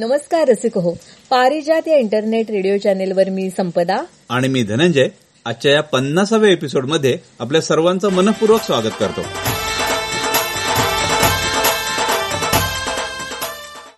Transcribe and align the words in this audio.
नमस्कार 0.00 0.48
रसिक 0.48 0.78
हो. 0.78 0.90
पारिजात 1.30 1.88
या 1.88 1.96
इंटरनेट 1.96 2.50
रेडिओ 2.50 2.76
चॅनेलवर 2.76 3.28
मी 3.28 3.50
संपदा. 3.50 4.04
आणि 4.28 4.48
मी 4.48 4.62
धनंजय. 4.62 5.08
आजच्या 5.44 5.72
या 5.72 5.80
पन्नासाव्या 5.80 6.50
एपिसोडमध्ये 6.50 7.18
आपल्या 7.38 7.60
सर्वांचं 7.60 8.12
मनपूर्वक 8.12 8.60
स्वागत 8.60 8.94
करतो. 9.00 9.20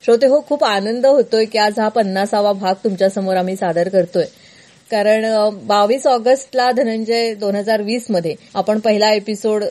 श्रोते 0.05 0.27
हो 0.27 0.45
खूप 0.49 0.65
आनंद 0.65 1.07
होतोय 1.07 1.45
की 1.45 1.59
आज 1.59 1.81
हा 1.81 1.89
पन्नासावा 1.89 2.53
भाग 2.53 2.75
तुमच्यासमोर 2.85 3.37
आम्ही 3.37 3.57
सादर 3.57 3.89
करतोय. 3.89 4.25
कारण 4.93 5.25
बावीस 5.67 6.07
ऑगस्टला 6.07 6.71
धनंजय 6.73 7.33
दोन 7.35 7.55
हजार 7.55 7.83
वीसमध्ये 7.83 8.35
आपण 8.55 8.79
पहिला 8.79 9.13
एपिसोड 9.13 9.65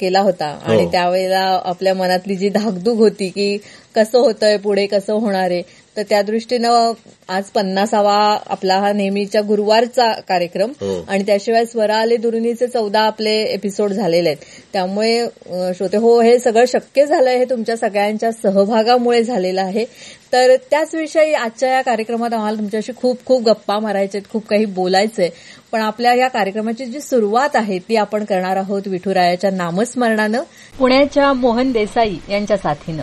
केला 0.00 0.20
होता 0.20 0.46
आणि 0.64 0.82
हो. 0.84 0.90
त्यावेळेला 0.90 1.40
आपल्या 1.64 1.94
मनातली 1.94 2.36
जी 2.36 2.48
धाकधूक 2.48 2.98
होती 2.98 3.28
की 3.28 3.56
कसं 3.94 4.18
होतंय 4.18 4.56
पुढे 4.56 4.86
कसं 4.86 5.12
होणार 5.12 5.50
आहे 5.50 5.62
तर 5.98 6.02
त्या 6.08 6.20
दृष्टीनं 6.22 6.92
आज 7.28 7.44
पन्नासावा 7.44 8.16
आपला 8.46 8.74
हा 8.80 8.92
नेहमीच्या 8.92 9.40
गुरुवारचा 9.42 10.10
कार्यक्रम. 10.28 10.70
हो. 10.80 11.00
आणि 11.08 11.24
त्याशिवाय 11.26 11.64
स्वरा 11.64 11.96
आले 11.96 12.16
दुरुनीचे 12.16 12.66
चौदा 12.66 13.00
आपले 13.00 13.32
एपिसोड 13.42 13.92
झालेले 13.92 14.28
आहेत. 14.28 14.44
त्यामुळे 14.72 15.72
श्रोते 15.76 15.96
हो 15.96 16.20
हे 16.20 16.38
सगळं 16.38 16.64
शक्य 16.68 17.06
झालंय 17.06 17.36
हे 17.38 17.44
तुमच्या 17.44 17.76
सगळ्यांच्या 17.76 18.32
सहभागामुळे 18.32 19.22
झालेलं 19.22 19.62
आहे. 19.62 19.84
तर 20.32 20.54
त्याच 20.70 20.94
विषयी 20.94 21.34
आजच्या 21.34 21.72
या 21.72 21.82
कार्यक्रमात 21.82 22.34
आम्हाला 22.34 22.58
तुमच्याशी 22.58 22.92
खूप 22.96 23.24
खूप 23.26 23.42
गप्पा 23.42 23.78
मारायचे 23.78 24.20
खूप 24.32 24.46
काही 24.46 24.64
बोलायचंय. 24.64 25.28
पण 25.72 25.80
आपल्या 25.80 26.14
या 26.14 26.28
कार्यक्रमाची 26.28 26.86
जी 26.86 27.00
सुरुवात 27.00 27.56
आहे 27.56 27.78
ती 27.78 27.96
आपण 27.96 28.24
करणार 28.24 28.56
आहोत 28.56 28.88
विठुरायाच्या 28.88 29.50
नामस्मरणानं 29.50 30.42
पुण्याच्या 30.78 31.32
मोहन 31.32 31.72
देसाई 31.72 32.16
यांच्या 32.30 32.56
साथीनं. 32.56 33.02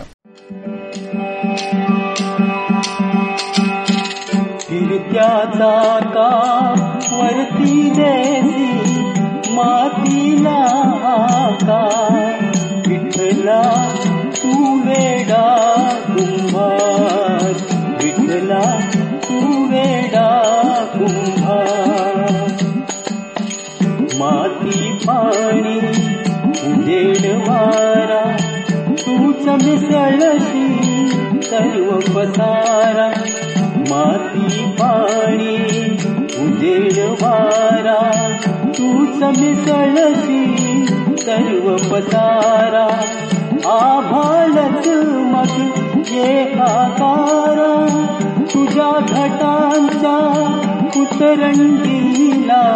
फिरत्याचा 4.76 5.98
का 6.02 6.30
वरती 7.12 7.90
देसी 7.90 9.00
मातीला 9.54 10.64
का 11.62 11.88
विठला 12.86 13.88
तू 14.36 14.80
वेडा 14.80 15.76
कुंभार. 16.06 17.52
विठला 18.02 18.80
तू 19.14 19.66
वेडा 19.70 20.42
कुंभार. 20.94 22.32
माती 24.18 24.92
पाणी 24.92 25.78
उजेड 26.66 27.48
वारा 27.48 28.36
तूच 28.90 29.48
मिसळशी 29.48 30.86
सर्व 31.42 32.18
पसा 32.18 32.55
तूच 39.26 39.38
मिसळशी 39.38 40.86
सर्व 41.18 41.76
पसारा. 41.76 42.86
आभाळच 43.64 44.88
मग 45.14 45.66
ये 46.10 46.52
आकारा. 46.52 47.86
तुझ्या 48.54 48.98
घटांच्या 49.08 50.18
उतरंडीला 50.96 52.74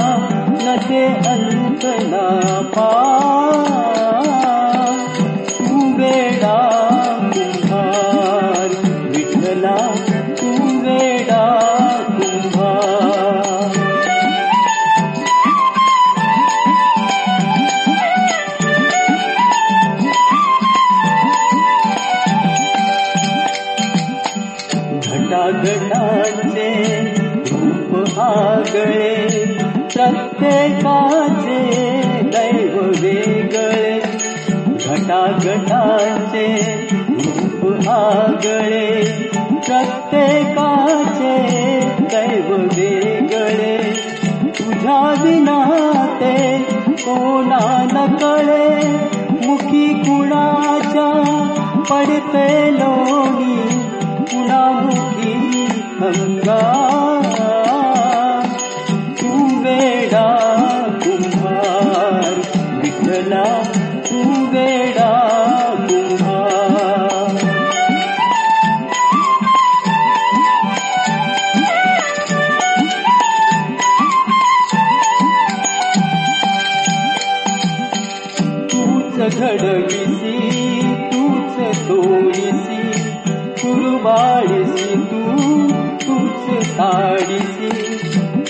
नसे 0.51 1.07
अंतना 1.07 2.61
पा 2.63 3.07
वेगळे 28.81 29.45
प्रत्येकाचे 29.95 31.59
दैव 32.23 32.81
वेगळे 32.81 34.01
घटाघटाचे 34.87 36.47
रूप 37.11 37.89
आगळे 37.89 39.05
प्रत्येकाचे 39.67 41.37
दैव 42.01 42.55
वेगळे. 42.55 43.79
तुझ्या 44.59 45.15
विना 45.23 45.65
ते 46.21 46.59
कोणा 46.91 47.87
नकळे 47.93 48.87
मुखी 49.47 49.89
कुणाच्या 49.89 51.11
पडते 51.91 52.73
लोणी 52.73 53.57
कुणामुखी 54.25 55.65
अंगा 56.01 56.90
वेडा 60.11 60.29
कुंभार 61.03 62.39
विठ्ठला 62.83 63.43
तू 64.07 64.23
वेडा 64.53 65.11
कुंभार 65.89 67.37
तूच 78.73 79.39
घडविसी 79.39 80.37
तूच 81.13 81.57
तोडिसी 81.89 82.83
कुरवाळीसी 83.63 84.95
तू 85.13 85.23
तूच 86.03 86.67
साडीसी 86.67 87.71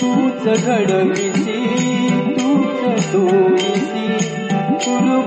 तूच 0.01 0.47
घडविसी 0.57 1.30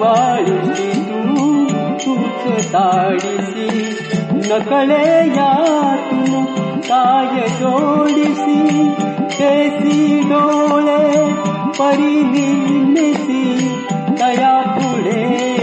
कुरवाळीसी 0.03 0.91
तू 1.09 2.15
तूच 2.15 2.73
ताडिसी 2.73 3.67
नकळे 4.49 5.05
यातून 5.27 6.43
काय 6.89 7.47
जोडिसी 7.59 8.87
तेसी 9.31 10.19
डोळे 10.29 11.25
परिनिमिसी 11.79 13.43
दया 14.19 14.55
पुढे 14.75 15.57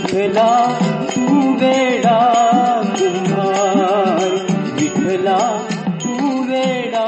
विठ्ठला 0.00 0.78
तू 1.16 1.52
वेडा 1.52 2.18
कुंभार 2.98 4.28
विठ्ठला 4.72 5.66
तू 6.04 6.42
वेडा 6.52 7.06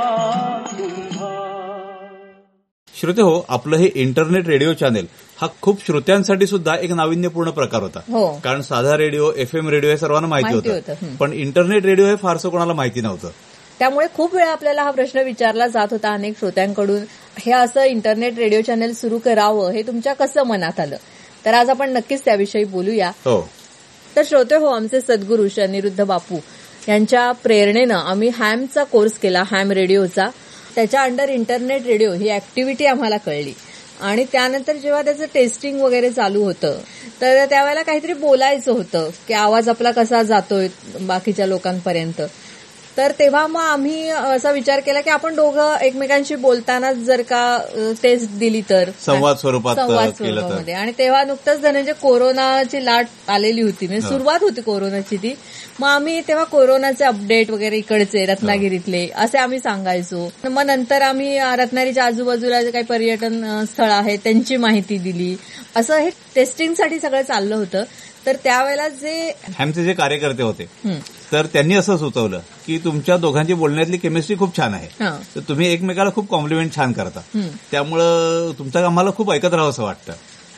श्रोते 3.01 3.23
हो 3.23 3.47
आपलं 3.49 3.77
हे 3.77 3.91
इंटरनेट 3.95 4.47
रेडिओ 4.47 4.73
चॅनेल 4.73 5.07
हा 5.41 5.49
खूप 5.63 5.87
श्रोत्यांसाठी 5.87 6.47
सुद्धा 6.47 6.77
एक 6.81 6.93
नाविन्यपूर्ण 6.93 7.51
प्रकार 7.51 7.83
होता. 7.83 7.99
हो. 7.99 8.41
कारण 8.45 8.61
साधा 8.61 8.97
रेडिओ 8.97 9.33
एफ 9.37 9.55
एम 9.55 9.69
रेडिओ 9.69 9.91
हे 9.91 9.97
सर्वांना 9.97 10.29
माहिती 10.29 10.51
माहिती 10.51 10.71
होतं. 10.71 10.93
होतं, 10.93 11.07
हं. 11.07 11.17
पण 11.17 11.33
इंटरनेट 11.33 11.85
रेडिओ 11.85 12.07
हे 12.07 12.17
फारसं 12.17 12.49
कोणाला 12.49 12.73
माहिती 12.73 13.01
नव्हतं. 13.01 13.29
त्यामुळे 13.79 14.07
खूप 14.15 14.35
वेळा 14.35 14.53
आपल्याला 14.53 14.83
हा 14.83 14.91
प्रश्न 14.91 15.19
विचारला 15.19 15.67
जात 15.67 15.89
होता 15.91 16.13
अनेक 16.13 16.39
श्रोत्यांकडून 16.39 17.01
हे 17.39 17.53
असं 17.53 17.83
इंटरनेट 17.83 18.39
रेडिओ 18.39 18.61
चॅनेल 18.61 18.95
सुरू 18.95 19.19
करावं 19.19 19.71
हे 19.71 19.83
तुमच्या 19.83 20.13
कसं 20.13 20.43
मनात 20.43 20.81
आलं? 20.81 20.97
तर 21.45 21.55
आज 21.55 21.71
आपण 21.71 21.93
नक्कीच 21.93 22.25
त्याविषयी 22.25 22.65
बोलूया. 22.65 23.09
हो. 23.09 23.49
तर 24.17 24.23
श्रोते 24.25 24.57
हो 24.57 24.67
आमचे 24.67 25.01
सद्गुरू 25.01 25.49
श्री 25.49 25.63
अनिरुद्ध 25.65 26.05
बापू 26.05 26.39
यांच्या 26.89 27.33
प्रेरणेनं 27.33 27.95
आम्ही 27.95 28.29
हॅमचा 28.29 28.85
कोर्स 28.85 29.13
केला 29.13 29.43
हॅम 29.47 29.71
रेडिओचा. 29.71 30.29
त्याच्या 30.75 31.03
अंडर 31.03 31.29
इंटरनेट 31.29 31.87
रेडिओ 31.87 32.13
ही 32.13 32.31
ऍक्टिव्हिटी 32.31 32.87
आम्हाला 32.87 33.17
कळली. 33.17 33.53
आणि 34.01 34.25
त्यानंतर 34.33 34.77
जेव्हा 34.77 35.03
त्याचं 35.03 35.25
टेस्टिंग 35.35 35.81
वगैरे 35.81 36.11
चालू 36.11 36.43
होतं 36.43 36.79
तर 37.21 37.45
त्यावेळेला 37.45 37.83
काहीतरी 37.83 38.13
बोलायचं 38.13 38.73
होतं 38.73 39.11
की 39.29 39.35
आवाज 39.35 39.69
आपला 39.69 39.91
कसा 39.91 40.23
जातोय 40.23 40.69
बाकीच्या 41.01 41.47
लोकांपर्यंत. 41.47 42.23
तर 42.97 43.13
तेव्हा 43.19 43.47
मग 43.47 43.61
आम्ही 43.61 44.09
असा 44.09 44.51
विचार 44.51 44.81
केला 44.81 45.01
की 45.01 45.11
आपण 45.11 45.35
दोघं 45.35 45.77
एकमेकांशी 45.77 46.35
बोलतानाच 46.35 46.97
जर 46.97 47.23
का 47.23 47.59
टेस्ट 48.03 48.31
दिली 48.31 48.61
तर. 48.71 48.91
संवाद 49.07 49.37
स्वरूपात 49.37 49.77
संवाद 49.77 50.11
केलं 50.11 50.35
तर. 50.35 50.41
स्वरूपामध्ये. 50.41 50.75
आणि 50.75 50.93
तेव्हा 50.99 51.25
नुकतंच 51.25 51.61
धनंजय 51.61 51.93
कोरोनाची 51.93 52.85
लाट 52.85 53.07
आलेली 53.29 53.63
होती. 53.63 53.87
म्हणजे 53.87 54.09
सुरुवात 54.09 54.39
होती 54.43 54.61
कोरोनाची 54.61 55.17
ती. 55.17 55.35
मग 55.81 55.89
आम्ही 55.89 56.21
तेव्हा 56.29 56.45
कोरोनाचे 56.45 57.05
अपडेट 57.05 57.51
वगैरे 57.51 57.77
इकडचे 57.77 58.25
रत्नागिरीतले 58.27 59.09
असे 59.17 59.39
आम्ही 59.39 59.59
सांगायचो. 59.59 60.33
मग 60.45 60.63
नंतर 60.63 61.03
आम्ही 61.03 61.39
रत्नागिरीच्या 61.39 62.05
आजूबाजूला 62.05 62.63
जे 62.63 62.71
काही 62.71 62.85
पर्यटन 62.85 63.65
स्थळ 63.65 63.91
आहेत 63.91 64.19
त्यांची 64.25 64.57
माहिती 64.57 64.99
दिली. 64.99 65.37
असं 65.77 65.99
हे 65.99 66.11
टेस्टिंगसाठी 66.35 67.01
सगळं 67.01 67.23
चाललं 67.23 67.55
होतं. 67.55 67.83
तर 68.27 68.37
त्यावेळेला 68.45 68.89
जे 68.89 69.33
हॅमचे 69.59 69.85
जे 69.85 69.93
कार्यकर्ते 69.93 70.43
होते 70.43 70.67
तर 71.33 71.47
त्यांनी 71.47 71.75
असं 71.75 71.97
सुचवलं 71.97 72.41
की 72.67 72.79
तुमच्या 72.79 73.17
दोघांची 73.17 73.55
बोलण्यातली 73.55 73.99
केमिस्ट्री 73.99 74.37
खूप 74.37 74.57
छान 74.57 74.75
आहे. 74.75 74.89
तर 75.37 75.41
तुम्ही 75.49 75.69
एकमेकाला 75.69 76.11
खूप 76.15 76.29
कॉम्प्लिमेंट 76.31 76.75
छान 76.77 76.93
करता. 76.93 77.21
त्यामुळं 77.71 78.53
तुमचं 78.59 78.85
आम्हाला 78.85 79.11
खूप 79.11 79.33
ऐकत 79.33 79.55
राहावं 79.55 79.71
असं 79.71 79.83
वाटतं. 79.83 80.13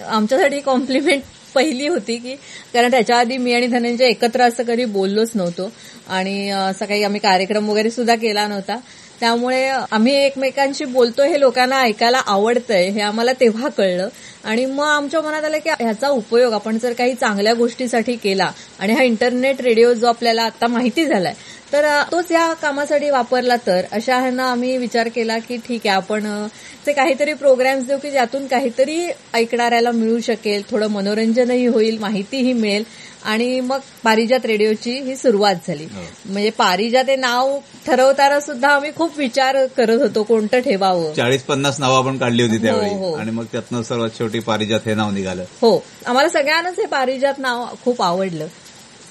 आमच्यासाठी 0.09 0.61
कॉम्प्लिमेंट 0.61 1.23
पहिली 1.55 1.87
होती 1.87 2.17
की 2.17 2.35
कारण 2.75 2.91
त्याच्या 2.91 3.19
आधी 3.19 3.37
मी 3.37 3.55
आणि 3.55 3.67
धनंजय 3.67 4.05
एकत्र 4.05 4.43
असं 4.43 4.63
कधी 4.63 4.85
बोललोच 4.85 5.31
नव्हतो. 5.35 5.71
आणि 6.09 6.51
असं 6.51 6.87
काही 6.87 7.05
आम्ही 7.05 7.21
कार्यक्रम 7.21 7.69
वगैरे 7.69 7.91
सुद्धा 7.91 8.15
केला 8.15 8.47
नव्हता. 8.49 8.77
त्यामुळे 9.21 9.69
आम्ही 9.69 10.15
एकमेकांशी 10.15 10.85
बोलतो 10.85 11.23
हे 11.23 11.41
लोकांना 11.41 11.81
ऐकायला 11.81 12.23
आवडतंय 12.27 12.89
हे 12.89 13.01
आम्हाला 13.01 13.33
तेव्हा 13.33 13.69
कळलं. 13.69 14.09
आणि 14.45 14.67
मग 14.67 14.85
आमच्या 14.85 15.21
मनात 15.21 15.45
आलं 15.45 15.59
की 15.59 15.71
ह्याचा 15.71 16.09
उपयोग 16.09 16.53
आपण 16.53 16.79
जर 16.79 16.93
काही 16.93 17.15
चांगल्या 17.15 17.53
गोष्टीसाठी 17.55 18.17
केला 18.17 18.51
आणि 18.79 18.93
हा 18.93 19.03
इंटरनेट 19.03 19.61
रेडिओ 19.61 19.93
जो 19.93 20.07
आपल्याला 20.07 20.43
आता 20.43 20.67
माहिती 20.67 21.05
झालाय 21.07 21.35
तर 21.75 22.03
तोच 22.13 22.33
या 22.33 22.53
कामासाठी 22.53 23.11
वापरला 23.11 23.57
तर 23.67 23.85
अशा 23.93 24.19
ह्यांना 24.19 24.51
आम्ही 24.51 24.77
विचार 24.77 25.09
केला 25.09 25.39
की 25.39 25.57
ठीक 25.57 25.81
आहे 25.87 25.97
आपण 25.97 26.47
ते 26.87 26.93
काहीतरी 26.93 27.33
प्रोग्राम्स 27.33 27.87
देऊ 27.87 27.99
की 27.99 28.11
ज्यातून 28.11 28.47
काहीतरी 28.47 29.09
ऐकणाऱ्याला 29.35 29.91
मिळू 29.91 30.21
शकेल 30.21 30.63
थोडं 30.71 30.87
मनोरंजनही 30.87 31.67
होईल 31.67 31.99
माहितीही 31.99 32.53
मिळेल 32.53 32.85
आणि 33.25 33.61
मग 33.61 33.79
पारिजात 34.05 34.47
रेडिओची 34.47 34.91
ही 34.91 35.17
सुरुवात 35.17 35.55
झाली. 35.67 35.85
हो. 35.85 36.03
म्हणजे 36.27 36.51
पारिजात 36.51 37.05
हे 37.09 37.17
नाव 37.17 37.59
ठरवताना 37.87 38.41
सुद्धा 38.41 38.69
आम्ही 38.69 38.91
खूप 38.97 39.19
विचार 39.19 39.67
करत 39.67 40.03
होतो 40.03 40.23
कोणतं 40.23 40.61
ठेवावं. 40.61 41.13
चाळीस 41.15 41.43
पन्नास 41.43 41.81
नावं 41.81 41.99
आपण 41.99 42.19
काढली 42.19 42.43
होती 42.43 42.57
हो, 42.57 42.63
त्यावेळी. 42.63 42.95
हो. 42.95 43.15
आणि 43.15 43.31
मग 43.31 43.45
त्यातनं 43.53 43.83
सर्वात 43.83 44.11
शेवटी 44.19 44.39
पारिजात 44.39 44.81
हे 44.87 44.95
नाव 44.95 45.11
निघालं. 45.11 45.45
हो. 45.61 45.85
आम्हाला 46.07 46.29
सगळ्यांनाच 46.29 46.79
हे 46.79 46.87
पारिजात 46.87 47.35
नाव 47.39 47.67
खूप 47.85 48.03
आवडलं. 48.03 48.47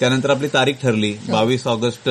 त्यानंतर 0.00 0.30
आपली 0.30 0.48
तारीख 0.48 0.74
ठरली. 0.82 1.12
बावीस 1.28 1.66
ऑगस्ट 1.66 2.08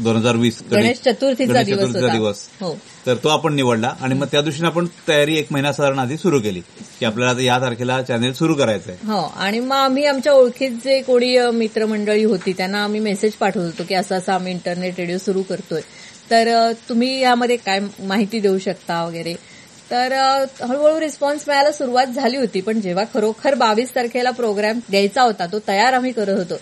दोन 0.00 0.16
हजार 0.16 0.36
वीस 0.36 0.58
हो. 0.60 0.68
गणेश 0.72 0.98
चतुर्थीचा 1.04 1.62
दिवस 1.62 2.46
हो. 2.60 2.76
तर 3.06 3.16
तो 3.24 3.28
आपण 3.28 3.54
निवडला 3.54 3.92
आणि 4.00 4.14
मग 4.14 4.26
त्या 4.32 4.40
दृष्टीने 4.42 4.66
आपण 4.68 4.86
तयारी 5.08 5.36
एक 5.38 5.52
महिना 5.52 5.72
साधारण 5.72 5.98
आधी 5.98 6.16
सुरू 6.16 6.40
केली 6.40 6.60
की 7.00 7.04
आपल्याला 7.06 7.42
या 7.42 7.58
तारखेला 7.60 8.00
चॅनेल 8.02 8.32
सुरू 8.32 8.54
करायचं 8.54 8.90
आहे 8.90 9.10
हो. 9.10 9.20
आणि 9.36 9.60
मग 9.60 9.76
आम्ही 9.76 10.04
आमच्या 10.06 10.32
ओळखीत 10.32 10.70
जे 10.84 11.00
कोणी 11.02 11.36
मित्रमंडळी 11.54 12.24
होती 12.24 12.52
त्यांना 12.52 12.82
आम्ही 12.84 13.00
मेसेज 13.00 13.32
पाठवत 13.32 13.64
होतो 13.64 13.84
की 13.88 13.94
असं 13.94 14.16
असं 14.18 14.32
आम्ही 14.32 14.52
इंटरनेट 14.52 14.98
रेडिओ 14.98 15.18
सुरू 15.18 15.42
करतोय. 15.42 15.80
तर 16.30 16.72
तुम्ही 16.88 17.18
यामध्ये 17.20 17.56
काय 17.56 17.80
माहिती 18.02 18.40
देऊ 18.40 18.58
शकता 18.58 19.02
वगैरे? 19.04 19.34
तर 19.90 20.12
हळूहळू 20.60 21.00
रिस्पॉन्स 21.00 21.42
मिळायला 21.48 21.70
सुरुवात 21.72 22.06
झाली 22.06 22.36
होती 22.36 22.60
पण 22.60 22.80
जेव्हा 22.80 23.04
खरोखर 23.14 23.54
बावीस 23.54 23.94
तारखेला 23.94 24.30
प्रोग्राम 24.30 24.78
द्यायचा 24.90 25.22
होता 25.22 25.46
तो 25.46 25.58
तयार 25.68 25.92
आम्ही 25.92 26.12
करत 26.12 26.38
होतो. 26.38 26.58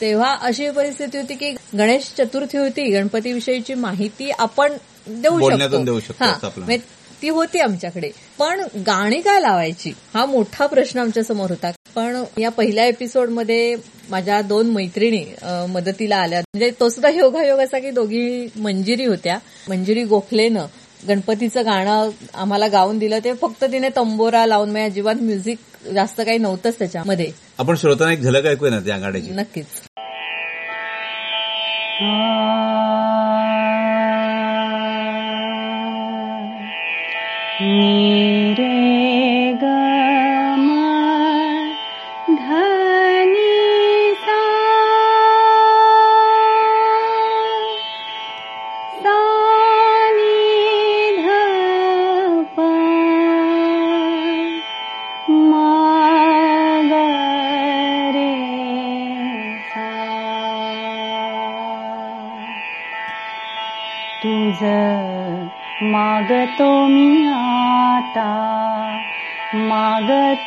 तेव्हा 0.00 0.36
अशी 0.40 0.70
परिस्थिती 0.70 1.18
होती 1.18 1.34
की 1.34 1.50
गणेश 1.78 2.12
चतुर्थी 2.18 2.58
होती 2.58 2.90
गणपतीविषयीची 2.90 3.74
माहिती 3.74 4.30
आपण 4.30 4.72
देऊ 5.06 5.50
शकतो. 5.50 6.24
हा. 6.24 6.32
म्हणजे 6.56 6.78
ती 7.22 7.28
होती 7.28 7.58
आमच्याकडे. 7.58 8.10
पण 8.38 8.60
गाणी 8.86 9.20
काय 9.20 9.40
लावायची? 9.40 9.92
हा 10.14 10.26
मोठा 10.26 10.66
प्रश्न 10.66 11.00
आमच्यासमोर 11.00 11.50
होता. 11.50 11.70
पण 11.94 12.24
या 12.38 12.48
पहिल्या 12.48 12.84
एपिसोडमध्ये 12.84 13.76
माझ्या 14.10 14.42
दोन 14.42 14.66
मैत्रिणी 14.70 15.24
मदतीला 15.68 16.16
आल्या. 16.16 16.40
म्हणजे 16.40 16.70
तो 16.80 16.88
सुद्धा 16.88 17.08
योगायोग 17.08 17.58
असा 17.58 17.78
की 17.78 17.90
दोघी 17.90 18.46
मंजिरी 18.56 19.04
होत्या. 19.04 19.38
मंजिरी 19.68 20.04
गोखलेनं 20.04 20.66
गणपतीचं 21.08 21.64
गाणं 21.64 22.08
आम्हाला 22.34 22.68
गाऊन 22.68 22.98
दिलं. 22.98 23.18
ते 23.18 23.32
फक्त 23.34 23.64
तिने 23.64 23.88
तंबोरा 23.96 24.46
लावून 24.46 24.70
म्हणजे 24.70 24.90
अजिबात 24.90 25.14
म्युझिक 25.14 25.58
जास्त 25.94 26.20
काही 26.20 26.38
नव्हतंच 26.38 26.78
त्याच्यामध्ये. 26.78 27.30
आपण 27.58 27.74
श्रोतांना 27.74 28.12
एक 28.12 28.20
झलक 28.20 28.46
ऐकूया 28.46 28.72
ना 28.72 28.80
त्या 28.80 28.98
गाण्याची. 28.98 29.30
नक्कीच. 29.30 29.66
रे 38.58 38.65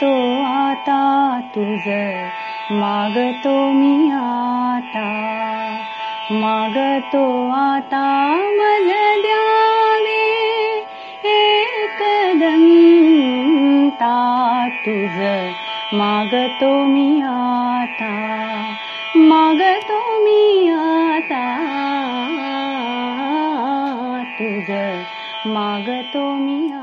मागतो 0.03 0.43
आता 0.43 1.39
तुझ 1.55 1.87
मागतो 2.71 3.71
मी 3.71 4.09
आता. 4.11 5.07
मागतो 6.31 7.49
आता 7.49 8.03
मज 8.35 8.87
द्यावे. 9.21 10.23
एक 11.25 11.99
तुझ 14.85 15.17
मागतो 15.93 16.85
मी 16.85 17.21
आता. 17.21 18.13
मागतो 19.15 20.23
मी 20.23 20.67
आता. 20.69 21.45
तुझ 24.39 24.69
मागतो 25.45 26.33
मी 26.33 26.71
आता 26.71 26.78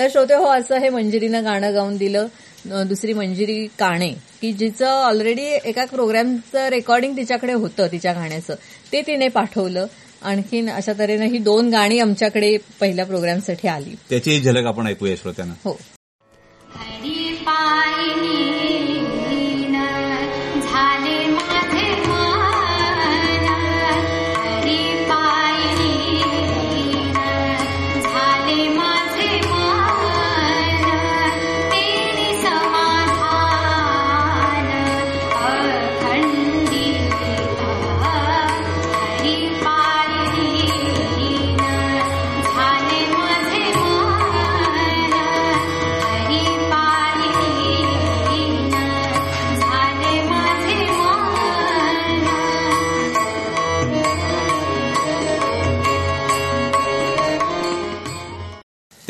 तर 0.00 0.08
श्रोते 0.10 0.34
हो 0.34 0.44
असं 0.44 0.78
हे 0.78 0.88
मंजिरीनं 0.88 1.44
गाणं 1.44 1.74
गाऊन 1.74 1.96
दिलं 1.96 2.26
दुसरी 2.66 3.12
मंजिरी 3.12 3.66
काणे 3.66 4.08
की 4.08 4.52
जिचं 4.52 4.86
ऑलरेडी 4.86 5.42
एका 5.42 5.84
प्रोग्रामचं 5.84 6.68
रेकॉर्डिंग 6.68 7.16
तिच्याकडे 7.16 7.52
होतं 7.52 7.86
तिच्या 7.86 8.12
गाण्याचं. 8.12 8.54
ते 8.92 9.02
तिने 9.02 9.28
पाठवलं. 9.28 9.86
आणखीन 10.22 10.70
अशा 10.70 10.92
तऱ्हेनं 10.98 11.24
ही 11.24 11.38
दोन 11.38 11.70
गाणी 11.70 11.98
आमच्याकडे 11.98 12.56
पहिल्या 12.80 13.06
प्रोग्रामसाठी 13.06 13.68
आली. 13.68 13.96
त्याची 14.10 14.30
ही 14.30 14.40
झलक 14.40 14.66
आपण 14.66 14.86
ऐकूया 14.86 15.16
श्रोत्यांना. 15.16 15.54
हो. 15.64 15.80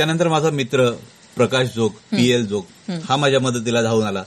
त्यानंतर 0.01 0.29
माझा 0.29 0.51
मित्र 0.51 0.89
प्रकाश 1.37 1.69
जोग 1.75 1.93
पीएल 2.11 2.47
जोग 2.47 2.91
हा 3.09 3.17
माझ्या 3.17 3.41
मदतीला 3.41 3.83
धावून 3.83 4.07
आला. 4.07 4.23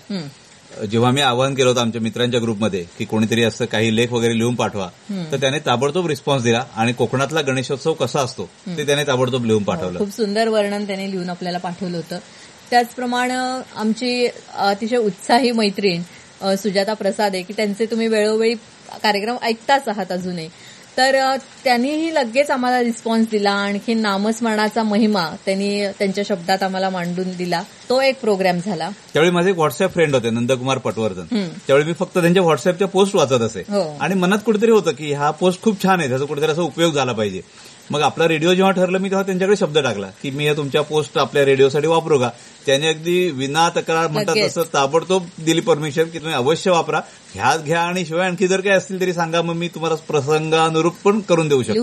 जेव्हा 0.92 1.12
मी 1.12 1.22
आवाहन 1.22 1.53
केलं 1.56 1.70
होतं 1.70 1.82
आमच्या 1.82 2.01
मित्रांच्या 2.01 2.39
ग्रुपमध्ये 2.42 2.84
की 2.98 3.06
कोणीतरी 3.06 3.44
असं 3.44 3.65
काही 3.65 3.96
लेख 3.96 4.12
वगैरे 4.12 4.38
लिहून 4.38 4.56
पाठवा 4.56 4.88
तर 5.32 5.38
त्याने 5.38 5.60
ताबडतोब 5.60 6.08
रिस्पॉन्स 6.08 6.44
दिला 6.44 6.63
आणि 6.75 6.94
कोकणातला 6.94 7.42
गणेशोत्सव 7.42 7.94
कसा 7.94 8.22
असतो 8.22 8.46
ते 8.77 8.86
त्याने 8.86 9.03
ताबडतोब 9.08 9.46
लिहून 9.46 9.63
पाठवलं. 9.63 10.00
खूप 10.00 10.10
सुंदर 10.10 10.48
वर्णन 10.48 10.86
त्याने 10.88 11.10
लिहून 11.12 11.30
आपल्याला 11.30 11.58
पाठवलं 11.58 11.98
होतं. 11.98 12.20
त्याचप्रमाणे 12.70 13.34
आमची 13.75 14.27
अतिशय 14.58 14.98
उत्साही 14.98 15.51
मैत्रीण 15.51 16.01
सुजाता 16.56 16.94
प्रसाद 16.94 17.34
आहे 17.34 17.44
की 17.44 17.53
त्यांचे 17.53 17.86
तुम्ही 17.86 18.08
वेळोवेळी 18.08 18.53
कार्यक्रम 19.03 19.36
ऐकताच 19.42 19.88
आहात 19.88 20.12
अजूनही. 20.12 20.48
तर 20.98 21.36
त्यांनीही 21.64 22.14
लगेच 22.16 22.52
आम्हाला 22.52 22.80
रिस्पॉन्स 22.84 23.30
दिला. 23.30 23.52
आणखी 23.52 23.94
नामस्मरणाचा 23.94 24.84
महिमा 24.84 25.30
त्यांनी 25.46 25.88
त्यांच्या 25.88 26.24
शब्दात 26.28 26.64
आम्हाला 26.64 26.90
मांडून 26.90 27.36
दिला. 27.38 27.64
तो 27.90 28.02
एक 28.02 28.22
प्रोग्राम 28.22 28.60
झाला. 28.66 28.90
त्यावेळी 29.14 29.32
माझे 29.32 29.50
एक 29.50 29.56
व्हॉट्सअप 29.56 29.94
फ्रेंड 29.94 30.16
होते 30.16 30.30
नंदकुमार 30.30 30.78
पटवर्धन. 30.78 31.48
त्यावेळी 31.68 31.86
मी 31.86 31.94
फक्त 31.94 32.18
त्यांच्या 32.18 32.44
व्हॉट्सअपच्या 32.44 32.88
पोस्ट 32.88 33.16
वाचत 33.16 33.42
असे. 33.42 33.60
हो. 33.60 33.98
आणि 34.02 34.16
मनात 34.16 34.40
कुठेतरी 34.46 34.72
होतं 34.72 34.92
की 34.92 35.14
हा 35.14 35.32
पोस्ट 35.32 35.62
खूप 35.62 35.84
छान 35.84 36.00
आहे 36.00 36.10
त्याचा 36.10 36.26
कुठेतरी 36.26 36.52
असा 36.52 36.62
उपयोग 36.62 36.94
झाला 36.94 37.12
पाहिजे. 37.12 37.42
मग 37.92 38.02
आपला 38.02 38.28
रेडिओ 38.28 38.54
जेव्हा 38.54 38.72
ठरलं 38.72 38.98
मी 38.98 39.10
तेव्हा 39.10 39.24
त्यांच्याकडे 39.24 39.58
शब्द 39.58 39.78
टाकला 39.78 40.08
की 40.22 40.32
मी 40.32 40.46
या 40.46 40.54
तुमच्या 40.54 40.82
पोस्ट 40.82 41.18
आपल्या 41.18 41.46
रेडिओसाठी 41.46 41.88
वापरू 41.88 42.20
का? 42.20 42.30
त्याने 42.66 42.88
अगदी 42.88 43.32
विना 43.32 43.70
तक्रार 43.70 44.08
म्हणतात. 44.08 44.36
तसं 44.50 44.63
ताबडतोब 44.74 45.25
दिली 45.46 45.62
परमिशन 45.62 46.04
की 46.04 46.20
तुम्ही 46.20 46.36
अवश्य 46.36 46.72
वापरा. 46.72 47.02
ह्यात 47.34 47.60
घ्या 47.60 47.82
आणि 47.82 48.06
शिवाय 48.06 48.28
आणखी 48.28 48.48
जर 48.48 48.62
काही 48.62 48.75
असतील 48.75 49.02
तरी 49.02 49.13
सांगा 49.13 49.42
मग 49.42 49.54
मी 49.54 49.68
तुम्हाला 49.68 49.96
प्रसंगानुरूप 49.96 50.96
पण 51.04 51.20
करून 51.20 51.48
देऊ 51.48 51.63
शकतो. 51.63 51.74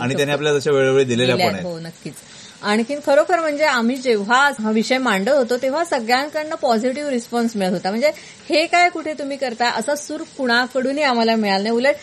आणि. 0.00 0.14
त्याने 0.16 0.32
आपल्याला 0.32 0.58
तशा 0.58 0.70
वेळोवेळी 0.70 1.04
दिलेल्या 1.04 1.36
पण 1.36 1.54
आहेत. 1.54 1.66
हो 1.66 1.78
नक्कीच. 1.78 2.14
आणखीन 2.62 3.00
खरोखर 3.06 3.40
म्हणजे 3.40 3.64
आम्ही 3.64 3.96
जेव्हा 3.96 4.50
हा 4.60 4.70
विषय 4.70 4.98
मांडत 4.98 5.28
होतो 5.28 5.56
तेव्हा 5.56 5.84
सगळ्यांकडनं 5.84 6.54
पॉझिटिव्ह 6.54 7.10
रिस्पॉन्स 7.10 7.56
मिळत 7.56 7.70
होता. 7.70 7.90
म्हणजे 7.90 8.10
हे 8.48 8.66
काय 8.66 8.88
कुठे 8.88 9.12
तुम्ही 9.12 9.36
करताय? 9.36 9.70
असा 9.76 9.94
सूर 9.96 10.20
कुणाकडूनही 10.38 11.02
आम्हाला 11.02 11.36
मिळाला 11.36 11.62
नाही. 11.62 11.74
उलट 11.74 11.94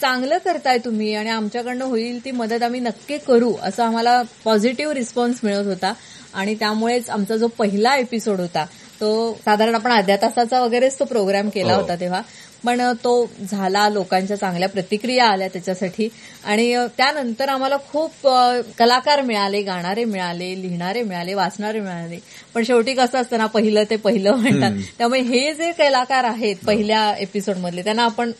चांगलं 0.00 0.38
करताय 0.38 0.78
तुम्ही 0.78 1.14
आणि 1.14 1.30
आमच्याकडनं 1.30 1.84
होईल 1.84 2.24
ती 2.24 2.30
मदत 2.30 2.62
आम्ही 2.62 2.80
नक्की 2.80 3.18
करू 3.18 3.52
असं 3.62 3.82
आम्हाला 3.84 4.20
पॉझिटिव्ह 4.44 4.92
रिस्पॉन्स 4.94 5.40
मिळत 5.42 5.66
होता. 5.66 5.92
आणि 6.34 6.54
त्यामुळेच 6.54 7.08
आमचा 7.10 7.36
जो 7.36 7.46
पहिला 7.48 7.96
एपिसोड 7.96 8.40
होता 8.40 8.64
तो 9.00 9.10
साधारण 9.44 9.74
आपण 9.74 9.92
अर्ध्या 9.92 10.16
तासाचा 10.16 10.60
वगैरेच 10.60 10.98
तो 10.98 11.04
प्रोग्राम 11.04 11.48
केला 11.48 11.74
हो. 11.74 11.80
होता 11.80 11.94
तेव्हा. 12.00 12.20
पण 12.64 12.80
तो 13.04 13.12
झाला 13.50 13.88
लोकांच्या 13.88 14.36
चांगल्या 14.36 14.68
प्रतिक्रिया 14.68 15.26
आल्या 15.26 15.48
त्याच्यासाठी. 15.48 16.08
आणि 16.44 16.74
त्यानंतर 16.96 17.48
आम्हाला 17.48 17.76
खूप 17.92 18.26
कलाकार 18.78 19.20
मिळाले 19.20 19.62
गाणारे 19.62 20.04
मिळाले 20.04 20.50
लिहिणारे 20.62 21.02
मिळाले 21.02 21.34
वाचणारे 21.34 21.80
मिळाले. 21.80 22.18
पण 22.54 22.62
शेवटी 22.62 22.94
कसं 22.94 23.18
असतं 23.18 23.38
ना 23.38 23.46
पहिलं 23.46 23.84
ते 23.90 23.96
पहिलं 23.96 24.36
म्हणतात. 24.36 24.82
त्यामुळे 24.98 25.20
हे 25.20 25.52
जे 25.54 25.72
कलाकार 25.72 26.24
आहेत 26.24 26.56
पहिल्या 26.66 27.12
एपिसोडमधले 27.18 27.82
त्यांना 27.84 28.04
आपण 28.04 28.30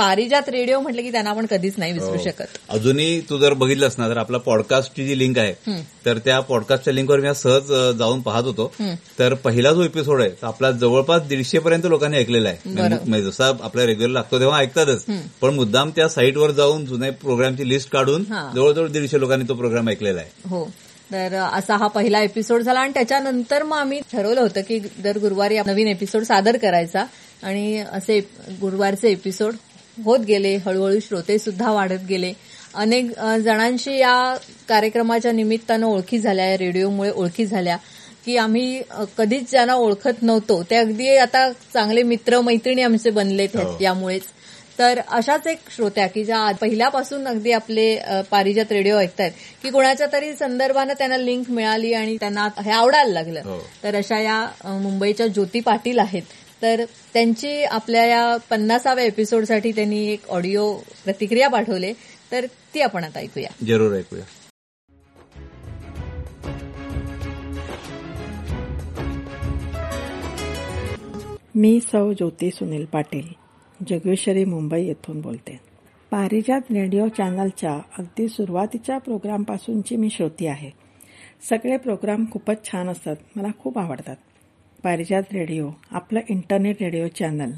पारिजात 0.00 0.48
रेडिओ 0.48 0.80
म्हटलं 0.80 1.02
की 1.02 1.10
त्यांना 1.12 1.30
आपण 1.30 1.46
कधीच 1.50 1.74
नाही 1.78 1.92
विसरू 1.92 2.08
हो. 2.08 2.22
शकत. 2.24 2.58
अजूनही 2.68 3.20
तू 3.20 3.38
जर 3.38 3.54
बघितलंस 3.54 3.94
ना 3.98 4.08
तर 4.08 4.16
आपला 4.16 4.38
पॉडकास्टची 4.38 5.06
जी 5.06 5.18
लिंक 5.18 5.38
आहे 5.38 5.80
तर 6.06 6.18
त्या 6.18 6.38
पॉडकास्टच्या 6.40 6.94
लिंकवर 6.94 7.20
मी 7.20 7.34
सहज 7.34 7.72
जाऊन 7.98 8.20
पाहत 8.20 8.44
होतो. 8.44 8.72
तर 9.18 9.34
पहिला 9.34 9.72
जो 9.72 9.82
एपिसोड 9.82 10.20
आहे 10.20 10.30
तो 10.30 10.46
आपला 10.46 10.70
जवळपास 10.72 11.22
दीडशे 11.22 11.58
पर्यंत 11.58 11.86
लोकांनी 11.86 12.16
ऐकलेला 12.16 12.48
आहे. 12.48 12.74
बरं. 12.74 12.96
म्हणजे 13.06 13.30
जसा 13.30 13.52
आपला 13.62 13.86
रेग्युलर 13.86 14.12
लागतो 14.12 14.40
तेव्हा 14.40 14.58
ऐकतातच. 14.58 15.04
पण 15.40 15.54
मुद्दाम 15.54 15.90
त्या 15.96 16.08
साईटवर 16.08 16.50
जाऊन 16.50 16.84
जुन्या 16.86 17.12
प्रोग्रामची 17.12 17.68
लिस्ट 17.68 17.90
काढून. 17.90 18.24
जवळजवळ 18.54 18.88
दीडशे 18.88 19.20
लोकांनी 19.20 19.48
तो 19.48 19.54
प्रोग्राम 19.54 19.88
ऐकलेला 19.88 20.20
आहे. 20.20 20.48
हो. 20.48 20.64
तर 21.12 21.34
असा 21.34 21.76
हा 21.76 21.86
पहिला 21.86 22.20
एपिसोड 22.22 22.62
झाला 22.62 22.80
आणि 22.80 22.92
त्याच्यानंतर 22.94 23.62
मग 23.62 23.76
आम्ही 23.76 24.00
ठरवलं 24.12 24.40
होतं 24.40 24.60
की 24.60 24.78
दर 24.98 25.18
गुरुवारी 25.18 25.58
नवीन 25.66 25.88
एपिसोड 25.88 26.22
सादर 26.22 26.56
करायचा. 26.56 27.04
आणि 27.42 27.78
असे 27.92 28.18
गुरुवारचे 28.60 29.10
एपिसोड 29.10 29.54
होत 29.96 30.20
गेले 30.20 30.56
हळूहळू 30.56 30.98
श्रोते 31.00 31.38
सुद्धा 31.38 31.70
वाढत 31.72 32.04
गेले 32.08 32.32
अनेक 32.74 33.10
जणांशी 33.44 33.96
या 33.98 34.14
कार्यक्रमाच्या 34.68 35.32
निमित्तानं 35.32 35.86
ओळखी 35.86 36.18
झाल्या 36.18 36.56
रेडिओमुळे 36.58 37.10
ओळखी 37.10 37.46
झाल्या 37.46 37.76
की 38.26 38.36
आम्ही 38.36 38.82
कधीच 39.18 39.50
ज्यांना 39.50 39.74
ओळखत 39.74 40.22
नव्हतो 40.22 40.62
ते 40.70 40.76
अगदी 40.76 41.16
आता 41.16 41.50
चांगले 41.72 42.02
मित्र 42.02 42.40
मैत्रिणी 42.40 42.82
आमचे 42.82 43.10
बनलेत 43.10 43.56
हो. 43.56 43.76
यामुळेच 43.80 44.22
तर 44.78 45.00
अशाच 45.08 45.46
एक 45.46 45.70
श्रोत्या 45.70 46.06
की 46.06 46.24
ज्या 46.24 46.50
पहिल्यापासून 46.60 47.26
अगदी 47.28 47.52
आपले 47.52 47.94
पारिजात 48.30 48.72
रेडिओ 48.72 48.98
ऐकतायत 48.98 49.32
की 49.62 49.70
कोणाच्या 49.70 50.06
तरी 50.12 50.32
संदर्भानं 50.34 50.94
त्यांना 50.98 51.16
लिंक 51.16 51.50
मिळाली 51.50 51.92
आणि 51.94 52.16
त्यांना 52.16 52.46
हे 52.58 52.70
आवडायला 52.70 53.12
लागलं 53.12 53.40
हो. 53.42 53.58
तर 53.82 53.96
अशा 53.96 54.18
या 54.18 54.44
मुंबईच्या 54.64 55.26
ज्योती 55.26 55.60
पाटील 55.60 55.98
आहेत 55.98 56.22
तर 56.62 56.84
त्यांची 57.12 57.64
आपल्या 57.64 58.04
या 58.04 58.36
पन्नासाव्या 58.36 59.04
एपिसोडसाठी 59.04 59.72
त्यांनी 59.72 60.06
एक 60.06 60.28
ऑडिओ 60.28 60.76
प्रतिक्रिया 61.04 61.48
पाठवले. 61.48 61.92
तर 62.32 62.46
ती 62.74 62.80
आपण 62.80 63.04
आता 63.04 63.18
ऐकूया. 63.18 63.50
जरूर 63.66 63.96
ऐकूया. 63.96 64.24
मी 71.54 71.80
सौ 71.80 72.12
ज्योती 72.12 72.50
सुनील 72.50 72.84
पाटील 72.84 73.26
जगेश्वरी 73.88 74.44
मुंबई 74.44 74.84
येथून 74.86 75.20
बोलते. 75.20 75.60
पारिजात 76.10 76.60
रेडिओ 76.70 77.08
चॅनलच्या 77.08 77.72
अगदी 77.98 78.28
सुरुवातीच्या 78.28 78.98
प्रोग्रामपासूनची 78.98 79.96
मी 79.96 80.10
श्रोती 80.10 80.46
आहे. 80.46 80.70
सगळे 81.48 81.76
प्रोग्राम 81.76 82.24
खूपच 82.30 82.56
छान 82.64 82.88
असतात 82.88 83.16
मला 83.36 83.48
खूप 83.58 83.78
आवडतात. 83.78 84.16
पारिजात 84.82 85.22
रेडिओ 85.32 85.70
आपलं 85.90 86.20
internet 86.28 86.82
radio 86.82 87.06
channel. 87.06 87.52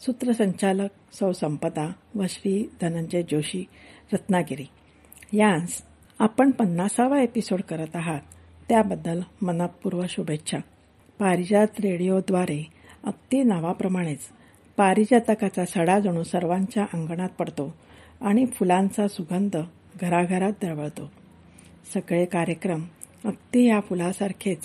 सूत्रसंचालक 0.00 1.14
Sau 1.14 1.32
Sampada 1.32 1.92
व 2.14 2.22
श्री 2.28 2.70
धनंजय 2.80 3.22
जोशी 3.22 3.64
रत्नागिरी. 4.12 4.66
यांस 5.32 5.82
आपण 6.18 6.50
पन्नासावा 6.50 7.20
एपिसोड 7.20 7.60
करत 7.60 7.96
आहात. 7.96 8.20
त्याबद्दल 8.68 9.20
मनपूर्व 9.42 10.02
शुभेच्छा. 10.08 10.58
पारिजात 11.18 11.80
रेडिओद्वारे 11.80 12.66
अगदी 13.04 13.42
नावाप्रमाणेच 13.42 14.18
पारिजातकाचा 14.76 15.64
सडा 15.64 15.98
जणू 15.98 16.22
सर्वांच्या 16.22 16.86
अंगणात 16.94 17.28
पडतो 17.28 17.74
आणि 18.20 18.46
फुलांचा 18.46 19.08
सुगंध 19.08 19.56
घराघरात 20.00 20.52
दरवळतो. 20.62 21.12
सगळे 21.94 22.24
कार्यक्रम 22.24 22.84
अगदी 23.24 23.68
या 23.68 23.80
फुलासारखेच 23.80 24.58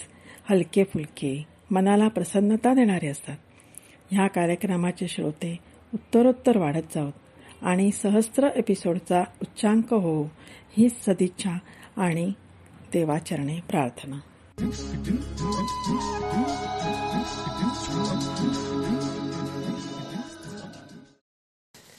हलके 0.50 0.84
फुलके 0.84 1.57
मनाला 1.72 2.08
प्रसन्नता 2.08 2.74
देणारे 2.74 3.08
असतात. 3.08 3.38
ह्या 4.12 4.28
कार्यक्रमाचे 4.28 5.08
श्रोते 5.08 5.60
उत्तरोत्तर 5.94 6.58
वाढत 6.58 6.94
जावत 6.96 7.12
आणि 7.62 7.92
सहस्त्र 7.92 8.50
एपिसोडचा 8.56 9.24
उच्चांक 9.42 9.94
हो 9.94 10.24
ही 10.78 10.90
सदिच्छा 10.90 11.58
आणि 11.98 12.32
देवाचरणे 12.94 13.60
प्रार्थना. 13.70 14.20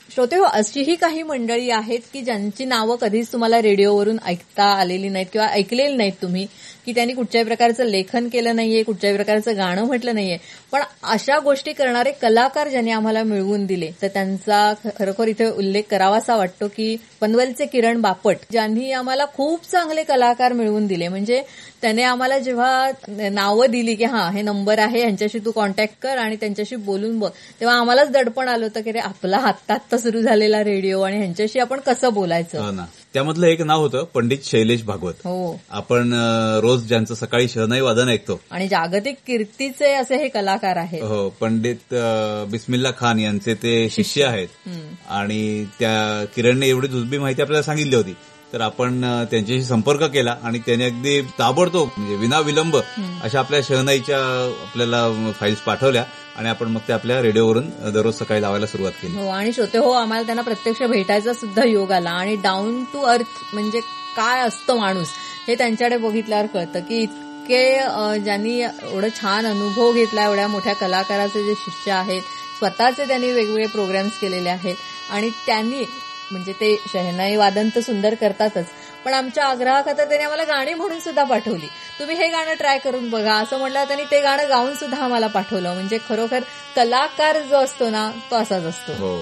श्रोते 0.09 0.35
हो 0.35 0.43
अशीही 0.43 0.95
काही 0.95 1.23
मंडळी 1.23 1.69
आहेत 1.69 1.99
की 2.13 2.21
ज्यांची 2.21 2.65
नावं 2.65 2.95
कधीच 2.95 3.33
तुम्हाला 3.33 3.61
रेडिओवरून 3.61 4.17
ऐकता 4.25 4.63
आलेली 4.63 5.09
नाहीत 5.09 5.27
किंवा 5.33 5.47
ऐकलेली 5.47 5.95
नाहीत 5.95 6.13
तुम्ही 6.21 6.47
की 6.89 6.93
त्यांनी 6.95 7.13
कुठच्याही 7.13 7.45
प्रकारचं 7.45 7.85
लेखन 7.85 8.27
केलं 8.29 8.55
नाहीये 8.55 8.83
कुठच्याही 8.83 9.15
प्रकारचं 9.15 9.57
गाणं 9.57 9.85
म्हटलं 9.85 10.15
नाहीये. 10.15 10.37
पण 10.71 10.81
अशा 11.03 11.37
गोष्टी 11.39 11.73
करणारे 11.73 12.11
कलाकार 12.11 12.67
ज्यांनी 12.69 12.91
आम्हाला 12.91 13.23
मिळवून 13.23 13.65
दिले 13.65 13.89
तर 14.01 14.07
त्यांचा 14.07 14.73
खरोखर 14.99 15.27
इथे 15.27 15.45
उल्लेख 15.47 15.83
करावासा 15.91 16.35
वाटतो 16.37 16.67
की 16.67 16.95
पनवेलचे 17.21 17.65
किरण 17.65 18.01
बापट 18.01 18.37
ज्यांनी 18.51 18.91
आम्हाला 18.91 19.25
खूप 19.33 19.69
चांगले 19.71 20.03
कलाकार 20.03 20.53
मिळवून 20.53 20.87
दिले. 20.87 21.07
म्हणजे 21.07 21.41
त्याने 21.81 22.03
आम्हाला 22.03 22.37
जेव्हा 22.39 22.89
नावं 23.31 23.71
दिली 23.71 23.95
की 23.95 24.03
हा 24.03 24.29
हे 24.29 24.41
नंबर 24.41 24.79
आहे 24.79 24.99
ह्यांच्याशी 24.99 25.39
तू 25.39 25.51
कॉन्टॅक्ट 25.51 25.93
कर 26.01 26.17
आणि 26.17 26.35
त्यांच्याशी 26.35 26.75
बोलून 26.75 27.19
बघ 27.19 27.29
तेव्हा 27.59 27.77
आम्हालाच 27.77 28.11
दडपण 28.11 28.47
आलं 28.47 28.65
होतं 28.65 28.81
की 28.81 28.91
रे 28.91 28.99
आपला 28.99 29.37
आत्ता 29.37 29.73
आत्ता 29.73 29.97
सुरू 29.97 30.21
झालेला 30.21 30.63
रेडिओ 30.63 31.01
आणि 31.01 31.17
ह्यांच्याशी 31.17 31.59
आपण 31.59 31.79
कसं 31.79 32.13
बोलायचं? 32.13 32.61
त्यामधलं 33.13 33.45
एक 33.47 33.61
नाव 33.61 33.81
होतं 33.81 34.03
पंडित 34.13 34.37
शैलेश 34.43 34.83
भागवत. 34.83 35.13
हो. 35.25 35.59
आपण 35.69 36.13
रोज 36.61 36.87
ज्यांचं 36.87 37.15
सकाळी 37.15 37.47
शहनाई 37.47 37.79
वादन 37.79 38.09
ऐकतो. 38.09 38.39
आणि 38.51 38.67
जागतिक 38.67 39.15
कीर्तीचे 39.27 39.93
असे 39.93 40.17
हे 40.17 40.27
कलाकार 40.27 40.77
आहेत. 40.77 41.03
हो 41.03 41.29
पंडित 41.29 41.93
बिस्मिल्ला 42.51 42.91
खान 42.99 43.19
यांचे 43.19 43.53
ते 43.53 43.89
शिष्य. 43.89 44.23
आहेत. 44.23 44.47
आणि 45.09 45.65
त्या 45.79 46.25
किरणने 46.35 46.69
एवढी 46.69 46.87
जुजबी 46.87 47.17
माहिती 47.17 47.41
आपल्याला 47.41 47.63
सांगितली 47.63 47.95
होती. 47.95 48.15
तर 48.53 48.61
आपण 48.61 49.01
त्यांच्याशी 49.31 49.63
संपर्क 49.63 50.03
केला 50.03 50.35
आणि 50.43 50.59
त्याने 50.59 50.85
अगदी 50.85 51.21
ताबडतोब 51.39 51.89
म्हणजे 51.97 52.15
विनाविलंब 52.15 52.77
अशा 53.23 53.39
आपल्या 53.39 53.59
शहनाईच्या 53.67 54.17
आपल्याला 54.67 55.31
फाईल्स 55.39 55.59
पाठवल्या. 55.59 56.03
आणि 56.39 56.49
आपण 56.49 56.67
मग 56.71 56.79
ते 56.87 56.93
आपल्या 56.93 57.21
रेडिओवरून 57.21 57.69
दररोज 57.93 58.17
सकाळी 58.17 58.41
लावायला 58.41 58.65
सुरुवात 58.67 58.91
केली. 59.01 59.15
हो 59.17 59.27
आणि 59.29 59.51
श्रोते 59.53 59.77
हो 59.77 59.91
आम्हाला 59.91 60.25
त्यांना 60.25 60.41
प्रत्यक्ष 60.41 60.81
भेटायचा 60.83 61.33
सुद्धा 61.33 61.63
योग 61.65 61.91
आला. 61.91 62.09
आणि 62.11 62.35
डाऊन 62.43 62.83
टू 62.93 63.01
अर्थ 63.13 63.53
म्हणजे 63.53 63.79
काय 64.15 64.41
असतं 64.41 64.77
माणूस 64.77 65.07
हे 65.47 65.55
त्यांच्याकडे 65.55 65.97
बघितल्यावर 65.97 66.45
कळतं 66.53 66.79
की 66.89 67.01
इतके 67.03 68.19
ज्यांनी 68.23 68.59
एवढं 68.61 69.07
छान 69.21 69.45
अनुभव 69.45 69.91
घेतला 69.93 70.25
एवढ्या 70.25 70.47
मोठ्या 70.47 70.73
कलाकाराचे 70.75 71.43
जे 71.45 71.53
शिष्य 71.57 71.91
आहेत 71.91 72.21
स्वतःचे 72.59 73.07
त्यांनी 73.07 73.31
वेगवेगळे 73.33 73.65
प्रोग्राम्स 73.67 74.19
केलेले 74.21 74.49
आहेत. 74.49 74.75
आणि 75.11 75.29
त्यांनी 75.45 75.83
म्हणजे 76.31 76.53
ते 76.59 76.75
शहनाई 76.93 77.35
वादन 77.35 77.69
तर 77.75 77.81
सुंदर 77.81 78.13
करतातच 78.13 78.65
पण 79.05 79.13
आमच्या 79.13 79.45
आग्रहाखातर 79.45 80.07
त्यांनी 80.07 80.23
आम्हाला 80.23 80.43
गाणी 80.43 80.73
म्हणून 80.73 80.99
सुद्धा 80.99 81.23
पाठवली. 81.23 81.67
तुम्ही 81.99 82.15
हे 82.15 82.27
गाणं 82.27 82.53
ट्राय 82.53 82.77
करून 82.77 83.09
बघा. 83.09 83.33
असं 83.33 83.57
म्हटलं 83.57 83.83
त्यांनी 83.83 84.05
ते 84.11 84.21
गाणं 84.21 84.49
गाऊन 84.49 84.73
सुद्धा 84.75 85.03
आम्हाला 85.03 85.27
पाठवलं. 85.27 85.73
म्हणजे 85.73 85.97
खरोखर 86.09 86.39
कलाकार 86.75 87.41
जो 87.41 87.55
असतो 87.55 87.89
ना 87.89 88.11
तो 88.31 88.35
असाच 88.35 88.63
असतो. 88.63 88.93
हो. 88.93 89.21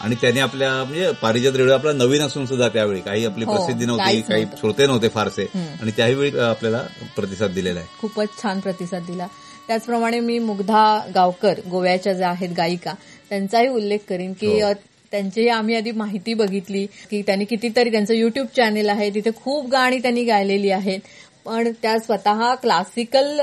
आणि 0.00 0.14
त्याने 0.14 0.40
आपल्या 0.40 0.72
म्हणजे 0.84 1.10
पारिजात 1.12 1.56
रेडिओ 1.56 1.74
आपला 1.74 1.92
नवीन 1.92 2.22
असून 2.22 2.46
सुद्धा 2.46 2.68
त्यावेळी. 2.68 3.00
काही 3.00 3.26
आपली 3.26 3.44
हो, 3.44 3.56
प्रसिद्धी 3.56 3.86
नव्हती 3.86 4.20
काही. 4.20 4.44
श्रोते 4.44 4.86
नव्हते 4.86 5.08
फारसे. 5.08 5.46
आणि 5.54 5.90
त्यावेळी 5.90 6.38
आपल्याला 6.38 6.82
प्रतिसाद 7.16 7.50
दिलेला 7.50 7.80
आहे. 7.80 7.88
खूपच 8.00 8.28
छान 8.42 8.60
प्रतिसाद 8.60 9.02
दिला. 9.02 9.26
त्याचप्रमाणे 9.68 10.20
मी 10.20 10.38
मुग्धा 10.38 11.00
गावकर 11.14 11.60
गोव्याच्या 11.70 12.12
ज्या 12.12 12.28
आहेत 12.28 12.48
गायिका 12.56 12.94
त्यांचाही 13.28 13.68
उल्लेख 13.68 13.98
करीन 14.08 14.32
की 14.32 14.60
हो. 14.60 14.72
त्यांची 15.12 15.48
आम्ही 15.48 15.74
आधी 15.74 15.90
माहिती 15.92 16.34
बघितली 16.34 16.86
की 17.10 17.22
त्यांनी 17.22 17.44
कितीतरी 17.44 17.90
त्यांचं 17.90 18.14
युट्यूब 18.14 18.46
चॅनेल 18.56 18.88
आहे 18.88 19.10
तिथे 19.14 19.30
खूप 19.36 19.66
गाणी 19.70 19.98
त्यांनी 19.98 20.24
गायलेली 20.24 20.70
आहेत. 20.70 21.00
पण 21.46 21.70
त्या 21.82 21.98
स्वतः 21.98 22.54
क्लासिकल 22.54 23.40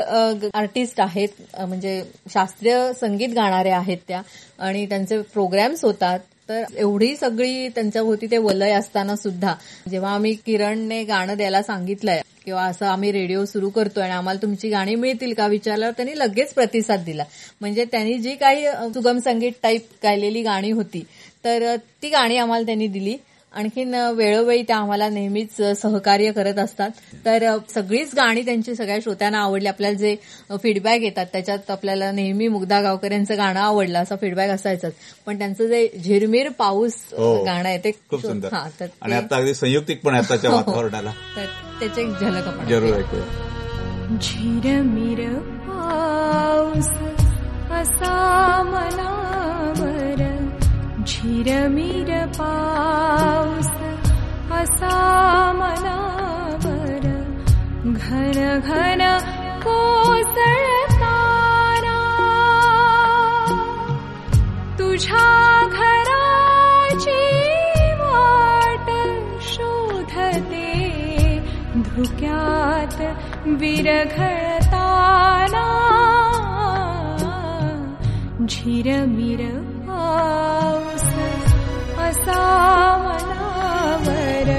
आर्टिस्ट 0.54 1.00
आहेत 1.02 1.42
म्हणजे 1.60 2.02
शास्त्रीय 2.34 2.92
संगीत 3.02 3.30
गाणारे 3.30 3.70
आहेत 3.70 3.98
त्या. 4.08 4.22
आणि 4.60 4.86
त्यांचे 4.86 5.22
प्रोग्राम्स 5.34 5.84
होतात. 5.86 6.20
तर 6.50 6.64
एवढी 6.78 7.16
सगळी 7.16 7.68
त्यांच्याभोवती 7.70 8.28
ते 8.32 8.38
वलय 8.38 8.72
असताना 8.74 9.16
सुद्धा 9.16 9.54
जेव्हा 9.90 10.14
आम्ही 10.14 10.34
किरणने 10.46 11.04
गाणं 11.04 11.38
द्यायला 11.38 11.62
सांगितलंय 11.64 12.22
किंवा 12.46 12.64
असं 12.64 12.86
आम्ही 12.86 13.12
रेडिओ 13.12 13.44
सुरू 13.46 13.70
करतोय 13.70 14.04
आणि 14.04 14.14
आम्हाला 14.14 14.42
तुमची 14.42 14.70
गाणी 14.70 14.96
मिळतील 14.96 15.34
का 15.34 15.48
विचारल्यावर 15.48 15.94
त्यांनी 15.94 16.18
लगेच 16.20 16.54
प्रतिसाद 16.54 17.04
दिला. 17.06 17.24
म्हणजे 17.62 17.86
त्यांनी 17.86 18.18
जी 18.18 18.36
काही 18.36 18.66
सुगम 18.94 19.20
संगीत 19.20 19.52
टाईप 19.64 19.88
गायलेली 20.04 20.42
गाणी 20.42 20.72
होती 20.72 21.04
तर 21.44 21.76
ती 22.02 22.10
गाणी 22.10 22.38
आम्हाला 22.38 22.66
त्यांनी 22.66 22.88
दिली. 22.88 23.18
आणखीन 23.54 23.94
वेळोवेळी 24.16 24.64
त्या 24.64 24.78
आम्हाला 24.78 25.08
नेहमीच 25.10 25.56
सहकार्य 25.78 26.32
करत 26.32 26.60
असतात. 26.60 26.90
तर 27.26 27.46
सगळीच 27.70 28.14
गाणी 28.16 28.42
त्यांची 28.42 28.76
सगळ्या 28.76 28.98
श्रोत्यांना 29.04 29.40
आवडली. 29.40 29.68
आपल्याला 29.68 29.98
जे 29.98 30.16
फीडबॅक 30.64 31.02
येतात 31.02 31.26
त्याच्यात 31.32 31.72
आपल्याला 31.72 32.12
नेहमी 32.12 32.48
मुग्धा 32.48 32.82
गावकर 32.82 33.12
यांचं 33.12 33.38
गाणं 33.38 33.60
आवडलं 33.60 34.00
असा 34.00 34.16
फीडबॅक 34.16 34.50
असायचाच. 34.50 34.94
पण 35.26 35.38
त्यांचं 35.38 35.68
जे 35.68 35.88
झिरमीर 36.04 36.50
पाऊस 36.50 36.94
हो. 37.18 37.44
गाणं 37.44 37.70
आहे 37.70 37.78
ते 37.78 37.92
खूप 38.10 38.22
सुंदर. 38.22 38.54
हा 38.54 38.68
तर 38.80 38.88
आणि 39.02 39.14
आता 39.14 39.36
अगदी 39.36 39.54
संयुक्तिक 39.54 40.02
पण 40.04 40.14
आहे 40.14 40.24
आताच्या 40.24 40.50
हो. 40.50 40.56
वातावरणाला. 40.56 41.12
तर 41.36 41.46
त्याची 41.80 42.02
एक 42.02 42.08
झलक 42.08 42.48
आपण 42.48 42.68
जरूर 42.70 42.96
ऐकूया. 42.98 44.18
झिरमिर 44.22 45.28
पाऊस 45.68 46.90
असा 47.72 48.14
मनावर 48.64 50.29
असा 54.52 55.52
मनावर 55.56 57.06
घन 57.86 58.60
घन 58.60 59.02
कोसळताना 59.64 60.38
तुझ्या 64.80 65.28
घराची 65.72 67.22
वाट 68.02 68.90
शोधते 69.42 70.74
धुक्यात 71.76 73.02
विरघळताना. 73.46 75.66
झिरमिर 78.50 79.42
पाऊस 79.88 80.79
असा 82.06 82.42
मनावर 83.04 84.50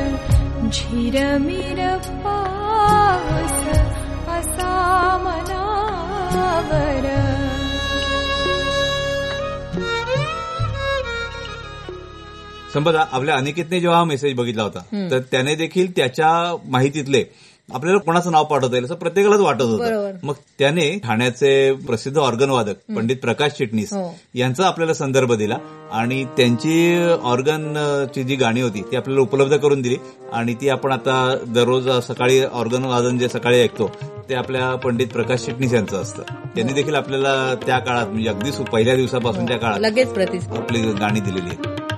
झिरमिर 0.70 1.80
पाऊस 2.24 3.58
असा 4.36 4.72
मनावर 5.24 7.08
संपदा 12.74 13.04
आपल्या 13.12 13.34
अनिकेतने 13.36 13.80
जेव्हा 13.80 13.98
हा 13.98 14.04
मेसेज 14.04 14.34
बघितला 14.36 14.62
होता 14.62 14.80
तर 15.10 15.18
त्याने 15.30 15.54
देखील 15.54 15.90
त्याच्या 15.96 16.30
माहितीतले 16.64 17.24
आपल्याला 17.74 17.98
कोणाचं 17.98 18.32
नाव 18.32 18.44
पाठवता 18.44 18.74
येईल 18.74 18.84
असं 18.84 18.94
प्रत्येकालाच 18.94 19.40
वाटत. 19.40 19.62
होतं. 19.62 20.16
मग 20.22 20.34
त्याने 20.58 20.88
ठाण्याचे 21.04 21.72
प्रसिद्ध 21.86 22.16
ऑर्गन 22.18 22.50
वादक 22.50 22.76
पंडित 22.96 23.16
प्रकाश 23.16 23.52
चिटणीस 23.52 23.92
हो. 23.92 24.14
यांचा 24.34 24.66
आपल्याला 24.66 24.94
संदर्भ 24.94 25.32
दिला 25.32 25.56
आणि 25.92 26.24
त्यांची 26.36 26.74
ऑर्गन 27.22 27.72
ची 28.14 28.22
जी 28.22 28.36
गाणी 28.36 28.60
होती 28.60 28.82
ती 28.90 28.96
आपल्याला 28.96 29.22
उपलब्ध 29.22 29.56
करून 29.56 29.80
दिली 29.82 29.96
आणि 30.32 30.54
ती 30.54 30.68
आपण 30.68 30.92
आता 30.92 31.34
दररोज 31.46 31.88
सकाळी 32.08 32.40
ऑर्गन 32.44 32.84
वादन 32.84 33.18
जे 33.18 33.28
सकाळी 33.28 33.60
ऐकतो 33.60 33.90
ते 34.28 34.34
आपल्या 34.34 34.74
पंडित 34.74 35.06
प्रकाश 35.06 35.44
चिटणीस 35.44 35.72
यांचं 35.74 36.00
असतं. 36.02 36.22
त्यांनी 36.54 36.72
देखील 36.72 36.94
आपल्याला 36.94 37.54
त्या 37.66 37.78
काळात 37.78 38.06
म्हणजे 38.06 38.28
अगदी 38.28 38.50
पहिल्या 38.72 38.96
दिवसापासून 38.96 39.46
त्या 39.46 39.56
काळात 39.58 39.80
लगेच 39.80 40.18
आपली 40.50 40.82
गाणी 40.92 41.20
दिलेली 41.20 41.48
आहेत. 41.48 41.89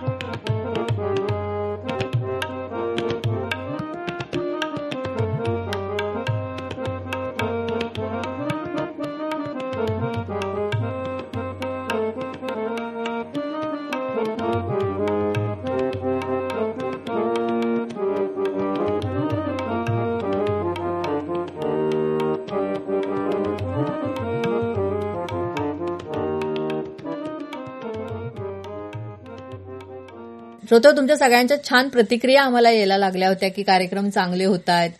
श्रोतो 30.72 30.90
तुमच्या 30.92 31.16
सगळ्यांच्या 31.16 31.64
छान 31.64 31.88
प्रतिक्रिया 31.88 32.42
आम्हाला 32.42 32.70
यायला 32.70 32.96
लागल्या 32.98 33.28
होत्या 33.28 33.50
की 33.50 33.62
कार्यक्रम 33.62 34.08
चांगले 34.10 34.44
होत 34.44 34.68
आहेत 34.68 34.90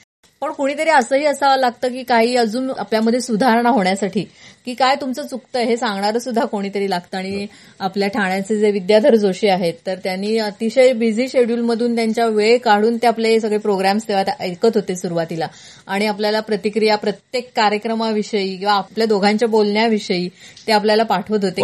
पण 0.40 0.52
कुणीतरी 0.52 0.90
असंही 0.90 1.26
असावं 1.26 1.56
लागतं 1.56 1.88
की 1.88 2.02
काही 2.02 2.36
अजून 2.36 2.70
आपल्यामध्ये 2.78 3.20
सुधारणा 3.20 3.68
होण्यासाठी. 3.68 4.24
की 4.64 4.74
काय 4.74 4.94
तुमचं 4.94 5.26
चुकतं 5.26 5.60
हे 5.60 5.76
सांगणारं 5.76 6.18
सुद्धा 6.18 6.44
कोणीतरी 6.44 6.90
लागतं. 6.90 7.18
आणि 7.18 7.46
आपल्या 7.80 8.08
ठाण्याचे 8.08 8.60
जे 8.60 8.70
विद्याधर 8.70 9.14
जोशी 9.14 9.48
आहेत 9.48 9.74
तर 9.86 9.94
त्यांनी 9.94 10.38
अतिशय 10.38 10.92
बिझी 10.92 11.28
शेड्यूलमधून 11.28 11.96
त्यांच्या 11.96 12.26
वेळ 12.26 12.58
काढून 12.58 12.96
ते 12.96 13.06
आपले 13.06 13.40
सगळे 13.40 13.58
प्रोग्राम्स 13.58 14.08
तेव्हा 14.08 14.32
ऐकत 14.40 14.68
होते 14.74 14.96
सुरुवातीला. 14.96 15.46
आणि 15.86 16.06
आपल्याला 16.06 16.40
प्रतिक्रिया 16.40 16.96
प्रत्येक 16.96 17.50
कार्यक्रमाविषयी 17.56 18.56
किंवा 18.56 18.74
आपल्या 18.74 19.06
दोघांच्या 19.06 19.48
बोलण्याविषयी 19.48 20.28
ते 20.66 20.72
आपल्याला 20.72 21.02
पाठवत 21.02 21.44
होते. 21.44 21.62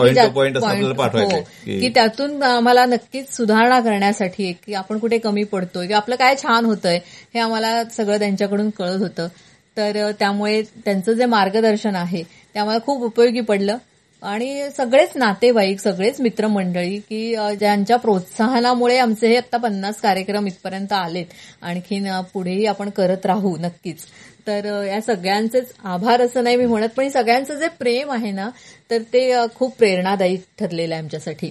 हो, 1.23 1.29
की- 1.29 1.81
की 1.81 1.89
त्यातून 1.89 2.43
आम्हाला 2.43 2.87
नक्कीच 2.87 3.37
सुधारणा 3.37 3.81
करण्यासाठी 3.81 4.53
की 4.53 4.75
आपण 4.75 4.99
कुठे 4.99 5.19
कमी 5.19 5.45
पडतोय 5.45 5.87
किंवा 5.87 5.97
आपलं 5.97 6.15
काय 6.15 6.35
छान 6.43 6.65
होतंय 6.65 7.01
हे 7.35 7.39
आम्हाला 7.39 7.85
सगळं 7.85 8.19
त्यांच्याकडून 8.19 8.71
कळत 8.71 8.97
होतं. 8.97 9.29
तर 9.79 10.11
त्यामुळे 10.19 10.63
त्यांचं 10.85 11.13
जे 11.13 11.27
मार्गदर्शन 11.27 11.97
आहे 11.97 12.23
ते 12.23 12.59
आम्हाला 12.59 12.81
खूप 12.87 13.03
उपयोगी 13.03 13.41
पडलं. 13.41 13.77
आणि 14.23 14.69
सगळेच 14.77 15.11
नातेवाईक 15.17 15.81
सगळेच 15.81 16.21
मित्रमंडळी 16.21 16.97
की 16.99 17.35
ज्यांच्या 17.59 17.97
प्रोत्साहनामुळे 17.97 18.97
आमचे 18.99 19.29
हे 19.29 19.37
आता 19.37 19.57
पन्नास 19.57 20.01
कार्यक्रम 20.01 20.47
इथपर्यंत 20.47 20.93
आलेत. 20.93 21.27
आणखीन 21.63 22.09
पुढेही 22.33 22.67
आपण 22.67 22.91
करत 22.91 23.27
राहू 23.27 23.57
नक्कीच. 23.57 24.05
तर 24.47 24.65
या 24.85 25.01
सगळ्यांचेच 25.01 25.73
आभार 25.85 26.21
असं 26.21 26.45
नाही 26.45 26.57
मी 26.57 26.67
म्हणत 26.67 26.89
पण 26.97 27.09
सगळ्यांचं 27.09 27.55
जे 27.55 27.69
प्रेम 27.79 28.11
आहे 28.11 28.31
ना 28.31 28.49
तर 28.91 29.03
ते 29.13 29.33
खूप 29.55 29.77
प्रेरणादायी 29.79 30.37
ठरलेलं 30.61 30.95
आहे 30.95 31.03
आमच्यासाठी. 31.03 31.51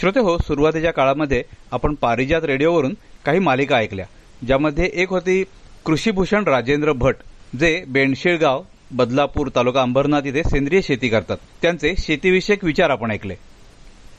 श्रोते 0.00 0.20
हो 0.20 0.36
सुरुवातीच्या 0.38 0.92
काळामध्ये 0.92 1.42
आपण 1.72 1.94
पारिजात 1.94 2.44
रेडिओवरून 2.44 2.94
काही 3.24 3.38
मालिका 3.38 3.76
ऐकल्या 3.76 4.06
ज्यामध्ये 4.46 4.90
एक 4.94 5.10
होती 5.10 5.42
कृषीभूषण 5.86 6.44
राजेंद्र 6.44 6.92
भट. 6.92 7.14
जे 7.58 7.84
बेंडशेळगाव 7.88 8.62
बदलापूर 8.92 9.48
तालुका 9.48 9.82
अंबरनाथ 9.82 10.22
इथे 10.22 10.42
सेंद्रिय 10.42 10.80
शेती 10.80 11.08
करतात. 11.08 11.36
त्यांचे 11.62 11.94
शेतीविषयक 11.98 12.64
विचार 12.64 12.90
आपण 12.90 13.10
ऐकले. 13.10 13.34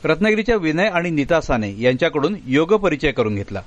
रत्नागिरीच्या 0.04 0.56
विनय 0.56 0.88
आणि 0.88 1.10
नीता 1.10 1.42
साने 1.42 1.82
यांच्याकडून 1.82 2.36
योग 2.48 2.74
परिचय 2.74 3.12
करून 3.12 3.36
घेतला. 3.36 3.62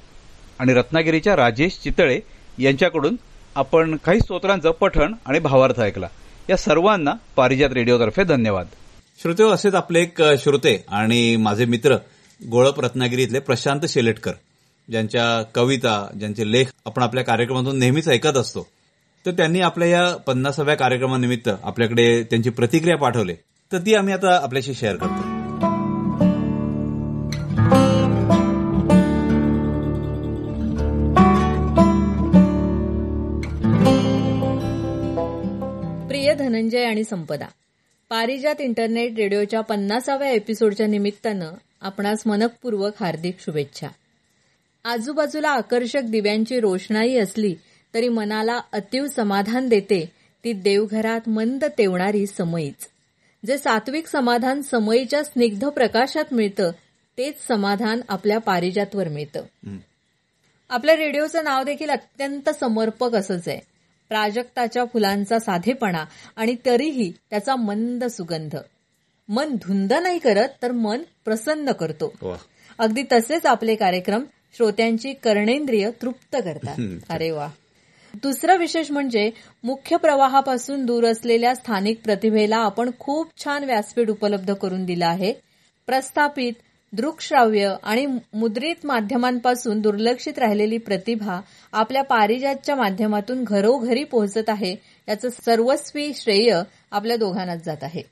आणि 0.59 0.73
रत्नागिरीच्या 0.73 1.37
राजेश 1.37 1.79
चितळे 1.85 2.21
यांच्याकडून 2.59 3.17
आपण 3.55 3.97
काही 3.97 4.21
स्तोत्रांचं 4.21 4.71
पठण 4.71 5.15
आणि 5.27 5.39
भावार्थ 5.39 5.81
ऐकला. 5.81 6.09
या 6.51 6.57
सर्वांना 6.57 7.13
पारिजात 7.37 7.71
रेडिओतर्फे 7.73 8.25
धन्यवाद. 8.25 8.67
श्रोते 9.23 9.43
हो, 9.43 9.51
असेच 9.51 9.75
आपले 9.75 10.03
एक 10.03 10.23
श्रोते 10.23 10.85
आणि 10.89 11.37
माझे 11.37 11.65
मित्र 11.65 11.97
गोळप 12.51 12.81
रत्नागिरी 12.81 13.23
इथले 13.23 13.39
प्रशांत 13.39 13.81
शेलेटकर 13.89 14.33
ज्यांच्या 14.91 15.43
कविता 15.55 16.11
ज्यांचे 16.19 16.53
लेख 16.53 16.65
आपण 16.87 17.03
आपल्या 17.03 17.25
कार्यक्रमातून 17.25 17.79
नेहमीच 17.79 18.09
ऐकत 18.09 18.37
असतो. 18.37 18.74
तर 19.27 19.31
त्यांनी 19.31 19.61
आपल्या 19.61 19.89
या 19.89 20.17
पन्नासाव्या 20.17 20.75
कार्यक्रमानिमित्त 20.75 21.51
आपल्याकडे 21.63 22.23
त्यांची 22.23 22.51
प्रतिक्रिया 22.51 22.97
पाठवली. 22.97 23.35
तर 23.73 23.79
ती 23.79 23.95
आम्ही 23.95 24.15
आता 24.15 24.37
आपल्याशी 24.43 24.75
शेअर 24.75 24.97
करतो 24.97 25.23
प्रिय 36.09 36.35
धनंजय 36.35 36.85
आणि 36.85 37.05
संपदा 37.05 37.47
पारिजात 38.11 38.61
इंटरनेट 38.61 39.13
रेडिओच्या 39.17 39.61
पन्नासाव्या 39.61 40.31
एपिसोडच्या 40.31 40.87
निमित्तानं 40.87 41.51
आपणास 41.81 42.23
मनपूर्वक 42.27 42.93
हार्दिक 43.01 43.37
शुभेच्छा. 43.41 43.89
आजूबाजूला 44.85 45.49
आकर्षक 45.49 46.03
दिव्यांची 46.05 46.61
रोषणाई 46.61 47.17
असली 47.17 47.55
तरी 47.95 48.09
मनाला 48.09 48.61
अतीव 48.73 49.07
समाधान 49.07 49.69
देते 49.69 50.13
ती 50.45 50.53
देवघरात 50.53 51.29
मंद 51.29 51.65
तेवणारी 51.79 52.27
समईच. 52.27 52.89
जे 53.47 53.59
सात्विक 53.59 54.07
समाधान 54.07 54.63
समईच्या 54.63 55.25
स्निग्ध 55.25 55.69
प्रकाशात 55.69 56.25
मिळतं 56.33 56.71
तेच 57.19 57.35
समाधान 57.49 58.01
आपल्या 58.09 58.39
पारिजातवर 58.39 59.09
मिळतं. 59.09 59.43
आपल्या 60.69 60.97
रेडिओचं 60.97 61.45
नाव 61.45 61.63
देखील 61.63 61.91
अत्यंत 61.91 62.51
समर्पक 62.51 63.15
असंच 63.15 63.49
आहे. 63.49 63.61
प्राजक्ताच्या 64.09 64.85
फुलांचा 64.85 65.39
साधेपणा 65.39 66.05
आणि 66.37 66.57
तरीही 66.67 67.13
त्याचा 67.31 67.57
मंद 67.57 68.05
सुगंध. 68.05 68.57
मन 69.29 69.55
धुंद 69.55 69.93
नाही 69.93 70.19
करत 70.19 70.49
तर 70.63 70.73
मन 70.73 71.03
प्रसन्न 71.25 71.73
करतो. 71.73 72.13
अगदी 72.79 73.03
तसेच 73.13 73.47
आपले 73.47 73.75
कार्यक्रम 73.75 74.25
श्रोत्यांची 74.57 75.13
कर्णेंद्रिय 75.13 75.91
तृप्त 76.03 76.37
करतात. 76.45 76.77
अरे 77.11 77.31
वा 77.31 77.49
दुसरं 78.23 78.57
विशेष 78.57 78.91
म्हणजे 78.91 79.31
मुख्य 79.65 79.97
प्रवाहापासून 79.97 80.85
दूर 80.85 81.05
असलेल्या 81.05 81.55
स्थानिक 81.55 82.01
प्रतिभेला 82.05 82.57
आपण 82.57 82.91
खूप 82.99 83.45
छान 83.45 83.65
व्यासपीठ 83.65 84.11
उपलब्ध 84.11 84.53
करून 84.55 84.85
दिलं 84.85 85.07
आहे. 85.07 85.33
प्रस्थापित 85.87 86.53
दृकश्राव्य 86.93 87.75
आणि 87.83 88.07
मुद्रित 88.35 88.75
माध्यमांपासून 88.85 89.81
दुर्लक्षित 89.81 90.39
राहिलेली 90.39 90.79
प्रतिभा 90.79 91.41
आपल्या 91.73 92.03
पारिजातच्या 92.03 92.77
माध्यमातून 92.77 93.45
घरोघरी 93.45 94.05
पोहोचत 94.05 94.49
आहे 94.49 94.77
याचं 95.09 95.29
सर्वस्वी 95.29 96.13
श्रेय 96.15 96.61
आपल्या 96.91 97.17
दोघांनाच 97.17 97.65
जात 97.65 97.83
आहे. 97.83 98.03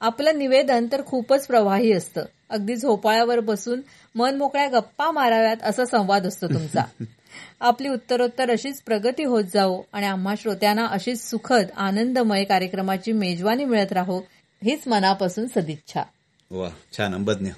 आपलं 0.00 0.38
निवेदन 0.38 0.86
तर 0.92 1.02
खूपच 1.06 1.46
प्रवाही 1.46 1.92
असतं. 1.92 2.24
अगदी 2.50 2.76
झोपाळ्यावर 2.76 3.40
बसून 3.40 3.80
मन 4.14 4.36
मोकळ्या 4.36 4.68
गप्पा 4.68 5.10
माराव्यात 5.10 5.56
असा 5.62 5.84
संवाद 5.84 6.26
असतो 6.26 6.48
तुमचा. 6.48 6.82
आपली 7.60 7.88
उत्तरोत्तर 7.88 8.50
अशीच 8.50 8.80
प्रगती 8.82 9.24
होत 9.24 9.44
जाओ 9.54 9.82
आणि 9.92 10.06
आम्हा 10.06 10.34
श्रोत्यांना 10.40 10.86
अशीच 10.86 11.30
सुखद 11.30 11.66
आनंदमय 11.76 12.44
कार्यक्रमाची 12.44 13.12
मेजवानी 13.12 13.64
मिळत 13.64 13.92
राहो 13.92 14.20
हीच 14.64 14.88
मनापासून 14.88 15.46
सदिच्छा. 15.46 16.02
वा 16.50 16.68
छान 16.96 17.14
अंबज्ञ. 17.14 17.50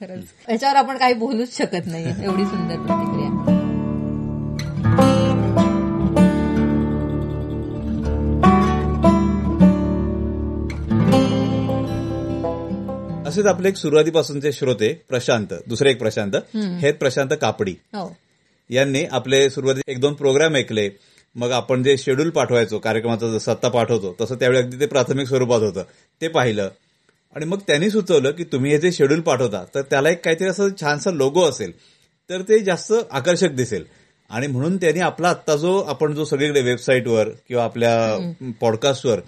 खरंच. 0.00 0.24
याच्यावर 0.48 0.76
आपण 0.76 0.98
काही 0.98 1.14
बोलूच 1.14 1.56
शकत 1.56 1.86
नाही 1.86 2.04
एवढी 2.24 2.44
सुंदर 2.44 2.76
प्रतिक्रिया. 2.76 3.56
असेच 13.26 13.46
आपले 13.46 13.68
एक 13.68 13.76
सुरुवातीपासूनचे 13.76 14.52
श्रोते 14.52 14.92
प्रशांत 15.08 15.46
दुसरे 15.66 15.90
एक 15.90 15.98
प्रशांत 15.98 16.56
हे 16.56 16.92
प्रशांत 16.92 17.28
कापडी. 17.40 17.74
हो. 17.92 18.16
यांनी 18.70 19.04
आपले 19.04 19.50
सुरुवाती 19.50 19.80
एक 19.88 20.00
दोन 20.00 20.14
प्रोग्राम 20.14 20.56
ऐकले. 20.56 20.88
मग 21.34 21.50
आपण 21.50 21.82
जे 21.82 21.96
शेड्यूल 21.96 22.30
पाठवायचो 22.30 22.78
कार्यक्रमाचा 22.78 23.28
जसं 23.28 23.50
आत्ता 23.50 23.68
पाठवतो 23.68 24.16
तसं 24.20 24.34
त्यावेळी 24.34 24.62
अगदी 24.62 24.80
ते 24.80 24.86
प्राथमिक 24.86 25.28
स्वरूपात 25.28 25.60
होतं. 25.60 25.82
ते 26.20 26.28
पाहिलं. 26.28 26.68
आणि 27.36 27.44
मग 27.44 27.58
त्यांनी 27.66 27.90
सुचवलं 27.90 28.30
की 28.30 28.44
तुम्ही 28.44 28.70
हे 28.70 28.78
जे 28.78 28.92
शेड्यूल 28.92 29.20
पाठवता 29.20 29.64
तर 29.74 29.82
त्याला 29.82 30.10
एक 30.10 30.24
काहीतरी 30.24 30.48
असं 30.48 30.68
छानसा 30.80 31.10
लोगो 31.10 31.42
असेल. 31.42 31.72
तर 32.30 32.42
ते 32.42 32.58
जास्त 32.58 32.92
आकर्षक 33.10 33.50
दिसेल. 33.50 33.84
आणि 34.30 34.46
म्हणून 34.46 34.76
त्यांनी 34.76 35.00
आपला 35.00 35.28
आत्ता 35.28 35.56
जो 35.56 35.78
आपण 35.78 36.14
जो 36.14 36.24
सगळीकडे 36.24 36.60
वेबसाईटवर 36.60 37.28
किंवा 37.48 37.64
आपल्या 37.64 37.92
पॉडकास्टवर 38.60 39.20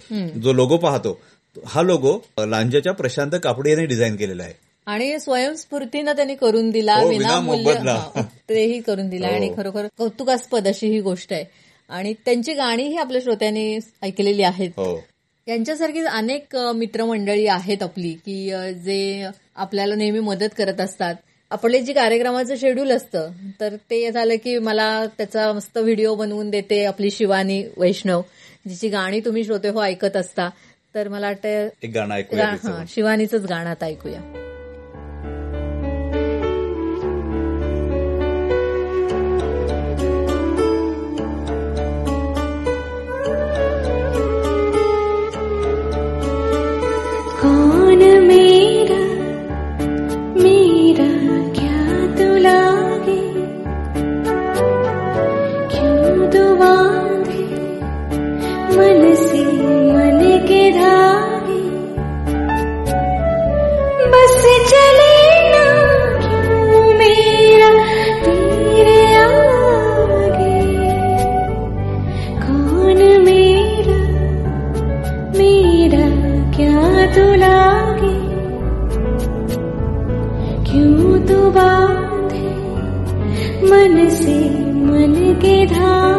जो 0.43 0.53
लोगो 0.53 0.77
पाहतो 0.77 1.19
हा 1.65 1.81
लोगो 1.81 2.19
लांजाच्या 2.39 2.93
प्रशांत 2.93 3.31
कापडे 3.43 3.69
यांनी 3.69 3.85
डिझाईन 3.85 4.15
केलेला 4.15 4.43
आहे. 4.43 4.53
आणि 4.85 5.19
स्वयंस्फूर्तीनं 5.19 6.11
त्यांनी 6.11 6.35
करून 6.35 6.69
दिला 6.69 6.95
हो, 6.95 7.09
विनामूल्य. 7.09 7.71
हा, 7.71 8.23
तेही 8.49 8.79
करून 8.79 9.09
दिला. 9.09 9.27
हो. 9.27 9.33
आणि 9.33 9.53
खरोखर 9.57 9.87
कौतुकास्पद 9.97 10.67
अशी 10.67 10.87
ही 10.87 11.01
गोष्ट 11.01 11.33
आहे. 11.33 11.45
आणि 11.89 12.13
त्यांची 12.25 12.53
गाणीही 12.53 12.97
आपल्या 12.97 13.21
श्रोत्यांनी 13.23 13.79
ऐकलेली 14.01 14.43
आहेत. 14.43 14.69
हो. 14.69 15.03
यांच्यासारखी 15.47 15.99
अनेक 15.99 16.55
मित्रमंडळी 16.55 17.47
आहेत 17.47 17.83
आपली 17.83 18.13
की 18.25 18.51
जे 18.83 19.27
आपल्याला 19.55 19.95
नेहमी 19.95 20.19
मदत 20.19 20.49
करत 20.57 20.81
असतात. 20.81 21.15
आपले 21.51 21.81
जे 21.81 21.93
कार्यक्रमाचं 21.93 22.55
शेड्यूल 22.55 22.91
असतं 22.91 23.31
तर 23.59 23.75
ते 23.75 24.11
झालं 24.11 24.35
की 24.35 24.57
मला 24.57 25.05
त्याचा 25.17 25.51
मस्त 25.53 25.77
व्हिडिओ 25.77 26.15
बनवून 26.15 26.49
देते 26.49 26.85
आपली 26.85 27.11
शिवानी 27.11 27.63
वैष्णव 27.77 28.21
जिची 28.67 28.87
गाणी 28.87 29.19
तुम्ही 29.19 29.43
श्रोते 29.43 29.69
हो 29.69 29.83
ऐकत 29.83 30.15
असता. 30.15 30.49
तर 30.95 31.07
मला 31.07 31.25
वाटतं 31.25 31.67
शिवानीचंच 32.89 33.41
गाणं 33.41 33.69
आता 33.69 33.85
ऐकूया. 33.85 34.39
मन 85.43 85.49
के 85.49 86.12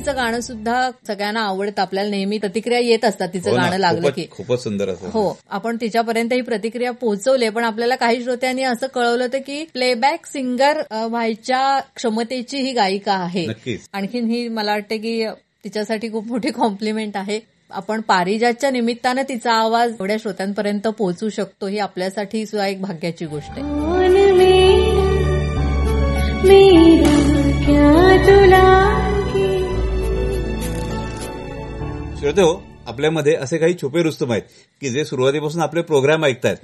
शिवानीचं 0.00 0.24
गाणं 0.24 0.40
सुद्धा 0.40 0.90
सगळ्यांना 1.06 1.40
आवडतं. 1.40 1.82
आपल्याला 1.82 2.10
नेहमी 2.10 2.38
प्रतिक्रिया 2.38 2.78
येत 2.80 3.04
असतात 3.04 3.28
तिचं 3.34 3.50
हो 3.50 3.56
गाणं 3.56 3.76
लागलं 3.76 4.10
की. 4.10 4.26
खूपच 4.30 4.62
सुंदर 4.62 4.88
हो 5.12 5.38
आपण 5.50 5.76
तिच्यापर्यंत 5.80 6.32
ही 6.32 6.40
प्रतिक्रिया 6.40 6.90
पोहोचवली 6.90 7.48
पण 7.48 7.64
आपल्याला 7.64 7.96
काही 7.96 8.22
श्रोत्यांनी 8.22 8.62
असं 8.62 8.86
कळवलं 8.86 9.24
होतं 9.24 9.38
की 9.38 9.64
प्लेबॅक 9.72 10.26
सिंगर 10.26 10.80
व्हायच्या 10.90 11.80
क्षमतेची 11.96 12.58
ही 12.58 12.72
गायिका 12.72 13.12
आहे. 13.14 13.46
नक्कीच. 13.46 13.80
आणखीन 13.92 14.30
ही 14.30 14.48
मला 14.48 14.72
वाटतं 14.72 14.96
की 14.96 15.26
तिच्यासाठी 15.64 16.10
खूप 16.12 16.26
मोठी 16.26 16.50
कॉम्प्लिमेंट 16.50 17.16
आहे. 17.16 17.40
आपण 17.70 18.00
पारिजातच्या 18.00 18.70
निमित्तानं 18.70 19.22
तिचा 19.28 19.52
आवाज 19.52 19.90
एवढ्या 19.90 20.16
श्रोत्यांपर्यंत 20.22 20.86
पोहोचू 20.88 21.28
शकतो. 21.28 21.66
ही 21.66 21.78
आपल्यासाठी 21.78 22.46
सुद्धा 22.46 22.66
एक 22.66 22.80
भाग्याची 22.82 23.26
गोष्ट 23.26 23.50
आहे. 23.50 23.62
कौन 27.66 28.99
श्रोते 32.20 32.42
हो 32.42 32.62
आपल्यामध्ये 32.86 33.34
असे 33.34 33.58
काही 33.58 33.74
छुपे 33.74 34.02
रुस्तम 34.02 34.30
आहेत 34.32 34.42
की 34.80 34.88
जे 34.88 35.04
सुरुवातीपासून 35.04 35.62
आपले 35.62 35.82
प्रोग्राम 35.82 36.24
ऐकतायत. 36.24 36.56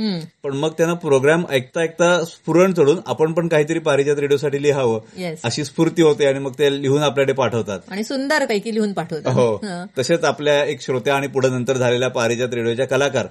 पण 0.43 0.57
मग 0.57 0.71
त्यांना 0.71 0.95
प्रोग्राम 0.95 1.45
ऐकता 1.51 1.81
ऐकता 1.81 2.25
स्फुरण 2.25 2.73
चढून 2.73 2.99
आपण 3.07 3.33
पण 3.33 3.49
काहीतरी 3.49 3.79
पारिजात 3.79 4.19
रेडिओसाठी 4.19 4.63
लिहावं. 4.63 5.01
अशी 5.45 5.65
स्फूर्ती 5.65 6.03
होते 6.03 6.27
आणि 6.27 6.39
मग 6.39 6.53
ते 6.59 6.83
लिहून 6.83 7.03
आपल्याकडे 7.03 7.33
पाठवतात. 7.33 7.81
आणि 7.91 8.05
सुंदर 8.05 8.45
पैकी 8.45 8.75
लिहून 8.75 8.93
पाठवतात. 8.93 9.33
हो. 9.33 9.61
तसेच 9.99 10.25
आपल्या 10.25 10.65
एक 10.65 10.83
श्रोत्या 10.83 11.15
आणि 11.15 11.27
पुढे 11.27 11.49
नंतर 11.49 11.77
झालेल्या 11.77 12.09
पारिजात 12.11 12.55
रेडिओच्या 12.55 12.87
कलाकार 12.87 13.27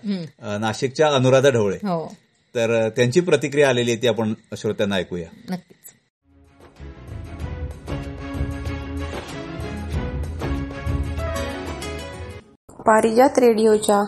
नाशिकच्या 0.60 1.08
अनुराधा 1.08 1.50
ढवळे. 1.50 1.78
हो. 1.84 2.14
तर 2.56 2.90
त्यांची 2.90 3.22
प्रतिक्रिया 3.22 3.70
आलेली 3.70 3.92
आहे 3.92 4.02
ती 4.02 4.08
आपण 4.08 4.34
श्रोत्यांना 4.58 4.96
ऐकूया. 4.96 5.28
नक्कीच. 5.50 5.85
पारिजात 12.88 13.30
रेडिओच्या 13.38 14.04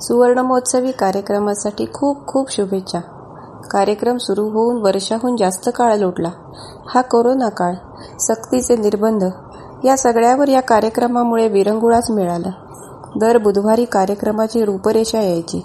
सुवर्णमहोत्सवी 0.00 0.92
कार्यक्रमासाठी 0.92 1.86
खूप 1.94 2.26
खूप 2.26 2.52
शुभेच्छा. 2.52 2.98
कार्यक्रम 3.70 4.16
सुरू 4.16 4.42
होऊन 4.42 4.82
वर्षाहून 4.82 5.36
जास्त 5.36 5.70
काळ 5.76 5.96
लोटला. 5.96 6.30
हा 6.94 7.00
कोरोना 7.00 7.48
काळ 7.48 7.74
सक्तीचे 8.20 8.76
निर्बंध 8.76 9.24
या 9.84 9.96
सगळ्यावर 9.96 10.48
या 10.48 10.60
कार्यक्रमामुळे 10.60 11.48
विरंगुळाच 11.48 12.10
मिळाला. 12.10 12.50
दर 13.20 13.38
बुधवारी 13.38 13.84
कार्यक्रमाची 13.84 14.64
रूपरेषा 14.64 15.20
यायची. 15.20 15.58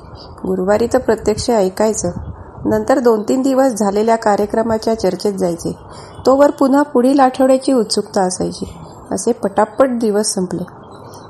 गुरुवारी 0.45 0.87
तर 0.93 0.97
प्रत्यक्ष 0.97 1.49
ऐकायचं. 1.49 2.11
नंतर 2.65 2.99
दोन 2.99 3.21
तीन 3.21 3.41
दिवस 3.41 3.71
झालेल्या 3.71 4.15
कार्यक्रमाच्या 4.15 4.99
चर्चेत 4.99 5.33
जायचे. 5.33 5.77
तोवर 6.25 6.51
पुन्हा 6.51 6.81
पुढील 6.81 7.19
आठवड्याची 7.19 7.73
उत्सुकता 7.73 8.21
असायची. 8.21 8.65
असे 9.11 9.31
पटापट 9.31 9.89
दिवस 9.89 10.33
संपले. 10.33 10.82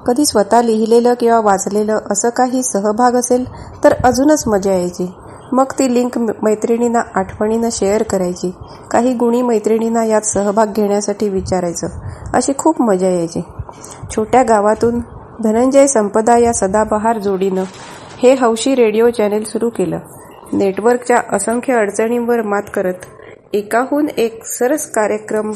कधी 0.06 0.26
स्वतः 0.26 0.62
लिहिलेलं 0.62 1.14
किंवा 1.20 1.40
वाचलेलं 1.40 2.00
असं 2.12 2.30
काही 2.30 2.64
सहभाग 2.64 3.12
असेल 3.12 3.46
तर 3.84 3.94
अजूनच 3.94 4.44
मजा 4.48 4.74
यायची. 4.74 5.12
मग 5.52 5.64
ती 5.64 5.94
लिंक 5.94 6.18
मैत्रिणींना 6.18 7.00
आठवणीनं 7.16 7.70
शेअर 7.72 8.04
करायची. 8.04 8.52
काही 8.92 9.14
गुणी 9.14 9.42
मैत्रिणींना 9.42 10.06
यात 10.06 10.22
सहभाग 10.22 10.66
घेण्यासाठी 10.76 11.30
विचारायचं. 11.30 11.88
अशी 12.34 12.54
खूप 12.58 12.82
मजा 12.82 13.08
यायची. 13.08 13.42
छोट्या 14.16 14.44
गावातून 14.44 15.00
धनंजय 15.44 15.88
संपदा 15.88 16.38
या 16.38 16.54
सदाबहार 16.54 17.20
जोडीनं 17.20 17.64
हे 18.24 18.34
हौशी 18.34 18.76
रेडिओ 18.76 19.10
चॅनेल 19.10 19.44
सुरू 19.44 19.70
केलं. 19.70 20.00
नेटवर्कच्या 20.54 21.36
असंख्य 21.36 21.74
अडचणींवर 21.74 22.42
मात 22.42 22.64
करत 22.74 22.94
एकाहून 23.54 24.08
एक 24.18 24.46
सरस 24.46 24.92
कार्यक्रम 24.92 25.54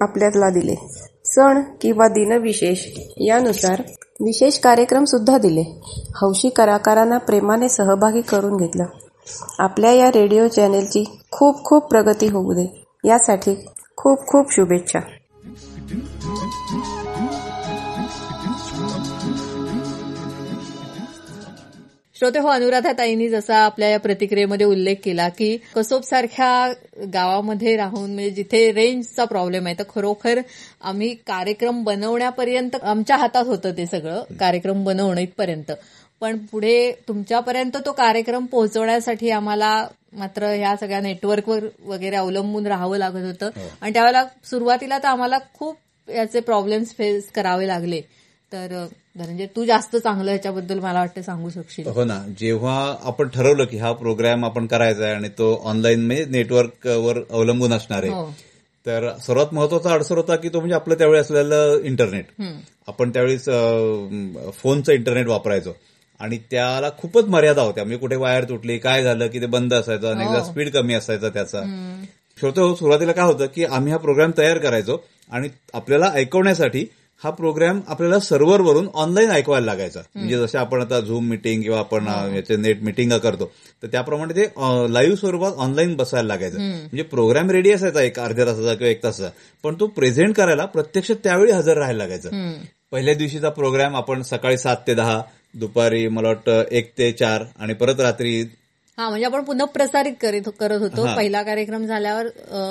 आपल्याला 0.00 0.50
दिले. 0.50 0.74
सण 1.34 1.62
किंवा 1.80 2.08
दिनविशेष 2.08 2.86
यानुसार 3.20 3.82
विशेष 4.20 4.58
कार्यक्रम 4.58 5.04
सुद्धा 5.04 5.38
दिले. 5.38 5.62
हौशी 6.16 6.48
कलाकारांना 6.48 7.18
प्रेमाने 7.18 7.68
सहभागी 7.68 8.20
करून 8.20 8.56
घेतलं. 8.56 8.84
आपल्या 9.58 9.92
या 9.92 10.08
रेडिओ 10.08 10.48
चॅनेलची 10.48 11.04
खूप 11.30 11.64
खूप 11.64 11.90
प्रगती 11.90 12.26
होऊ 12.26 12.52
दे. 12.52 12.84
यासाठी 13.04 13.54
खूप 13.96 14.26
खूप 14.26 14.52
शुभेच्छा. 14.52 14.98
श्रोते 22.16 22.38
हो 22.38 22.48
अनुराधा 22.48 22.92
ताईंनी 22.92 23.28
जसा 23.28 23.56
आपल्या 23.56 23.88
या 23.88 23.98
प्रतिक्रियेमध्ये 23.98 24.66
उल्लेख 24.66 24.96
केला 25.04 25.28
की 25.28 25.56
कसोब 25.74 26.02
सारख्या 26.02 26.72
गावामध्ये 27.12 27.76
राहून 27.76 28.14
म्हणजे 28.14 28.30
जिथे 28.30 28.72
रेंजचा 28.72 29.24
प्रॉब्लेम 29.24 29.66
आहे 29.66 29.74
तर 29.78 29.84
खरोखर 29.94 30.40
आम्ही 30.80 31.14
कार्यक्रम 31.26 31.82
बनवण्यापर्यंत 31.84 32.76
आमच्या 32.82 33.16
हातात 33.16 33.44
होतं 33.46 33.76
ते 33.76 33.86
सगळं 33.86 34.22
कार्यक्रम 34.40 34.84
बनवणं 34.84 35.20
इथपर्यंत. 35.20 35.72
पण 36.20 36.38
पुढे 36.38 36.92
तुमच्यापर्यंत 37.08 37.76
तो 37.86 37.92
कार्यक्रम 37.92 38.44
पोहोचवण्यासाठी 38.46 39.30
आम्हाला 39.30 39.86
मात्र 40.12 40.46
ह्या 40.46 40.76
सगळ्या 40.76 41.00
नेटवर्कवर 41.00 41.64
वगैरे 41.86 42.16
अवलंबून 42.16 42.66
राहावं 42.66 42.98
लागत 42.98 43.24
होतं. 43.24 43.50
आणि 43.80 43.92
त्यावेळेला 43.92 44.24
सुरुवातीला 44.50 44.98
तर 44.98 45.08
आम्हाला 45.08 45.38
खूप 45.58 45.76
याचे 46.08 46.40
प्रॉब्लेम्स 46.40 46.94
फेस 46.98 47.30
करावे 47.30 47.66
लागले. 47.66 48.00
तर 48.52 48.86
धनंजय 49.16 49.46
तू 49.46 49.64
जास्त 49.64 49.96
चांगलं 49.96 50.30
ह्याच्याबद्दल 50.30 50.78
मला 50.78 50.98
वाटतं 50.98 51.22
सांगू 51.22 51.50
शकशील. 51.50 51.86
हो 51.88 52.04
ना. 52.04 52.18
जेव्हा 52.40 52.74
आपण 53.02 53.28
ठरवलं 53.28 53.64
की 53.64 53.78
हा 53.78 53.92
प्रोग्राम 53.92 54.44
आपण 54.44 54.66
करायचा 54.66 55.04
आहे 55.04 55.14
आणि 55.14 55.28
तो 55.28 55.54
ऑनलाईन 55.64 56.04
म्हणजे 56.06 56.24
नेटवर्कवर 56.28 57.20
अवलंबून 57.30 57.72
असणार 57.72 58.04
हो. 58.04 58.22
आहे 58.24 58.44
तर 58.86 59.08
सर्वात 59.26 59.54
महत्त्वाचा 59.54 59.92
अडसर 59.92 60.16
होता 60.16 60.36
की 60.36 60.48
तो 60.48 60.58
म्हणजे 60.58 60.74
आपलं 60.74 60.94
त्यावेळी 60.94 61.20
असलेलं 61.20 61.80
इंटरनेट. 61.84 62.24
आपण 62.88 63.10
त्यावेळेस 63.10 63.48
अं, 63.48 64.50
फोनचं 64.62 64.92
इंटरनेट 64.92 65.26
वापरायचो. 65.26 65.72
आणि 66.20 66.38
त्याला 66.50 66.90
खूपच 66.98 67.24
मर्यादा 67.24 67.62
होत्या. 67.62 67.84
म्हणजे 67.84 67.98
कुठे 67.98 68.16
वायर 68.16 68.44
तुटली 68.44 68.78
काय 68.78 69.02
झालं 69.02 69.26
की 69.26 69.40
ते 69.40 69.46
बंद 69.46 69.74
असायचं 69.74 70.10
अनेकदा 70.10 70.38
हो. 70.38 70.44
स्पीड 70.44 70.70
कमी 70.70 70.94
असायचा 70.94 71.28
त्याचा. 71.28 71.62
श्रोते 72.38 72.60
हो 72.60 72.74
सुरुवातीला 72.74 73.12
काय 73.12 73.24
होतं 73.24 73.46
की 73.46 73.64
आम्ही 73.64 73.92
हा 73.92 73.98
प्रोग्राम 73.98 74.30
तयार 74.38 74.58
करायचो 74.58 75.02
आणि 75.30 75.48
आपल्याला 75.74 76.10
ऐकवण्यासाठी 76.14 76.84
हा 77.22 77.30
प्रोग्राम 77.30 77.80
आपल्याला 77.88 78.18
सर्व्हरवरून 78.20 78.88
ऑनलाईन 78.94 79.30
ऐकवायला 79.30 79.64
लागायचा. 79.66 80.00
म्हणजे 80.14 80.38
जसं 80.38 80.58
आपण 80.58 80.80
आता 80.80 81.00
झूम 81.00 81.28
मिटिंग 81.28 81.62
किंवा 81.62 81.78
आपण 81.78 82.06
याचे 82.34 82.56
नेट 82.56 82.82
मिटिंग 82.82 83.12
करतो 83.22 83.50
तर 83.82 83.88
त्याप्रमाणे 83.92 84.34
ते 84.36 84.44
लाईव्ह 84.92 85.16
स्वरूपात 85.16 85.52
ऑनलाईन 85.56 85.94
बसायला 85.96 86.26
लागायचं. 86.28 86.58
म्हणजे 86.58 87.02
प्रोग्राम 87.02 87.50
रेडी 87.50 87.70
असायचा 87.72 88.02
एक 88.02 88.18
अर्ध्या 88.20 88.46
तासाचा 88.46 88.74
किंवा 88.74 88.90
एक 88.90 89.02
तासाचा. 89.02 89.30
पण 89.64 89.74
तो 89.80 89.86
प्रेझेंट 89.86 90.34
करायला 90.36 90.64
प्रत्यक्ष 90.66 91.10
त्यावेळी 91.24 91.52
हजर 91.52 91.78
राहायला 91.78 91.98
लागायचं. 91.98 92.52
पहिल्या 92.92 93.14
दिवशीचा 93.14 93.48
प्रोग्राम 93.50 93.96
आपण 93.96 94.22
सकाळी 94.22 94.58
सात 94.58 94.76
ते 94.86 94.94
दहा 94.94 95.20
दुपारी 95.54 96.06
मला 96.08 96.28
वाटतं 96.28 96.62
एक 96.70 96.92
ते 96.98 97.10
चार 97.12 97.44
आणि 97.58 97.74
परत 97.74 98.00
रात्री 98.00 98.42
हा 98.98 99.08
म्हणजे 99.08 99.26
आपण 99.26 99.42
पुन्हा 99.44 99.64
प्रसारित 99.66 100.12
करीत 100.20 100.48
करत 100.60 100.80
होतो. 100.80 101.04
पहिला 101.16 101.42
कार्यक्रम 101.42 101.84
झाल्यावर 101.86 102.28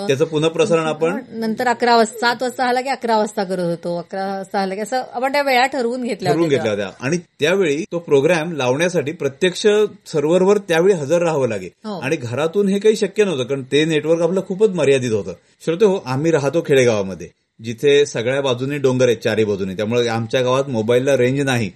त्याचं 0.08 0.26
पुनःप्रसारण 0.26 0.86
आपण 0.88 1.20
नंतर 1.40 1.68
अकरा 1.68 1.96
वाजता 1.96 2.20
सात 2.20 2.42
वाजता 2.44 2.66
आला 2.66 2.82
की 2.82 2.90
अकरा 2.90 3.18
वाजता 3.18 3.44
करत 3.44 3.70
होतो. 3.70 3.98
अकरा 3.98 4.26
वाजता 4.28 4.60
आला 4.60 4.76
की 4.76 4.82
असं 4.82 5.04
आपण 5.14 5.32
त्या 5.32 5.42
वेळा 5.42 5.66
ठरवून 5.66 6.04
घेतल्या 6.04 6.32
ठरवून 6.32 6.50
घेतल्या 6.50 6.72
होत्या. 6.72 6.90
आणि 7.00 7.18
त्यावेळी 7.40 7.84
तो 7.92 8.00
प्रोग्राम 8.00 8.52
लावण्यासाठी 8.54 9.12
प्रत्यक्ष 9.12 9.66
सर्व्हरवर 10.08 10.58
त्यावेळी 10.58 10.94
हजर 10.94 11.22
राहावं 11.22 11.48
लागे 11.50 11.70
हो. 11.86 12.00
आणि 12.00 12.16
घरातून 12.16 12.68
हे 12.68 12.80
काही 12.80 12.96
शक्य 12.96 13.24
नव्हतं 13.24 13.44
कारण 13.44 13.64
ते 13.72 13.86
नेटवर्क 13.86 14.22
आपलं 14.22 14.42
खूपच 14.48 14.70
मर्यादित 14.70 15.12
होतं. 15.12 15.34
श्रोते 15.66 15.86
हो 15.86 16.04
आम्ही 16.06 16.32
राहतो 16.32 16.64
खेडेगावामध्ये. 16.68 17.30
जिथे 17.60 18.06
सगळ्या 18.06 18.42
बाजूनी 18.42 18.78
डोंगर 18.78 19.08
आहेत 19.08 19.18
चारी 19.18 19.44
बाजूनी. 19.46 19.76
त्यामुळे 19.76 20.08
आमच्या 20.08 20.42
गावात 20.42 20.70
मोबाईलला 20.70 21.16
रेंज 21.18 21.40
नाही. 21.42 21.70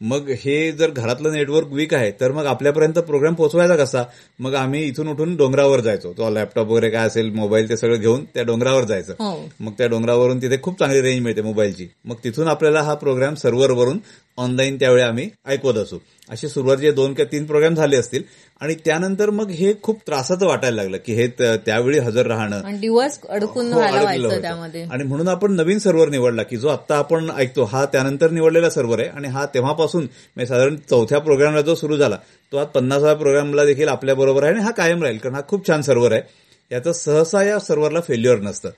मग 0.00 0.28
हे 0.38 0.72
जर 0.72 0.90
घरातलं 0.90 1.32
नेटवर्क 1.32 1.72
वीक 1.72 1.94
आहे 1.94 2.10
तर 2.20 2.32
मग 2.32 2.46
आपल्यापर्यंत 2.46 2.98
प्रोग्राम 2.98 3.34
पोहोचवायचा 3.34 3.76
कसा? 3.76 4.02
मग 4.38 4.54
आम्ही 4.54 4.82
इथून 4.84 5.08
उठून 5.08 5.34
डोंगरावर 5.36 5.80
जायचो. 5.80 6.12
तो 6.12 6.30
लॅपटॉप 6.30 6.68
वगैरे 6.68 6.90
काय 6.90 7.06
असेल 7.06 7.30
मोबाईल 7.34 7.68
ते 7.68 7.76
सगळं 7.76 8.00
घेऊन 8.00 8.24
त्या 8.24 8.42
डोंगरावर 8.42 8.84
जायचं. 8.84 9.12
हो. 9.12 9.48
मग 9.60 9.72
त्या 9.78 9.86
डोंगरावरून 9.86 10.42
तिथे 10.42 10.58
खूप 10.62 10.78
चांगली 10.78 11.00
रेंज 11.00 11.22
मिळते 11.22 11.42
मोबाईलची 11.42 11.88
मग 12.04 12.16
तिथून 12.24 12.48
आपल्याला 12.48 12.82
हा 12.82 12.94
प्रोग्राम 12.94 13.34
सर्व्हरवरून 13.34 13.98
ऑनलाईन 14.38 14.76
त्यावेळी 14.76 15.02
आम्ही 15.02 15.28
ऐकवत 15.46 15.74
असू. 15.74 15.98
असे 16.30 16.48
सुरुवातीचे 16.48 16.90
दोन 16.92 17.12
किंवा 17.14 17.32
तीन 17.32 17.44
प्रोग्राम 17.46 17.74
झाले 17.74 17.96
असतील 17.96 18.22
आणि 18.60 18.74
त्यानंतर 18.84 19.30
मग 19.30 19.50
हे 19.50 19.72
खूप 19.82 20.00
त्रासाचं 20.06 20.46
वाटायला 20.46 20.76
लागलं 20.76 20.96
की 21.06 21.14
हे 21.14 21.26
त्यावेळी 21.38 21.98
हजर 21.98 22.26
राहणं. 22.26 22.80
दिवस 22.80 23.18
अडकून 23.28 23.72
हो, 23.72 23.80
आणि 23.80 25.04
म्हणून 25.16 25.28
आपण 25.28 25.52
नवीन 25.52 25.78
सर्व्हर 25.78 26.08
निवडला 26.08 26.42
की 26.42 26.56
जो 26.56 26.68
आत्ता 26.68 26.96
आपण 26.98 27.30
ऐकतो 27.36 27.64
हा 27.64 27.84
त्यानंतर 27.84 28.30
निवडलेला 28.30 28.70
सर्व्हर 28.70 28.98
आहे 29.00 29.08
आणि 29.08 29.28
हा 29.28 29.44
तेव्हापासून 29.54 30.02
म्हणजे 30.02 30.46
साधारण 30.46 30.76
चौथ्या 30.90 31.18
प्रोग्रामला 31.18 31.60
जो 31.60 31.74
सुरू 31.74 31.96
झाला 31.96 32.16
तो 32.52 32.56
आज 32.56 32.66
पन्नासाव्या 32.66 33.14
प्रोग्रामला 33.14 33.64
देखील 33.64 33.88
आपल्याबरोबर 33.88 34.42
आहे 34.42 34.52
आणि 34.52 34.62
हा 34.62 34.70
कायम 34.70 35.02
राहील 35.02 35.18
कारण 35.18 35.34
हा 35.34 35.40
खूप 35.48 35.66
छान 35.68 35.82
सर्व्हर 35.82 36.12
आहे. 36.12 36.22
याचं 36.70 36.92
सहसा 36.92 37.42
या 37.44 37.58
सर्व्हरला 37.58 38.00
फेल्युअर 38.00 38.40
नसतं. 38.40 38.70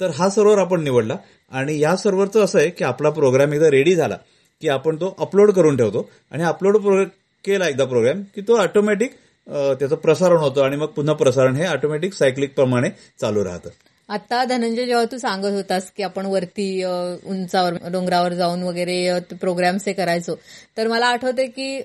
तर 0.00 0.10
हा 0.18 0.28
सर्व्हर 0.30 0.58
आपण 0.58 0.82
निवडला 0.84 1.16
आणि 1.52 1.78
या 1.80 1.94
सर्व्हरचं 1.96 2.44
असं 2.44 2.58
आहे 2.58 2.70
की 2.70 2.84
आपला 2.84 3.10
प्रोग्राम 3.10 3.52
एकदा 3.52 3.70
रेडी 3.70 3.94
झाला 3.94 4.16
की 4.62 4.68
आपण 4.68 4.96
तो 4.96 5.14
अपलोड 5.20 5.52
करून 5.52 5.76
ठेवतो 5.76 6.08
आणि 6.32 6.44
अपलोड 6.44 6.76
केला 7.44 7.68
एकदा 7.68 7.84
प्रोग्राम 7.84 8.22
की 8.34 8.40
तो 8.40 8.56
ऑटोमॅटिक 8.56 9.14
त्याचं 9.46 9.94
प्रसारण 9.96 10.36
होतं 10.36 10.62
आणि 10.62 10.76
मग 10.76 10.86
पुन्हा 10.86 11.14
प्रसारण 11.14 11.56
हे 11.56 11.66
ऑटोमॅटिक 11.66 12.12
सायक्लिक 12.14 12.54
प्रमाणे 12.54 12.88
चालू 13.20 13.44
राहतं. 13.44 13.70
आता 14.12 14.44
धनंजय 14.44 14.84
जेव्हा 14.86 15.04
तू 15.04 15.18
सांगत 15.18 15.52
होतास 15.52 15.90
की 15.96 16.02
आपण 16.02 16.26
वरती 16.26 16.66
उंचावर 16.84 17.74
डोंगरावर 17.92 18.32
जाऊन 18.32 18.62
वगैरे 18.62 18.96
प्रोग्राम्स 19.40 19.86
हे 19.86 19.92
करायचो 19.92 20.34
तर 20.76 20.88
मला 20.88 21.06
आठवतंय 21.06 21.46
की 21.46 21.80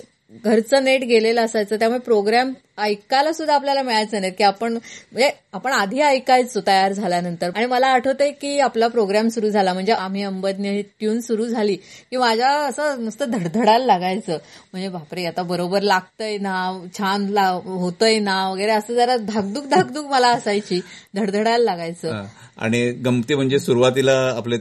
घरचं 0.45 0.83
नेट 0.83 1.03
गेलेलं 1.03 1.41
असायचं 1.41 1.79
त्यामुळे 1.79 1.99
प्रोग्राम 1.99 2.51
ऐकायला 2.77 3.31
सुद्धा 3.33 3.55
आपल्याला 3.55 3.81
मिळायचं 3.81 4.21
नाही 4.21 4.33
की 4.33 4.43
आपण 4.43 4.73
म्हणजे 4.73 5.29
आपण 5.53 5.71
आधी 5.71 6.01
ऐकायचो 6.01 6.59
तयार 6.67 6.93
झाल्यानंतर. 6.93 7.49
आणि 7.55 7.65
मला 7.65 7.87
आठवतंय 7.87 8.31
की 8.31 8.59
आपला 8.59 8.87
प्रोग्राम 8.87 9.27
सुरू 9.27 9.49
झाला 9.49 9.73
म्हणजे 9.73 9.91
आम्ही 9.91 10.23
अंबदने 10.23 10.81
ट्यून 10.99 11.19
सुरू 11.21 11.45
झाली 11.47 11.75
की 11.75 12.17
माझ्या 12.17 12.49
असं 12.67 13.03
नुसतं 13.03 13.31
धडधडायला 13.31 13.85
लागायचं. 13.85 14.37
म्हणजे 14.73 14.89
बापरे 14.89 15.25
आता 15.25 15.43
बरोबर 15.43 15.81
लागतंय 15.81 16.37
ना 16.37 16.55
छान 16.97 17.27
होतंय 17.65 18.19
ना 18.19 18.49
वगैरे 18.49 18.71
असं 18.71 18.95
जरा 18.95 19.15
धाकधूक 19.17 19.65
धाकधूक 19.65 20.05
मला 20.05 20.27
असायची 20.27 20.79
धडधडायला 21.15 21.63
लागायचं. 21.63 22.11
हा. 22.11 22.25
आणि 22.57 22.89
गमती 23.05 23.35
म्हणजे 23.35 23.59
सुरुवातीला 23.59 24.13
आपले 24.37 24.57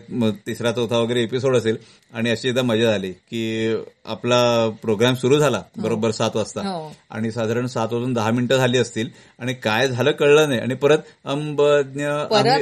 तिसरा 0.46 0.72
चौथा 0.72 0.98
वगैरे 0.98 1.22
एपिसोड 1.22 1.56
असेल 1.56 1.76
आणि 2.12 2.30
अशी 2.30 2.48
एकदा 2.48 2.62
मजा 2.62 2.90
झाली 2.90 3.10
की 3.12 3.74
आपला 4.04 4.40
प्रोग्राम 4.82 5.14
सुरू 5.14 5.38
झाला 5.38 5.62
बरोबर 5.76 6.10
सात 6.10 6.36
वाजता. 6.36 6.60
हो. 6.60 6.92
आणि 7.10 7.30
साधारण 7.30 7.66
सात 7.66 7.92
वाजून 7.92 8.05
दहा 8.14 8.30
मिनिटं 8.30 8.56
झाली 8.56 8.78
असतील 8.78 9.08
आणि 9.38 9.54
काय 9.54 9.88
झालं 9.88 10.10
कळलं 10.10 10.48
नाही. 10.48 10.60
आणि 10.60 10.74
परत 10.74 10.98
अंबज्ञ 11.24 12.06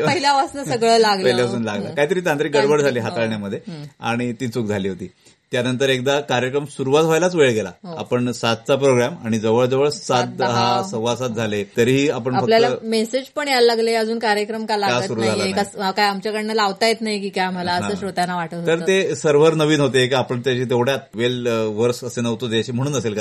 पहिल्यापासून 0.05 0.65
सगळं 0.65 0.99
लागलं. 0.99 1.25
पहिल्यापासून 1.25 1.65
लागलं. 1.65 1.95
काहीतरी 1.95 2.21
तांत्रिक 2.21 2.53
गडबड 2.53 2.81
झाली 2.81 2.99
हाताळण्यामध्ये 2.99 3.61
आणि 4.01 4.33
ती 4.33 4.49
चूक 4.49 4.67
झाली 4.67 4.89
होती. 4.89 5.11
त्यानंतर 5.55 5.89
एकदा 5.89 6.21
कार्यक्रम 6.21 6.65
सुरुवात 6.65 7.05
व्हायलाच 7.05 7.35
वेळ 7.35 7.51
गेला. 7.53 7.71
आपण 7.99 8.33
सातचा 8.33 8.77
प्रोग्राम 8.77 9.15
आणि 9.25 9.39
जवळजवळ 9.39 9.89
सात 9.89 10.27
दहा 10.39 10.83
सव्वा 10.83 11.17
सात 11.17 11.29
झाले. 11.29 11.65
तरीही 11.77 12.09
आपण 12.09 12.35
आपल्याला 12.35 12.69
मेसेज 12.83 13.25
पण 13.25 13.49
यायला 13.49 13.67
लागले 13.67 13.95
अजून 13.95 14.19
कार्यक्रम 14.19 14.67
का 14.67 14.77
लागत 14.77 15.13
नाही? 15.17 15.53
का- 15.53 15.91
काय 15.93 16.09
आमच्याकडनं 16.09 16.55
लावता 16.55 16.87
येत 16.87 17.01
नाही 17.01 17.21
की 17.21 17.29
काय 17.29 17.45
आम्हाला? 17.45 17.73
असं 17.73 17.95
श्रोत्यांना 17.99 18.37
वाटत 18.37 18.67
तर 18.67 18.81
ते 18.81 19.15
सर्व्हर 19.15 19.55
नवीन 19.55 19.81
होते 19.81 20.07
का 20.07 20.19
आपण 20.19 20.41
त्याची 20.41 20.65
तेवढ्यात 20.65 20.99
वेल 21.15 21.47
वर्स 21.67 22.05
असे 22.05 22.21
नव्हतो 22.21 22.49
द्यायचे 22.49 22.73
म्हणून 22.73 22.95
असेल 22.95 23.15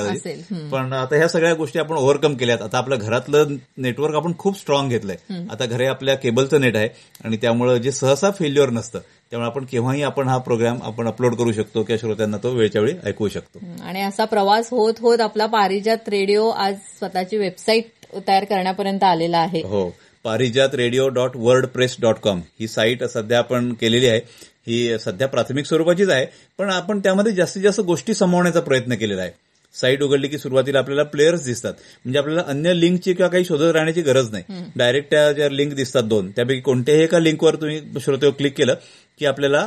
हम्म. 0.52 0.70
पण 0.70 0.94
आता 0.94 1.16
ह्या 1.16 1.28
सगळ्या 1.28 1.54
गोष्टी 1.54 1.80
आपण 1.80 1.96
ओव्हरकम 1.96 2.34
केल्यात. 2.34 2.62
आता 2.62 2.78
आपल्या 2.78 2.98
घरातलं 2.98 3.56
नेटवर्क 3.78 4.16
आपण 4.16 4.32
खूप 4.38 4.58
स्ट्रॉंग 4.58 4.90
घेतलंय. 4.90 5.16
आता 5.52 5.66
घरी 5.66 5.86
आपल्या 5.86 6.16
केबलचं 6.16 6.62
नेट 6.62 6.76
आहे 6.76 6.90
आणि 7.26 7.38
त्यामुळे 7.38 7.80
जे 7.80 7.92
सहसा 7.92 8.32
फेल्युअर 8.32 8.70
नसतं 8.70 9.00
त्यामुळे 9.34 9.50
आपण 9.50 9.66
केव्हाही 9.66 10.04
आपण 10.04 10.28
हा 10.28 10.38
प्रोग्राम 10.38 10.78
आपण 10.84 11.08
अपलोड 11.08 11.36
करू 11.36 11.52
शकतो 11.52 11.84
किंवा 11.84 11.98
श्रोत्यांना 11.98 12.38
तो 12.38 12.50
वेळच्या 12.50 12.82
वेळी 12.82 12.94
ऐकवू 13.06 13.30
शकतो. 13.30 13.60
आणि 13.84 14.02
असा 14.02 14.26
प्रवास 14.26 14.68
होत 14.72 14.94
होत 15.00 15.22
आपला 15.22 15.46
पारिजात 15.46 16.10
रेडिओ 16.10 16.50
आज 16.50 16.76
स्वतःची 17.00 17.38
वेबसाईट 17.38 17.86
तयार 18.28 18.44
करण्यापर्यंत 18.44 19.04
आलेला 19.04 19.38
आहे. 19.38 19.60
हो. 19.60 19.96
Parijat 20.24 20.70
radio 20.74 21.08
dot 21.08 21.32
WordPress 21.66 21.96
dot 22.02 22.16
com 22.16 22.42
ही 22.60 22.68
साईट 22.68 23.04
सध्या 23.04 23.38
आपण 23.38 23.74
केलेली 23.74 24.08
आहे. 24.08 24.20
ही 24.68 25.00
सध्या 25.00 25.28
प्राथमिक 25.28 25.66
स्वरूपाचीच 25.66 26.10
आहे. 26.10 26.26
पण 26.58 26.70
आपण 26.70 27.00
त्यामध्ये 27.00 27.32
जास्तीत 27.32 27.62
जास्त 27.62 27.80
गोष्टी 27.80 28.14
समवण्याचा 28.14 28.60
प्रयत्न 28.60 28.96
केलेला 28.96 29.22
आहे. 29.22 29.32
साईट 29.76 30.02
उघडली 30.02 30.28
की 30.28 30.38
सुरुवातीला 30.38 30.80
आपल्याला 30.80 31.04
प्लेयर्स 31.04 31.46
दिसतात. 31.46 31.74
म्हणजे 31.74 32.20
आपल्याला 32.20 32.44
अन्य 32.48 32.80
लिंकची 32.80 33.14
किंवा 33.14 33.30
काही 33.30 33.46
शोधत 33.46 33.72
राहण्याची 33.74 34.02
गरज 34.02 34.32
नाही. 34.32 34.44
डायरेक्ट 34.76 35.12
त्या 35.12 35.32
ज्या 35.32 35.50
लिंक 35.50 35.74
दिसतात 35.74 36.04
दोन 36.04 36.32
त्यापैकी 36.32 36.62
कोणत्याही 36.62 37.04
एका 37.04 37.20
लिंकवर 37.20 37.56
तुम्ही 37.56 37.82
श्रोते 38.02 38.32
क्लिक 38.32 38.58
केलं 38.58 38.76
की 39.24 39.28
आपल्याला 39.28 39.66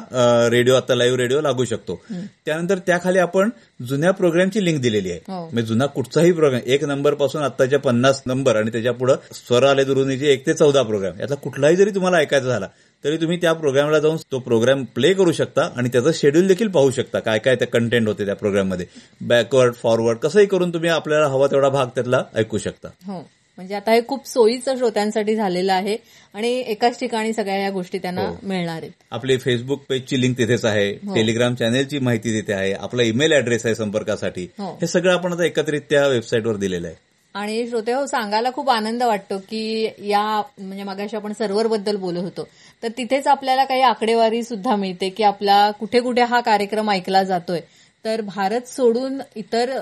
रेडिओ 0.51 0.75
आता 0.75 0.95
लाईव्ह 0.95 1.17
रेडिओ 1.17 1.41
लागू 1.41 1.65
शकतो. 1.65 2.01
त्यानंतर 2.47 2.79
त्याखाली 2.79 3.19
आपण 3.19 3.51
जुन्या 3.81 4.11
प्रोग्रामची 4.13 4.65
लिंक 4.65 4.81
दिलेली 4.83 5.11
आहे. 5.11 5.21
हो. 5.29 5.43
म्हणजे 5.43 5.63
जुना 5.63 5.87
कुठचाही 5.87 6.33
प्रोग्राम 6.33 6.61
एक 6.67 6.85
नंबरपासून 6.85 7.43
आत्ताच्या 7.43 7.79
पन्नास 7.79 8.23
नंबर 8.27 8.57
आणि 8.57 8.71
त्याच्या 8.71 8.93
पुढे 8.93 9.15
स्वर 9.35 9.65
आले 9.65 9.85
दुरुनीचे 9.85 10.33
एक 10.33 10.47
ते 10.47 10.55
चौदा 10.55 10.83
प्रोग्राम 10.83 11.21
यातला 11.21 11.35
कुठलाही 11.37 11.77
जरी 11.77 11.91
तुम्हाला 11.91 12.17
ऐकायचा 12.17 12.47
झाला 12.47 12.69
तरी 13.05 13.17
तुम्ही 13.17 13.37
त्या 13.37 13.53
प्रोग्रामला 13.53 13.99
जाऊन 13.99 14.17
तो 14.33 14.39
प्रोग्राम 14.39 14.83
प्ले 14.95 15.13
करू 15.13 15.33
शकता 15.33 15.69
आणि 15.77 15.89
त्याचं 15.89 16.11
शेड्यूल 16.15 16.47
देखील 16.47 16.69
पाहू 16.69 16.91
शकता 16.91 17.19
काय 17.21 17.39
काय 17.39 17.57
त्या 17.57 17.69
कंटेंट 17.69 18.09
होते 18.09 18.27
त्या 18.27 18.37
प्रोग्राममध्ये. 18.37 18.87
बॅकवर्ड 19.21 19.75
फॉरवर्ड 19.75 20.19
कसंही 20.19 20.47
करून 20.47 20.73
तुम्ही 20.75 20.91
आपल्याला 20.91 21.27
हवा 21.27 21.47
तेवढा 21.47 21.69
भाग 21.69 21.87
त्यातला 21.87 22.23
ऐकू 22.35 22.59
शकता. 22.59 22.89
हो. 23.07 23.21
म्हणजे 23.59 23.75
आता 23.75 23.93
हे 23.93 24.01
खूप 24.09 24.27
सोयीचं 24.29 24.77
श्रोत्यांसाठी 24.77 25.37
झालेलं 25.37 25.73
आहे 25.73 25.97
आणि 26.35 26.49
एकाच 26.67 26.99
ठिकाणी 26.99 27.33
सगळ्या 27.33 27.57
या 27.57 27.71
गोष्टी 27.71 27.99
त्यांना 27.99 28.21
हो. 28.21 28.37
मिळणार 28.43 28.83
आहेत. 28.83 28.91
आपली 29.11 29.39
फेसबुक 29.39 29.83
पेजची 29.89 30.21
लिंक 30.21 30.39
तिथेच 30.39 30.65
आहे. 30.65 30.93
टेलिग्राम 30.93 31.55
चॅनेलची 31.55 31.99
माहिती 31.99 32.41
तिथे 32.41 32.53
आहे. 32.53 32.73
आपला 32.73 33.03
ईमेल 33.03 33.33
ऍड्रेस 33.33 33.67
आहे 33.67 33.75
संपर्कासाठी. 33.75 34.47
हो. 34.59 34.79
हे 34.81 34.87
सगळं 34.87 35.13
आपण 35.13 35.33
आता 35.33 35.45
एकत्रित 35.45 35.81
त्या 35.91 36.07
वेबसाईटवर 36.07 36.57
दिलेलं 36.57 36.87
आहे. 36.87 36.97
आणि 37.35 37.69
श्रोते 37.69 37.93
हो 37.93 38.07
सांगायला 38.07 38.51
खूप 38.55 38.71
आनंद 38.71 39.03
वाटतो 39.03 39.39
की 39.39 39.89
या 39.99 40.43
म्हणजे 40.59 40.83
मागाशी 40.83 41.17
आपण 41.17 41.33
सर्व्हरबद्दल 41.33 41.97
बोलत 41.97 42.19
होतो. 42.19 42.49
तर 42.83 42.89
तिथेच 42.89 43.27
आपल्याला 43.27 43.65
काही 43.65 43.83
आकडेवारी 43.83 44.43
सुद्धा 44.43 44.77
मिळते 44.77 45.09
की 45.09 45.23
आपला 45.23 45.71
कुठे 45.71 46.01
कुठे 46.01 46.23
हा 46.23 46.41
कार्यक्रम 46.41 46.91
ऐकला 46.91 47.23
जातोय. 47.23 47.61
तर 48.05 48.21
भारत 48.21 48.69
सोडून 48.69 49.21
इतर 49.37 49.79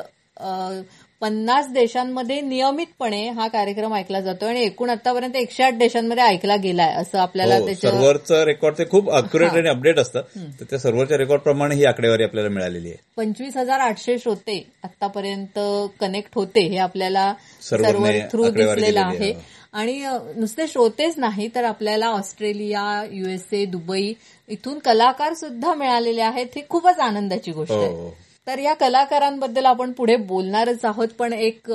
पन्नास 1.21 1.69
देशांमध्ये 1.69 2.41
नियमितपणे 2.41 3.29
हा 3.29 3.47
कार्यक्रम 3.49 3.95
ऐकला 3.95 4.21
जातोय 4.21 4.49
आणि 4.49 4.63
एकूण 4.63 4.91
आतापर्यंत 4.91 5.37
एकशे 5.37 5.63
आठ 5.63 5.75
देशांमध्ये 5.75 6.25
ऐकला 6.25 6.57
गेलाय 6.57 6.93
असं 6.93 7.19
आपल्याला 7.19 7.57
हो, 7.57 7.73
सर्व्हरचं 7.75 8.43
रेकॉर्ड 8.45 8.79
ते 8.79 8.85
खूप 8.91 9.11
अक्युरेट 9.11 9.53
आणि 9.53 9.69
अपडेट 9.69 9.99
असतं. 9.99 10.21
तर 10.61 10.65
त्या 10.71 10.79
सर्व्हरच्या 10.79 11.19
रेकॉर्ड 11.19 11.43
प्रमाणे 11.43 11.75
ही 11.75 11.85
आकडेवारी 11.85 12.25
आपल्याला 12.25 12.49
मिळालेली 12.49 12.89
आहे. 12.89 12.97
पंचवीस 13.17 13.57
हजार 13.57 13.81
आठशे 13.81 14.19
श्रोते 14.19 14.59
आतापर्यंत 14.85 15.59
कनेक्ट 16.01 16.31
होते 16.35 16.67
हे 16.69 16.79
आपल्याला 16.79 17.33
सर्व्हर 17.63 18.19
थ्रू 18.31 18.49
दिसलेलं 18.49 19.01
आहे. 19.01 19.33
आणि 19.73 19.99
नुसते 20.37 20.67
श्रोतेच 20.69 21.15
नाही 21.19 21.49
तर 21.55 21.65
आपल्याला 21.65 22.09
ऑस्ट्रेलिया 22.09 22.83
युएसए 23.13 23.65
दुबई 23.67 24.13
इथून 24.49 24.79
कलाकार 24.79 25.35
सुद्धा 25.35 25.75
मिळालेले 25.75 26.21
आहेत. 26.23 26.47
ही 26.57 26.63
खूपच 26.69 26.99
आनंदाची 26.99 27.53
गोष्ट 27.53 27.73
हो, 27.73 27.81
आहे 27.81 27.93
हो. 27.93 28.15
तर 28.47 28.59
या 28.59 28.75
कलाकारांबद्दल 28.75 29.65
आपण 29.65 29.93
पुढे 29.93 30.17
बोलणारच 30.17 30.85
आहोत 30.85 31.09
पण 31.19 31.33
एक 31.33 31.71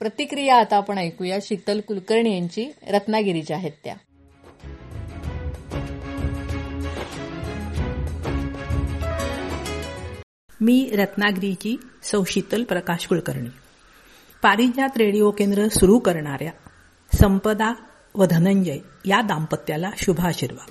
प्रतिक्रिया 0.00 0.56
आता 0.56 0.76
आपण 0.76 0.98
ऐकूया. 0.98 1.38
शीतल 1.42 1.80
कुलकर्णी 1.80 2.34
यांची 2.34 2.72
रत्नागिरीच्या 2.88 3.56
आहेत 3.56 3.72
त्या. 3.84 3.94
मी 10.60 10.90
रत्नागिरीची 10.92 11.76
सौ 12.02 12.24
शीतल 12.24 12.64
प्रकाश 12.64 13.06
कुलकर्णी. 13.06 13.48
पारिजात 14.42 14.96
रेडिओ 14.96 15.30
केंद्र 15.30 15.68
सुरू 15.68 15.98
करणाऱ्या 15.98 16.52
संपदा 17.12 17.72
व 18.14 18.24
धनंजय 18.24 18.78
या 19.04 19.20
दाम्पत्याला 19.20 19.90
शुभाशीर्वाद. 19.96 20.70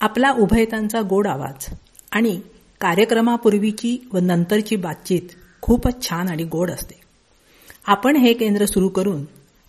आपला 0.00 0.30
उभयतांचा 0.30 1.00
गोड 1.00 1.26
आवाज 1.26 1.74
आणि 2.12 2.40
कार्यक्रमापूर्वीची 2.80 4.08
व 4.12 4.18
नंतरची 4.18 4.76
बातचीत 4.76 5.22
खूपच 5.62 6.08
छान 6.08 6.28
आणि 6.28 6.44
गोड 6.44 6.70
असते. 6.70 7.00
आपण 7.86 8.16
हे 8.16 8.32
केंद्र 8.32 8.66
सुरू 8.66 8.88
करून 8.88 9.24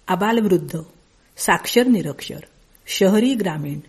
अबालवृद्ध 0.07 0.79
साक्षर 1.37 1.87
निरक्षर 1.87 2.39
शहरी 2.87 3.33
ग्रामीण 3.33 3.79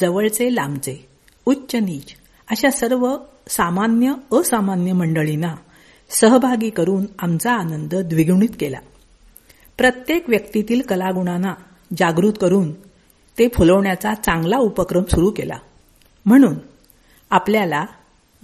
जवळचे 0.00 0.54
लांबचे 0.54 1.08
उच्च 1.46 1.74
नीच 1.74 2.14
अशा 2.50 2.70
सर्व 2.70 3.16
सामान्य 3.48 4.12
असामान्य 4.32 4.92
मंडळींना 4.92 5.54
सहभागी 6.10 6.70
करून 6.70 7.06
आमचा 7.18 7.52
आनंद 7.52 7.94
द्विगुणित 7.94 8.48
केला. 8.60 8.78
प्रत्येक 9.78 10.28
व्यक्तीतील 10.28 10.80
कलागुणांना 10.80 11.54
जागृत 11.98 12.32
करून 12.40 12.72
ते 13.38 13.48
फुलवण्याचा 13.48 14.14
चांगला 14.14 14.56
उपक्रम 14.56 15.02
सुरू 15.02 15.30
केला. 15.30 15.58
म्हणून 16.26 16.54
आपल्याला 17.30 17.84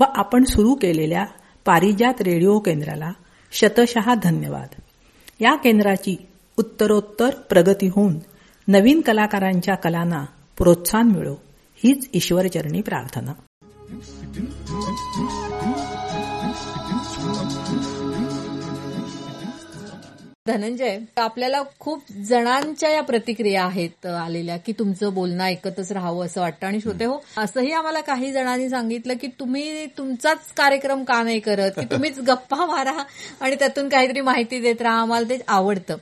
व 0.01 0.05
आपण 0.17 0.45
सुरू 0.45 0.75
केलेल्या 0.75 1.25
पारिजात 1.65 2.23
रेडिओ 2.23 2.59
केंद्राला 2.59 3.13
शतशः 3.53 4.15
धन्यवाद. 4.15 4.67
या 5.41 5.55
केंद्राची 5.57 6.27
उत्तरोत्तर 6.59 7.31
प्रगती 7.31 7.87
होऊन 7.87 8.19
नवीन 8.69 9.01
कलाकारांच्या 9.01 9.75
कलांना 9.75 10.25
प्रोत्साहन 10.59 11.09
मिळो 11.09 11.35
हीच 11.85 12.09
ईश्वरचरणी 12.13 12.81
प्रार्थना. 12.81 13.33
धनंजय 20.51 20.99
आपल्याला 21.17 21.63
खूप 21.81 22.13
जणांच्या 22.13 22.91
या 22.91 23.03
प्रतिक्रिया 23.03 23.65
आहेत 23.65 24.07
आलेल्या 24.07 24.57
की 24.57 24.73
तुमचं 24.73 25.15
बोलणं 25.15 25.45
ऐकतच 25.45 25.93
राहावं 25.93 26.27
असं 26.27 26.41
वाटतं. 26.41 26.67
आणि 26.67 26.81
श्रोते 26.81 27.05
हो 27.05 27.19
असंही 27.37 27.73
आम्हाला 27.73 28.01
काही 28.01 28.33
जणांनी 28.33 28.69
सांगितलं 28.69 29.15
की 29.15 29.27
तुम्ही 29.41 29.87
तुमचाच 29.87 30.53
कार्यक्रम 30.57 31.05
का 31.05 31.23
नाही 31.23 31.41
करत? 31.41 31.71
की 31.71 31.85
तुम्हीच 31.93 32.19
गप्पा 32.19 32.67
मारा 32.67 33.03
आणि 33.41 33.55
त्यातून 33.55 33.89
काहीतरी 33.89 34.21
माहिती 34.21 34.61
देत 34.61 34.83
राहा. 34.83 35.01
आम्हाला 35.01 35.29
ते 35.29 35.39
आवडतं. 35.49 35.97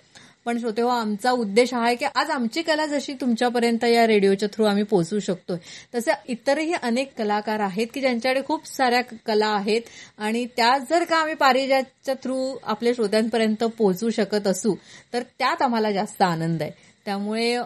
पण 0.49 0.59
श्रोते 0.59 0.83
हो 0.83 0.89
आमचा 0.89 1.31
उद्देश 1.31 1.73
हा 1.75 1.81
आहे 1.85 1.95
की 1.95 2.05
आज 2.15 2.31
आमची 2.31 2.63
कला 2.63 2.87
जशी 2.87 3.13
तुमच्यापर्यंत 3.13 3.85
या 3.85 4.07
रेडिओच्या 4.07 4.49
थ्रू 4.53 4.65
आम्ही 4.65 4.83
पोहोचू 4.83 5.19
शकतोय 5.19 5.57
तसे 5.95 6.11
इतरही 6.29 6.73
अनेक 6.83 7.13
कलाकार 7.19 7.61
आहेत 7.61 7.87
की 7.95 8.01
ज्यांच्याकडे 8.01 8.43
खूप 8.47 8.67
साऱ्या 8.67 9.01
कला 9.27 9.47
आहेत 9.47 9.81
आणि 10.19 10.47
त्या 10.57 10.79
जर 10.91 11.05
का 11.05 11.17
आम्ही 11.17 11.35
पारिजातच्या 11.35 12.15
थ्रू 12.15 12.57
आपल्या 12.63 12.93
श्रोत्यांपर्यंत 12.95 13.65
पोहोचू 13.65 14.11
शकत 14.11 14.47
असू 14.47 14.75
तर 15.13 15.23
त्यात 15.39 15.63
आम्हाला 15.63 15.93
जास्त 15.93 16.23
आनंद 16.23 16.63
आहे. 16.63 16.71
त्यामुळे 17.05 17.59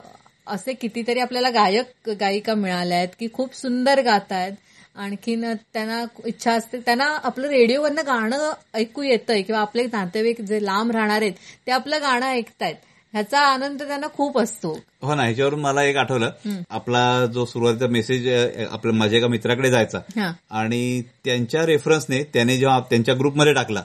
असे 0.46 0.72
कितीतरी 0.72 1.20
आपल्याला 1.20 1.50
गायक 1.50 2.10
गायिका 2.20 2.54
मिळाल्या 2.54 2.98
आहेत 2.98 3.08
की 3.20 3.28
खूप 3.32 3.54
सुंदर 3.54 4.02
गात 4.02 4.32
आहेत 4.32 4.52
आणखीन 4.96 5.44
त्यांना 5.72 6.04
इच्छा 6.26 6.52
असते 6.52 6.78
त्यांना 6.78 7.04
आपलं 7.24 7.48
रेडिओवरनं 7.48 8.06
गाणं 8.06 8.50
ऐकू 8.74 9.02
येतंय 9.02 9.42
किंवा 9.42 9.60
आपले 9.60 9.84
नातेवाईक 9.92 10.40
जे 10.40 10.64
लांब 10.64 10.90
राहणार 10.90 11.22
आहेत 11.22 11.32
ते 11.66 11.72
आपलं 11.72 12.00
गाणं 12.02 12.26
ऐकतायत. 12.26 12.74
ह्याचा 13.14 13.40
आनंद 13.40 13.82
त्यांना 13.82 14.06
खूप 14.14 14.38
असतो. 14.38 14.72
हो 15.02 15.14
ना 15.14 15.22
ह्याच्यावरून 15.22 15.60
मला 15.60 15.82
एक 15.84 15.96
आठवलं. 15.96 16.30
आपला 16.70 17.26
जो 17.26 17.44
सुरुवातीचा 17.46 17.86
मेसेज 17.86 18.28
आपल्या 18.70 18.94
माझ्या 18.94 19.18
एका 19.18 19.28
मित्राकडे 19.28 19.70
जायचा 19.70 20.30
आणि 20.50 21.02
त्यांच्या 21.24 21.64
रेफरन्सने 21.66 22.22
त्याने 22.24 22.56
जेव्हा 22.58 22.78
त्यांच्या 22.80 23.14
ग्रुपमध्ये 23.14 23.52
टाकला 23.52 23.82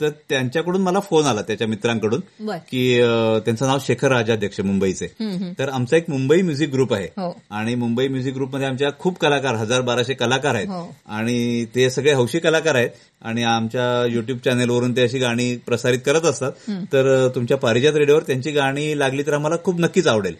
तर 0.00 0.08
त्यांच्याकडून 0.28 0.82
मला 0.82 1.00
फोन 1.00 1.26
आला 1.26 1.42
त्याच्या 1.42 1.66
मित्रांकडून 1.66 2.20
की 2.70 3.00
त्यांचं 3.44 3.66
नाव 3.66 3.78
शेखर 3.80 4.08
राजाध्यक्ष 4.08 4.60
मुंबईचे. 4.60 5.06
तर 5.58 5.68
आमचा 5.68 5.96
एक 5.96 6.10
मुंबई 6.10 6.42
म्युझिक 6.42 6.70
ग्रुप 6.70 6.94
आहे. 6.94 7.08
हो. 7.16 7.40
आणि 7.50 7.74
मुंबई 7.74 8.08
म्युझिक 8.08 8.34
ग्रुपमध्ये 8.34 8.66
आमच्या 8.66 8.90
खूप 8.98 9.18
कलाकार 9.18 9.54
हजार 9.54 9.80
बाराशे 9.80 10.14
कलाकार 10.14 10.54
आहेत. 10.54 10.68
हो. 10.68 10.94
आणि 11.08 11.64
ते 11.74 11.90
सगळे 11.90 12.12
हौशी 12.12 12.38
कलाकार 12.38 12.74
आहेत. 12.74 12.90
आणि 13.22 13.42
आमच्या 13.42 14.06
युट्यूब 14.06 14.38
चॅनेलवरून 14.44 14.96
ते 14.96 15.02
अशी 15.02 15.18
गाणी 15.18 15.56
प्रसारित 15.56 15.98
करत 16.06 16.22
असतात. 16.22 16.52
तर 16.92 17.28
तुमच्या 17.28 17.56
पारिजात 17.56 17.94
रेडिओवर 17.94 18.22
त्यांची 18.22 18.50
गाणी 18.50 18.98
लागली 18.98 19.22
तर 19.22 19.32
आम्हाला 19.32 19.56
खूप 19.64 19.80
नक्कीच 19.80 20.06
आवडेल. 20.06 20.34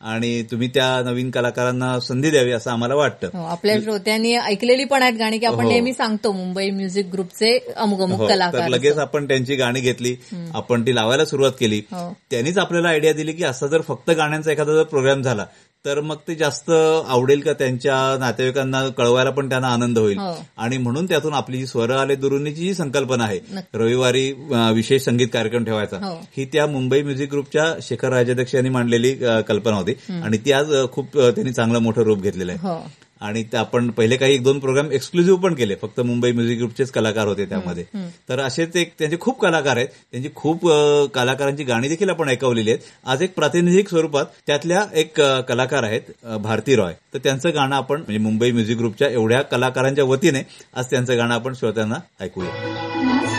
आणि 0.00 0.42
तुम्ही 0.42 0.68
त्या 0.74 0.86
नवीन 1.04 1.30
कलाकारांना 1.30 1.98
संधी 2.00 2.30
द्यावी 2.30 2.52
असं 2.52 2.70
आम्हाला 2.70 2.94
वाटतं 2.94 3.28
हो 3.34 3.44
आपल्या 3.46 3.76
श्रोत्यांनी 3.80 4.34
ऐकलेली 4.36 4.84
पण 4.84 5.02
आहेत 5.02 5.14
गाणी 5.18 5.38
की 5.38 5.46
आपण 5.46 5.64
हो. 5.64 5.70
नेहमी 5.70 5.92
सांगतो 5.92 6.32
मुंबई 6.32 6.70
म्युझिक 6.70 7.06
ग्रुपचे 7.12 7.56
अमुक 7.76 8.00
अमुक 8.00 8.20
हो, 8.20 8.26
कलाकार 8.28 8.68
लगेच. 8.68 8.98
आपण 8.98 9.26
त्यांची 9.28 9.56
गाणी 9.56 9.80
घेतली 9.80 10.14
आपण 10.54 10.86
ती 10.86 10.94
लावायला 10.94 11.24
सुरुवात 11.24 11.52
केली. 11.60 11.80
त्यांनीच 11.90 12.58
आपल्याला 12.58 12.88
आयडिया 12.88 13.12
दिली 13.12 13.32
की 13.32 13.44
असा 13.44 13.66
जर 13.66 13.80
फक्त 13.80 14.10
गाण्यांचा 14.10 14.52
एखादा 14.52 14.74
जर 14.74 14.82
प्रोग्राम 14.84 15.22
झाला 15.22 15.46
तर 15.88 16.00
मग 16.00 16.16
ते 16.28 16.34
जास्त 16.34 16.70
आवडेल 16.70 17.40
का 17.40 17.52
त्यांच्या 17.52 17.94
नातेवाईकांना 18.20 18.82
कळवायला 18.88 19.30
पण 19.30 19.48
त्यांना 19.48 19.68
आनंद 19.68 19.98
होईल 19.98 20.18
हो. 20.18 20.32
आणि 20.56 20.78
म्हणून 20.78 21.06
त्यातून 21.06 21.34
आपली 21.34 21.58
जी 21.58 21.66
स्वर 21.66 21.90
आले 21.90 22.14
दुरुनीची 22.16 22.60
जी 22.60 22.74
संकल्पना 22.74 23.24
आहे. 23.24 23.38
रविवारी 23.74 24.30
विशेष 24.74 25.04
संगीत 25.04 25.28
कार्यक्रम 25.32 25.64
ठेवायचा 25.64 25.98
हो. 25.98 26.14
ही 26.36 26.44
त्या 26.44 26.66
मुंबई 26.66 27.02
म्युझिक 27.02 27.30
ग्रुपच्या 27.30 27.64
शेखर 27.82 28.12
राजाध्यक्ष 28.12 28.54
यांनी 28.54 28.70
मांडलेली 28.70 29.14
कल्पना 29.48 29.76
होती 29.76 29.94
आणि 30.22 30.38
ती 30.38 30.52
आज 30.52 30.72
खूप 30.92 31.18
त्यांनी 31.18 31.52
चांगलं 31.52 31.78
मोठं 31.78 32.02
रूप 32.02 32.22
घेतलेलं 32.22 32.52
आहे 32.52 32.68
हो 32.68 32.78
आणि 33.20 33.42
ते 33.52 33.56
आपण 33.56 33.90
पहिले 33.90 34.16
काही 34.16 34.34
एक 34.34 34.42
दोन 34.42 34.58
प्रोग्राम 34.58 34.90
एक्सक्लुझिव्ह 34.92 35.40
पण 35.40 35.54
केले. 35.54 35.74
फक्त 35.82 36.00
मुंबई 36.00 36.32
म्युझिक 36.32 36.58
ग्रुपचेच 36.58 36.90
कलाकार 36.90 37.26
होते 37.28 37.44
त्यामध्ये. 37.44 37.84
तर 38.28 38.40
असेच 38.40 38.76
एक 38.76 38.92
त्यांचे 38.98 39.16
खूप 39.20 39.40
कलाकार 39.40 39.76
आहेत. 39.76 39.88
त्यांची 40.12 40.28
खूप 40.34 40.66
कलाकारांची 41.14 41.64
गाणी 41.64 41.88
देखील 41.88 42.10
आपण 42.10 42.28
ऐकवलेली 42.28 42.70
आहेत. 42.70 42.82
आज 43.06 43.22
एक 43.22 43.34
प्रातिनिधिक 43.34 43.88
स्वरूपात 43.88 44.26
त्यातल्या 44.46 44.84
एक 44.94 45.20
कलाकार 45.48 45.84
आहेत 45.84 46.14
भारती 46.42 46.76
रॉय. 46.76 46.94
तर 47.14 47.18
त्यांचं 47.18 47.54
गाणं 47.54 47.76
आपण 47.76 47.96
म्हणजे 47.96 48.18
मुंबई 48.18 48.50
म्युझिक 48.52 48.78
ग्रुपच्या 48.78 49.08
एवढ्या 49.08 49.42
कलाकारांच्या 49.42 50.04
वतीने 50.04 50.42
आज 50.74 50.90
त्यांचं 50.90 51.16
गाणं 51.18 51.34
आपण 51.34 51.54
श्रोत्यांना 51.54 51.98
ऐकूया. 52.20 53.37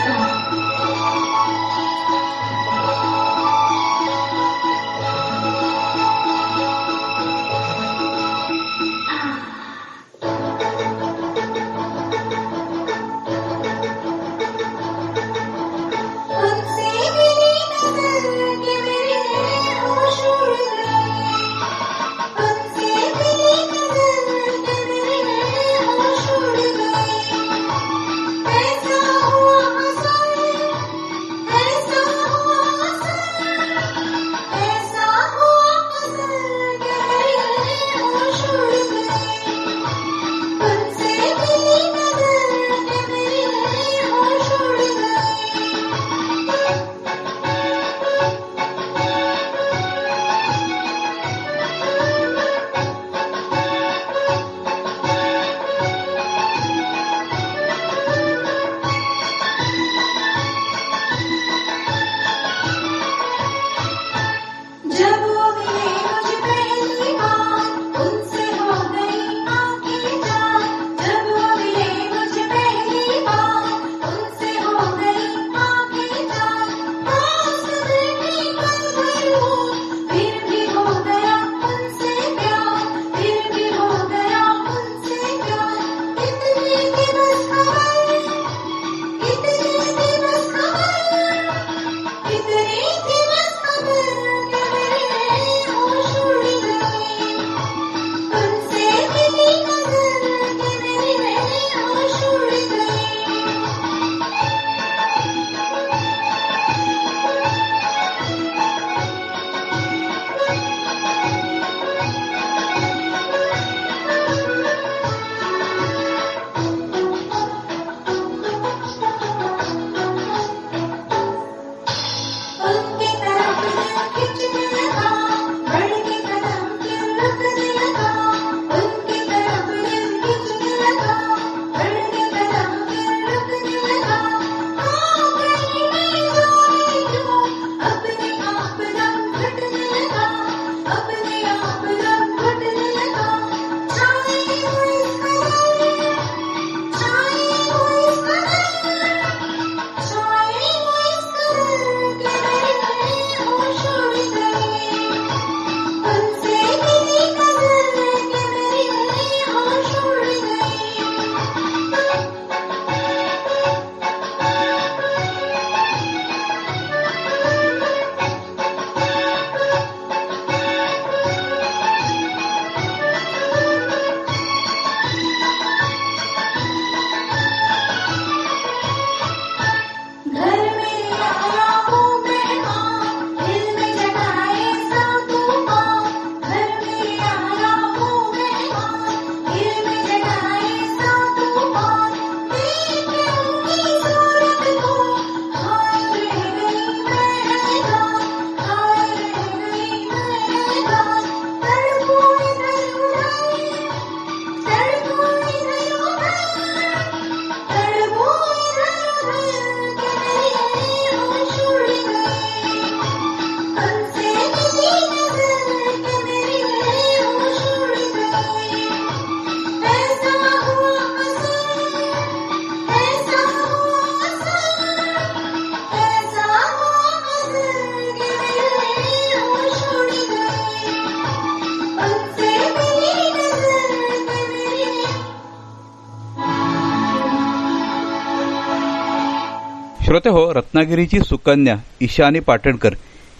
रत्नागिरीची 240.60 241.20
सुकन्या 241.20 241.76
ईशानी 242.00 242.40
पाटणकर 242.40 242.94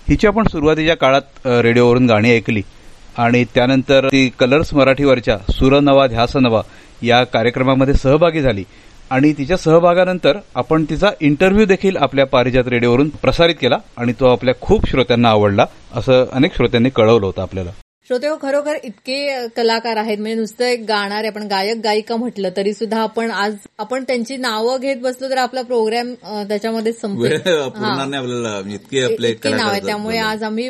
हिच्या 0.08 0.30
आपण 0.30 0.46
सुरुवातीच्या 0.46 0.96
काळात 0.96 1.46
रेडिओवरून 1.46 2.06
गाणी 2.06 2.30
ऐकली. 2.30 2.62
आणि 3.18 3.44
त्यानंतर 3.54 4.06
ती 4.06 4.28
कलर्स 4.38 4.72
मराठीवरच्या 4.74 5.36
सुरनवा 5.38 6.06
ध्यासनवा 6.06 6.06
ध्यास 6.06 6.36
नवा 6.36 6.62
या 7.02 7.24
कार्यक्रमामध्ये 7.24 7.94
सहभागी 7.94 8.40
झाली. 8.40 8.64
आणि 9.10 9.32
तिच्या 9.38 9.56
सहभागानंतर 9.56 10.36
आपण 10.54 10.84
तिचा 10.90 11.10
इंटरव्ह्यू 11.20 11.66
देखील 11.66 11.96
आपल्या 11.96 12.26
पारिजात 12.26 12.68
रेडिओवरून 12.68 13.08
प्रसारित 13.08 13.54
केला 13.60 13.76
आणि 13.96 14.12
तो 14.20 14.26
आपल्या 14.26 14.54
खूप 14.60 14.88
श्रोत्यांना 14.90 15.28
आवडला 15.28 15.66
असं 15.94 16.24
अनेक 16.32 16.56
श्रोत्यांनी 16.56 16.90
कळवलं 16.90 17.26
होतं 17.26 17.42
आपल्याला. 17.42 17.70
श्रोते 18.10 18.26
हो 18.26 18.36
खरोखर 18.36 18.76
इतके 18.84 19.16
कलाकार 19.56 19.96
आहेत. 19.96 20.18
म्हणजे 20.18 20.34
नुसतं 20.34 20.64
एक 20.64 20.80
गाणारे 20.86 21.26
आपण 21.28 21.42
गायक 21.48 21.76
गायिका 21.82 22.16
म्हटलं 22.16 22.50
तरी 22.56 22.72
सुद्धा 22.74 23.00
आपण 23.02 23.30
आज 23.30 23.54
आपण 23.78 24.04
त्यांची 24.04 24.36
नावं 24.36 24.80
घेत 24.80 24.96
बसलो 25.02 25.28
तर 25.30 25.38
आपला 25.38 25.62
प्रोग्राम 25.62 26.12
त्याच्यामध्ये 26.48 26.92
आपल्याला 26.92 28.58
इतके 28.74 29.04
इतकी 29.30 29.52
नाव 29.52 29.70
आहे 29.70 29.80
त्यामुळे. 29.86 30.18
आज 30.18 30.42
आम्ही 30.42 30.68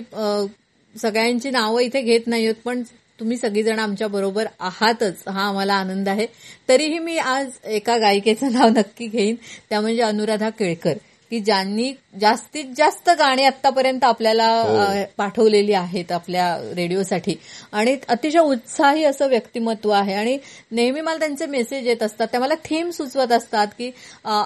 सगळ्यांची 0.94 1.50
नावं 1.50 1.80
इथे 1.80 2.00
घेत 2.02 2.26
नाही 2.26 2.46
आहोत 2.46 2.62
पण 2.64 2.82
तुम्ही 3.20 3.36
सगळीजण 3.36 3.78
आमच्या 3.78 4.08
बरोबर 4.08 4.46
आहातच. 4.60 5.22
हा 5.28 5.48
आम्हाला 5.48 5.74
आनंद 5.74 6.08
आहे. 6.08 6.26
तरीही 6.68 6.98
मी 6.98 7.18
आज 7.18 7.48
एका 7.64 7.96
गायिकेचं 7.98 8.52
नाव 8.52 8.68
नक्की 8.76 9.06
घेईन. 9.06 9.34
त्या 9.70 9.80
म्हणजे 9.80 10.02
अनुराधा 10.02 10.50
केळकर. 10.50 10.92
की 11.30 11.40
ज्यांनी 11.40 11.92
जास्तीत 12.20 12.64
जास्त 12.76 13.10
गाणी 13.10 13.44
आतापर्यंत 13.44 14.04
आपल्याला 14.04 14.46
अ, 14.60 15.04
पाठवलेली 15.16 15.72
आहेत 15.72 16.12
आपल्या 16.12 16.58
रेडिओसाठी. 16.76 17.34
आणि 17.72 17.96
अतिशय 18.08 18.38
उत्साही 18.38 19.04
असं 19.04 19.28
व्यक्तिमत्व 19.28 19.90
आहे. 19.90 20.14
आणि 20.14 20.38
नेहमी 20.70 21.00
मला 21.00 21.18
त्यांचे 21.18 21.46
मेसेज 21.46 21.86
येत 21.86 22.02
असतात. 22.02 22.26
त्या 22.26 22.40
मला 22.40 22.54
थीम 22.54 22.90
सुचवत 22.90 23.32
असतात 23.32 23.66
की 23.78 23.90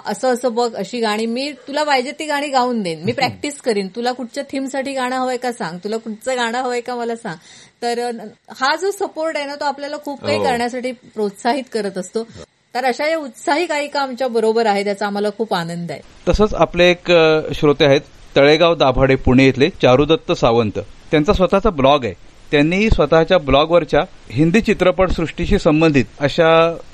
असं 0.06 0.34
असं 0.34 0.54
बघ 0.54 0.74
अशी 0.74 1.00
गाणी. 1.00 1.26
मी 1.26 1.52
तुला 1.52 1.84
पाहिजे 1.84 2.12
ती 2.12 2.26
गाणी 2.26 2.48
गाऊन 2.48 2.82
देईन. 2.82 3.02
मी 3.04 3.12
प्रॅक्टिस 3.12 3.60
करीन. 3.60 3.88
तुला 3.88 4.12
कुठच्या 4.12 4.44
थीमसाठी 4.50 4.92
गाणं 4.92 5.16
हवंय 5.16 5.36
का 5.36 5.52
सांग? 5.52 5.78
तुला 5.84 5.96
कुठचं 5.96 6.36
गाणं 6.36 6.58
हवंय 6.58 6.80
का 6.80 6.94
मला 6.94 7.16
सांग? 7.16 7.36
तर 7.82 8.10
हा 8.56 8.76
जो 8.76 8.90
सपोर्ट 8.90 9.36
आहे 9.36 9.46
ना 9.46 9.54
तो 9.54 9.64
आपल्याला 9.64 9.96
खूप 10.04 10.20
काही 10.20 10.38
हो. 10.38 10.44
करण्यासाठी 10.44 10.92
प्रोत्साहित 10.92 11.64
करत 11.72 11.98
असतो. 11.98 12.26
तर 12.74 12.84
अशा 12.84 13.06
या 13.06 13.16
उत्साही 13.16 13.66
गायिका 13.66 14.00
आमच्या 14.00 14.26
बरोबर 14.28 14.66
आहे 14.66 14.82
त्याचा 14.84 15.06
आम्हाला 15.06 15.28
खूप 15.38 15.52
आनंद 15.54 15.90
आहे. 15.90 16.00
तसंच 16.28 16.54
आपले 16.54 16.90
एक 16.90 17.10
श्रोते 17.54 17.84
आहेत 17.84 18.00
तळेगाव 18.36 18.74
दाभाडे 18.74 19.14
पुणे 19.14 19.46
इथले 19.48 19.68
चारुदत्त 19.82 20.32
सावंत. 20.32 20.78
त्यांचा 21.10 21.32
स्वतःचा 21.32 21.70
ब्लॉग 21.70 22.04
आहे. 22.04 22.14
त्यांनी 22.50 22.88
स्वतःच्या 22.90 23.38
ब्लॉगवरच्या 23.38 24.00
हिंदी 24.30 24.60
चित्रपट 24.60 25.10
सृष्टीशी 25.10 25.58
संबंधित 25.58 26.04
अशा 26.20 26.48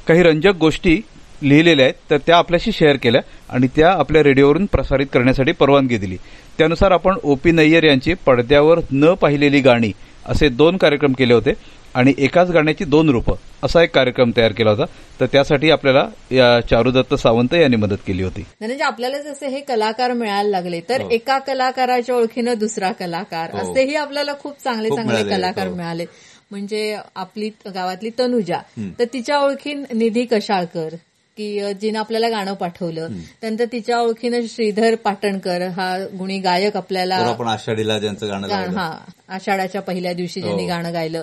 काही 0.08 0.22
रंजक 0.22 0.56
गोष्टी 0.60 1.00
लिहिलेल्या 1.42 1.84
आहेत 1.84 2.10
तर 2.10 2.18
त्या 2.26 2.36
आपल्याशी 2.36 2.72
शेअर 2.72 2.96
केल्या 3.02 3.20
आणि 3.48 3.66
त्या 3.76 3.92
आपल्या 3.92 4.22
रेडिओवरून 4.22 4.66
प्रसारित 4.72 5.06
करण्यासाठी 5.12 5.52
परवानगी 5.52 5.98
दिली. 5.98 6.16
त्यानुसार 6.58 6.90
आपण 6.90 7.18
ओपी 7.22 7.50
नय्यर 7.50 7.84
यांची 7.84 8.14
पडद्यावर 8.26 8.80
न 8.92 9.14
पाहिलेली 9.14 9.60
गाणी 9.60 9.92
असे 10.26 10.48
दोन 10.48 10.76
कार्यक्रम 10.76 11.12
केले 11.12 11.34
होते. 11.34 11.52
आणि 11.94 12.14
एकाच 12.18 12.50
गाण्याची 12.50 12.84
दोन 12.84 13.08
रूपं 13.08 13.34
असा 13.62 13.82
एक 13.82 13.94
कार्यक्रम 13.94 14.30
तयार 14.36 14.52
केला 14.52 14.70
होता. 14.70 14.84
तर 15.20 15.26
त्यासाठी 15.26 15.70
आपल्याला 15.70 16.06
या 16.30 16.60
चारुदत्त 16.60 17.14
सावंत 17.14 17.54
यांनी 17.54 17.76
मदत 17.76 17.96
केली 18.06 18.22
होती. 18.22 18.44
म्हणजे 18.60 18.84
आपल्याला 18.84 19.18
जसे 19.18 19.48
हे 19.48 19.60
कलाकार 19.60 20.12
मिळायला 20.12 20.48
लागले 20.48 20.80
तर 20.80 21.00
एका 21.10 21.38
कलाकाराच्या 21.38 22.14
ओळखीनं 22.14 22.54
दुसरा 22.58 22.92
कलाकार. 22.92 23.50
हो. 23.52 23.58
असेही 23.58 23.94
आपल्याला 23.94 24.32
खूप 24.40 24.62
चांगले 24.64 24.88
चांगले 24.88 25.22
कलाकार 25.30 25.66
हो. 25.66 25.74
मिळाले. 25.74 26.04
म्हणजे 26.50 26.96
आपली 27.16 27.50
गावातली 27.74 28.10
तनुजा. 28.18 28.58
तर 28.98 29.04
तिच्या 29.12 29.38
ओळखीन 29.38 29.84
निधी 29.94 30.24
कशाळकर 30.24 30.94
की 31.36 31.60
जिनं 31.80 31.98
आपल्याला 31.98 32.28
गाणं 32.28 32.54
पाठवलं. 32.54 33.08
त्यानंतर 33.40 33.64
तिच्या 33.64 33.98
ओळखीनं 33.98 34.40
श्रीधर 34.48 34.94
पाटणकर 34.94 35.62
हा 35.76 35.98
गुणी 36.18 36.38
गायक 36.38 36.76
आपल्याला 36.76 37.16
आषाढीला 37.46 37.98
ज्यांचं 37.98 38.28
गाणं. 38.28 38.48
हा 38.48 38.98
आषाढाच्या 39.28 39.80
पहिल्या 39.80 40.12
दिवशी 40.12 40.40
ज्यांनी 40.40 40.62
हो. 40.62 40.68
गाणं 40.68 40.92
गायलं. 40.92 41.22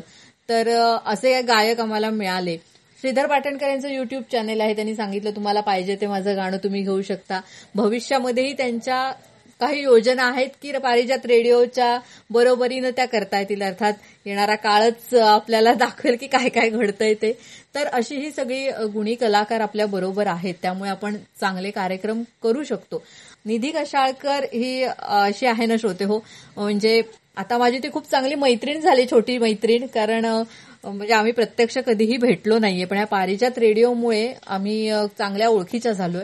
तर 0.50 0.68
असे 1.06 1.42
गायक 1.42 1.80
आम्हाला 1.80 2.10
मिळाले. 2.10 2.58
श्रीधर 3.02 3.26
पाटणकर 3.28 3.70
यांचं 3.70 3.90
युट्यूब 3.90 4.24
चॅनेल 4.32 4.62
आहे. 4.62 4.74
त्यांनी 4.76 4.96
सांगितलं 4.96 5.32
तुम्हाला 5.32 5.62
पाहिजे 5.62 5.96
ते 6.02 6.08
माझं 6.08 6.36
गाणं 6.36 6.58
तुम्ही 6.58 6.82
घेऊ 6.82 7.02
शकता. 7.02 7.42
भविष्यामध्येही 7.76 8.54
त्यांच्या 8.54 9.12
काही 9.60 9.82
योजना 9.82 10.24
आहेत 10.24 10.50
की 10.62 10.72
पारिजात 10.72 11.26
रेडिओच्या 11.26 11.98
बरोबरीनं 12.30 12.90
त्या 12.90 13.06
करता 13.06 13.40
येतील. 13.40 13.62
अर्थात 13.62 13.94
येणारा 14.26 14.56
काळच 14.56 15.14
आपल्याला 15.14 15.74
दाखवेल 15.74 16.18
की 16.20 16.28
काय 16.28 16.50
काय 16.50 16.70
घडतंय 16.70 17.14
ते. 17.14 17.32
तर 17.76 17.88
अशी 17.88 18.16
ही 18.16 18.32
सगळी 18.32 18.70
गुणी 18.94 19.16
कलाकार 19.16 19.62
आपल्या 19.62 19.86
बरोबर 19.86 20.28
आहेत. 20.28 20.56
त्यामुळे 20.62 20.90
आपण 20.90 21.16
चांगले 21.42 21.72
कार्यक्रम 21.72 22.24
करू 22.44 22.64
शकतो. 22.64 23.04
निधी 23.46 23.72
कशाळकर 23.72 24.46
ही 24.54 24.84
अशी 24.84 25.46
आहे 25.46 25.66
ना 25.66 25.78
श्रोते 25.78 26.04
हो. 26.04 26.20
म्हणजे 26.58 27.02
आता 27.38 27.58
माझी 27.58 27.80
ती 27.80 27.90
खूप 27.94 28.10
चांगली 28.12 28.36
मैत्रीण 28.36 28.80
झाली 28.82 29.06
छोटी 29.06 29.38
मैत्रीण 29.38 29.86
कारण 29.86 30.26
म्हणजे 30.26 31.14
आम्ही 31.14 31.32
प्रत्यक्ष 31.32 31.78
कधीही 31.78 32.18
भेटलो 32.18 32.58
नाहीये 32.60 32.86
पण 32.86 32.98
या 32.98 33.06
पारिजात 33.06 33.58
रेडिओमुळे 33.58 34.34
आम्ही 34.48 34.90
चांगल्या 35.18 35.50
ओळखीच्या 35.50 35.92
झालोय. 35.92 36.24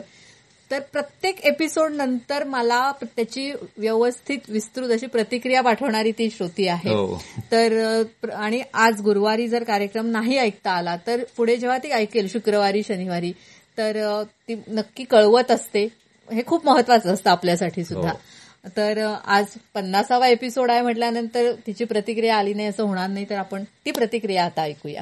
तर 0.72 0.80
प्रत्येक 0.80 1.39
एपिसोड 1.45 1.91
नंतर 1.91 2.43
मला 2.43 2.91
त्याची 3.03 3.51
व्यवस्थित 3.78 4.49
विस्तृत 4.49 4.91
अशी 4.91 5.05
प्रतिक्रिया 5.05 5.61
पाठवणारी 5.61 6.11
ती 6.11 6.30
श्रोती 6.30 6.68
आहे. 6.68 6.89
हो. 6.89 7.22
तर 7.51 8.01
आणि 8.34 8.61
आज 8.74 9.01
गुरुवारी 9.01 9.47
जर 9.47 9.64
कार्यक्रम 9.64 10.07
नाही 10.07 10.38
ऐकता 10.38 10.72
आला 10.72 10.95
तर 11.07 11.24
पुढे 11.38 11.57
जेव्हा 11.57 11.78
ती 11.78 11.91
ऐकेल 11.91 12.28
शुक्रवारी 12.28 12.82
शनिवारी 12.84 13.32
तर 13.78 14.24
ती 14.47 14.55
नक्की 14.68 15.03
कळवत 15.03 15.51
असते. 15.51 15.88
हे 16.28 16.41
खूप 16.47 16.66
महत्वाचं 16.66 17.14
असतं 17.14 17.30
आपल्यासाठी 17.30 17.84
सुद्धा. 17.84 18.14
तर 18.66 19.16
आज 19.26 19.45
पन्नासावा 19.74 20.28
एपिसोड 20.28 20.72
आहे 20.72 20.82
म्हटल्यानंतर 20.82 21.51
तिची 21.68 21.86
प्रतिक्रिया 21.86 22.36
आली 22.38 22.53
नाही 22.53 22.68
असं 22.68 22.84
होणार 22.84 23.09
नाही 23.09 23.26
तर 23.30 23.36
आपण 23.36 23.64
ती 23.86 23.91
प्रतिक्रिया 23.91 24.45
आता 24.45 24.61
ऐकूया. 24.61 25.01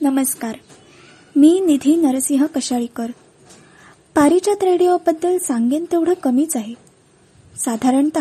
नमस्कार. 0.00 0.56
मी 1.36 1.60
निधी 1.60 1.96
नरसिंह 1.96 2.46
कशाळीकर. 2.46 3.10
पारिजात 4.14 4.64
रेडिओबद्दल 4.64 5.38
सांगेन 5.38 5.84
तेवढं 5.92 6.14
कमीच 6.22 6.56
आहे. 6.56 6.74
साधारणत 7.56 8.18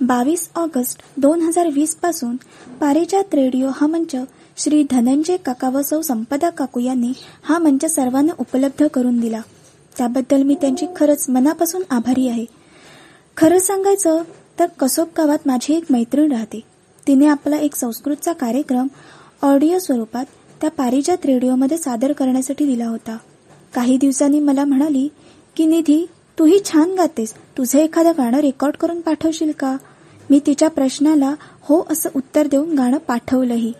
बावीस 0.00 0.48
ऑगस्ट 0.54 1.02
दोन 1.16 1.40
हजार 1.40 1.66
वीसपासून 1.66 2.36
पारिजात 2.80 3.34
रेडिओ 3.34 3.68
हा 3.68 3.86
मंच 3.86 4.14
श्री 4.58 4.82
धनंजय 4.90 5.36
काका 5.36 5.68
व 5.68 5.82
सौ 5.82 6.02
संपदा 6.02 6.50
काकू 6.50 6.80
यांनी 6.80 7.12
हा 7.42 7.58
मंच 7.58 7.84
सर्वांना 7.84 8.32
उपलब्ध 8.38 8.86
करून 8.86 9.20
दिला. 9.20 9.40
त्याबद्दल 9.98 10.42
मी 10.42 10.54
त्यांची 10.54 10.86
खरंच 10.96 11.28
मनापासून 11.28 11.82
आभारी 11.90 12.28
आहे. 12.28 12.44
खरं 13.36 13.58
सांगायचं 13.58 14.22
तर 14.58 14.66
कसोब 14.66 15.08
गावात 15.18 15.38
माझी 15.46 15.74
एक 15.74 15.84
मैत्रीण 15.90 16.32
राहते. 16.32 16.60
तिने 17.06 17.26
आपला 17.26 17.56
एक 17.56 17.74
संस्कृतचा 17.74 18.32
कार्यक्रम 18.32 18.86
ऑडिओ 19.42 19.78
स्वरूपात 19.78 20.24
त्या 20.60 20.70
पारिजात 20.70 21.26
रेडिओमध्ये 21.26 21.78
सादर 21.78 22.12
करण्यासाठी 22.12 22.66
दिला 22.66 22.86
होता. 22.86 23.16
काही 23.74 23.96
दिवसांनी 23.96 24.40
मला 24.40 24.64
म्हणाली 24.64 25.08
की 25.56 25.66
निधी 25.66 26.06
तूही 26.38 26.58
छान 26.64 26.94
गातेस. 26.94 27.34
तुझं 27.58 27.78
एखादं 27.78 28.12
गाणं 28.18 28.40
रेकॉर्ड 28.40 28.76
करून 28.76 29.00
पाठवशील 29.00 29.52
का? 29.58 29.76
मी 30.30 30.40
तिच्या 30.46 30.70
प्रश्नाला 30.70 31.34
हो 31.60 31.86
असं 31.90 32.08
उत्तर 32.16 32.46
देऊन 32.46 32.74
गाणं 32.74 32.98
पाठवलंही. 32.98 33.72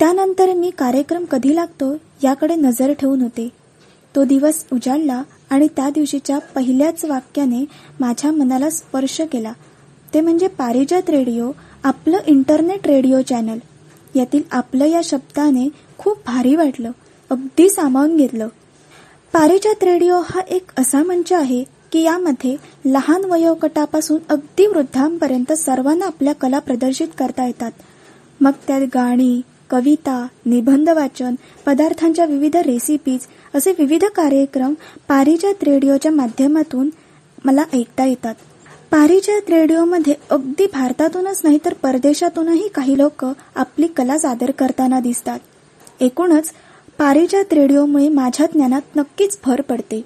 त्यानंतर 0.00 0.52
मी 0.52 0.70
कार्यक्रम 0.70 1.24
कधी 1.24 1.54
लागतो 1.54 1.96
याकडे 2.22 2.54
नजर 2.54 2.92
ठेवून 2.92 3.22
होते. 3.22 3.48
तो 4.14 4.24
दिवस 4.24 4.64
उजाडला 4.72 5.22
आणि 5.50 5.68
त्या 5.76 5.88
दिवशीच्या 5.90 6.38
पहिल्याच 6.38 7.04
वाक्याने 7.04 7.64
माझ्या 8.00 8.32
मनाला 8.32 8.70
स्पर्श 8.70 9.20
केला. 9.20 9.52
ते 10.14 10.20
म्हणजे 10.20 10.48
पारिजात 10.48 11.10
रेडिओ 11.10 11.50
आपलं 11.84 12.18
इंटरनेट 12.26 12.86
रेडिओ 12.86 13.20
चॅनल. 13.20 13.58
यातील 14.14 14.42
आपलं 14.52 14.84
या 14.84 15.00
शब्दाने 15.04 15.68
खूप 15.98 16.18
भारी 16.26 16.54
वाटलं 16.56 16.90
अगदी 17.30 17.68
सामावून 17.70 18.16
घेतलं. 18.16 18.48
पारिजात 19.32 19.84
रेडिओ 19.84 20.20
हा 20.20 20.40
एक 20.40 20.70
असा 20.78 21.02
मंच 21.02 21.32
आहे 21.32 21.64
की 21.92 22.02
यामध्ये 22.02 22.56
लहान 22.84 23.24
वयोगटापासून 23.24 24.18
अगदी 24.28 24.66
वृद्धांपर्यंत 24.66 25.52
सर्वांना 25.52 26.06
आपल्या 26.06 26.34
कला 26.34 26.58
प्रदर्शित 26.58 27.08
करता 27.18 27.46
येतात. 27.46 27.72
मग 28.40 28.52
त्यात 28.66 28.80
गाणी 28.94 29.40
कविता 29.70 30.26
निबंध 30.46 30.88
वाचन 30.88 31.34
पदार्थांच्या 31.66 32.24
विविध 32.24 32.56
रेसिपीज 32.56 33.26
असे 33.54 33.70
विविध 33.70 34.04
कार्यक्रम 34.04 34.74
पारिजात 35.08 35.64
रेडिओच्या 35.64 36.12
माध्यमातून 36.12 36.90
मला 37.44 37.64
ऐकता 37.74 38.04
येतात. 38.04 38.34
पारिजात 38.90 39.50
रेडिओमध्ये 39.50 40.14
अगदी 40.30 40.66
भारतातूनच 40.66 41.40
नाही 41.44 41.58
तर 41.64 41.74
परदेशातूनही 41.74 42.68
काही 42.68 42.98
लोक 42.98 43.26
आपली 43.54 43.86
कला 43.86 44.18
सादर 44.18 44.50
करताना 44.50 45.00
दिसतात. 45.00 45.38
एकूणच 46.00 46.52
पारिजात 46.98 47.52
रेडिओमुळे 47.52 48.08
माझ्या 48.08 48.46
ज्ञानात 48.46 48.96
नक्कीच 48.96 49.38
भर 49.44 49.60
पडते. 49.60 50.04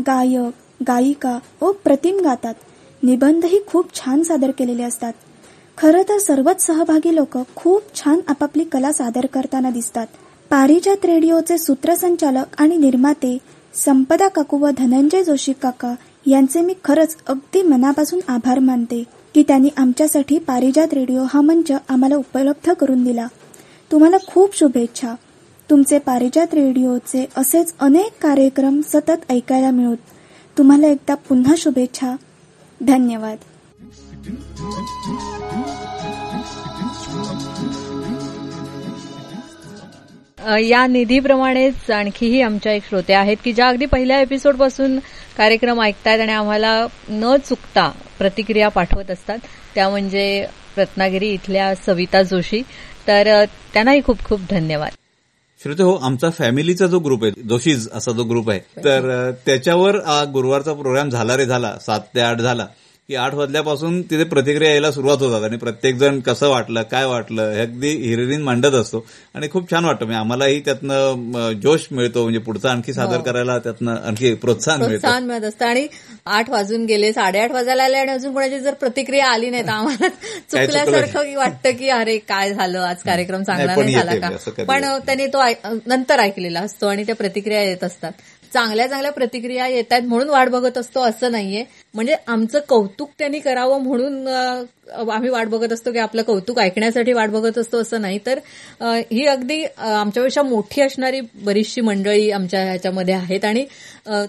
गायक 0.00 0.82
गायिका 0.88 1.38
व 1.62 1.72
प्रतिम 1.72 2.20
गातात 2.20 2.54
निबंधही 3.02 3.60
खूप 3.66 3.94
छान 3.94 4.22
सादर 4.22 4.50
केलेले 4.50 4.82
असतात. 4.82 5.12
खरं 5.80 6.02
तर 6.02 6.18
सर्वच 6.18 6.60
सहभागी 6.60 7.14
लोक 7.16 7.38
खूप 7.56 7.82
छान 7.94 8.20
आपापली 8.28 8.64
कला 8.64 8.92
सादर 8.92 9.26
करताना 9.26 9.70
दिसतात. 9.70 10.06
पारिजात 10.50 11.04
रेडिओचे 11.04 11.58
सूत्रसंचालक 11.58 12.44
आणि 12.58 12.76
निर्माते 12.76 13.38
संपदा 13.74 14.28
काकू 14.28 14.58
व 14.58 14.70
धनंजय 14.78 15.24
जोशी 15.24 15.52
काका 15.52 15.94
यांचे 16.26 16.60
मी 16.60 16.74
खरंच 16.84 17.16
अगदी 17.26 17.62
मनापासून 17.62 18.20
आभार 18.28 18.58
मानते 18.58 19.04
की 19.34 19.42
त्यांनी 19.42 19.68
आमच्यासाठी 19.76 20.38
पारिजात 20.38 20.94
रेडिओ 20.94 21.24
हा 21.34 21.40
मंच 21.40 21.72
आम्हाला 21.88 22.16
उपलब्ध 22.16 22.72
करून 22.72 23.04
दिला. 23.04 23.26
तुम्हाला 23.92 24.16
खूप 24.26 24.56
शुभेच्छा. 24.56 25.14
तुमचे 25.70 25.98
पारिजात 25.98 26.54
रेडिओचे 26.54 27.26
असेच 27.36 27.72
अनेक 27.80 28.10
कार्यक्रम 28.20 28.80
सतत 28.80 29.30
ऐकायला 29.30 29.70
मिळत 29.70 29.98
तुम्हाला 30.58 30.86
एकदा 30.86 31.14
पुन्हा 31.14 31.54
शुभेच्छा. 31.58 32.16
धन्यवाद. 32.80 33.36
या 40.60 40.86
निधीप्रमाणेच 40.86 41.90
आणखीही 41.90 42.40
आमच्या 42.42 42.72
एक 42.72 42.82
श्रोते 42.88 43.12
आहेत 43.12 43.36
की 43.44 43.52
ज्या 43.52 43.68
अगदी 43.68 43.86
पहिल्या 43.86 44.20
एपिसोडपासून 44.20 44.98
कार्यक्रम 45.36 45.80
ऐकतायत 45.82 46.20
आणि 46.20 46.32
आम्हाला 46.32 46.86
न 47.08 47.36
चुकता 47.48 47.88
प्रतिक्रिया 48.18 48.68
पाठवत 48.68 49.10
असतात. 49.10 49.38
त्या 49.74 49.88
म्हणजे 49.88 50.46
रत्नागिरी 50.78 51.28
इथल्या 51.28 51.74
सविता 51.86 52.22
जोशी. 52.22 52.62
तर 53.06 53.44
त्यांनाही 53.72 54.00
खूप 54.06 54.24
खूप 54.24 54.40
धन्यवाद. 54.50 54.90
श्रोते 55.60 55.82
हो 55.82 55.94
आमचा 55.96 56.30
फॅमिलीचा 56.30 56.86
जो 56.86 56.98
ग्रुप 56.98 57.24
आहे 57.24 57.42
जोशीज 57.48 57.88
असा 57.94 58.12
जो 58.12 58.24
ग्रुप 58.24 58.50
आहे 58.50 58.60
तर 58.84 59.30
त्याच्यावर 59.46 59.96
गुरुवारचा 60.32 60.72
प्रोग्राम 60.72 61.08
झाला 61.08 61.36
रे 61.36 61.46
झाला. 61.46 61.74
सात 61.80 62.00
ते 62.14 62.20
आठ 62.20 62.40
झाला. 62.40 62.66
की 63.10 63.16
आठ 63.16 63.34
वाजल्यापासून 63.34 64.02
तिथे 64.02 64.24
प्रतिक्रिया 64.24 64.70
यायला 64.70 64.90
सुरुवात 64.92 65.18
होतात 65.18 65.44
आणि 65.44 65.56
प्रत्येक 65.56 65.96
जण 65.96 66.20
कसं 66.20 66.48
वाटलं 66.48 66.82
काय 66.82 67.06
वाटलं 67.06 67.50
हे 67.50 67.60
अगदी 67.60 67.88
हिरिरीन 67.88 68.42
मांडत 68.42 68.74
असतो. 68.74 69.06
आणि 69.34 69.48
खूप 69.48 69.70
छान 69.70 69.84
वाटतं. 69.84 70.04
म्हणजे 70.04 70.18
आम्हालाही 70.20 70.60
त्यातनं 70.60 71.52
जोश 71.62 71.86
मिळतो. 71.90 72.22
म्हणजे 72.22 72.38
पुढचं 72.38 72.68
आणखी 72.68 72.92
सादर 72.92 73.16
हो. 73.16 73.22
करायला 73.22 73.58
त्यातनं 73.58 73.96
आणखी 74.04 74.34
प्रोत्साहन 74.34 74.78
मिळतं. 74.78 74.90
प्रोत्साहन 74.90 75.24
मिळत 75.24 75.44
असतं. 75.44 75.64
आणि 75.64 75.86
आठ 76.26 76.50
वाजून 76.50 76.84
गेले 76.84 77.12
साडेआठ 77.12 77.52
वाजायला 77.52 77.84
आले 77.84 77.96
आणि 77.96 78.10
अजून 78.10 78.32
कोणाची 78.32 78.60
जर 78.60 78.74
प्रतिक्रिया 78.74 79.26
आली 79.26 79.50
नाही 79.50 79.62
तर 79.62 79.68
आम्हाला 79.68 80.08
चुकल्यासारखं 80.50 81.22
की 81.22 81.36
वाटतं 81.36 81.70
की 81.70 81.88
अरे 81.88 82.18
काय 82.18 82.54
झालं? 82.54 82.78
आज 82.78 82.96
कार्यक्रम 82.96 83.42
चांगला 83.42 83.74
नाही, 83.74 83.94
झाला 83.94 84.14
का? 84.14 84.28
कधी 84.28 84.64
पण. 84.64 84.84
त्यांनी 85.06 85.26
तो 85.26 85.42
नंतर 85.86 86.20
ऐकलेला 86.20 86.60
असतो 86.60 86.86
आणि 86.86 87.04
त्या 87.04 87.14
प्रतिक्रिया 87.14 87.62
येत 87.62 87.84
असतात. 87.84 88.12
चांगल्या 88.52 88.86
चांगल्या 88.86 89.12
प्रतिक्रिया 89.12 89.66
येत 89.66 89.84
आहेत 89.90 90.02
म्हणून 90.02 90.28
वाट 90.28 90.48
बघत 90.48 90.78
असतो 90.78 91.00
असं 91.00 91.32
नाहीये. 91.32 91.64
म्हणजे 91.94 92.14
आमचं 92.26 92.58
कौतुक 92.68 93.10
त्यांनी 93.18 93.38
करावं 93.38 93.82
म्हणून 93.82 94.28
आम्ही 95.10 95.30
वाट 95.30 95.48
बघत 95.48 95.72
असतो 95.72 95.92
की 95.92 95.98
आपलं 95.98 96.22
कौतुक 96.22 96.58
ऐकण्यासाठी 96.58 97.12
वाट 97.12 97.30
बघत 97.30 97.58
असतो 97.58 97.80
असं 97.80 98.00
नाही. 98.00 98.18
तर 98.26 98.38
ही 99.12 99.26
अगदी 99.26 99.62
आमच्यापेक्षा 99.78 100.42
मोठी 100.42 100.82
असणारी 100.82 101.20
बरीचशी 101.44 101.80
मंडळी 101.80 102.30
आमच्या 102.30 102.62
ह्याच्यामध्ये 102.64 103.14
आहेत 103.14 103.44
आणि 103.44 103.64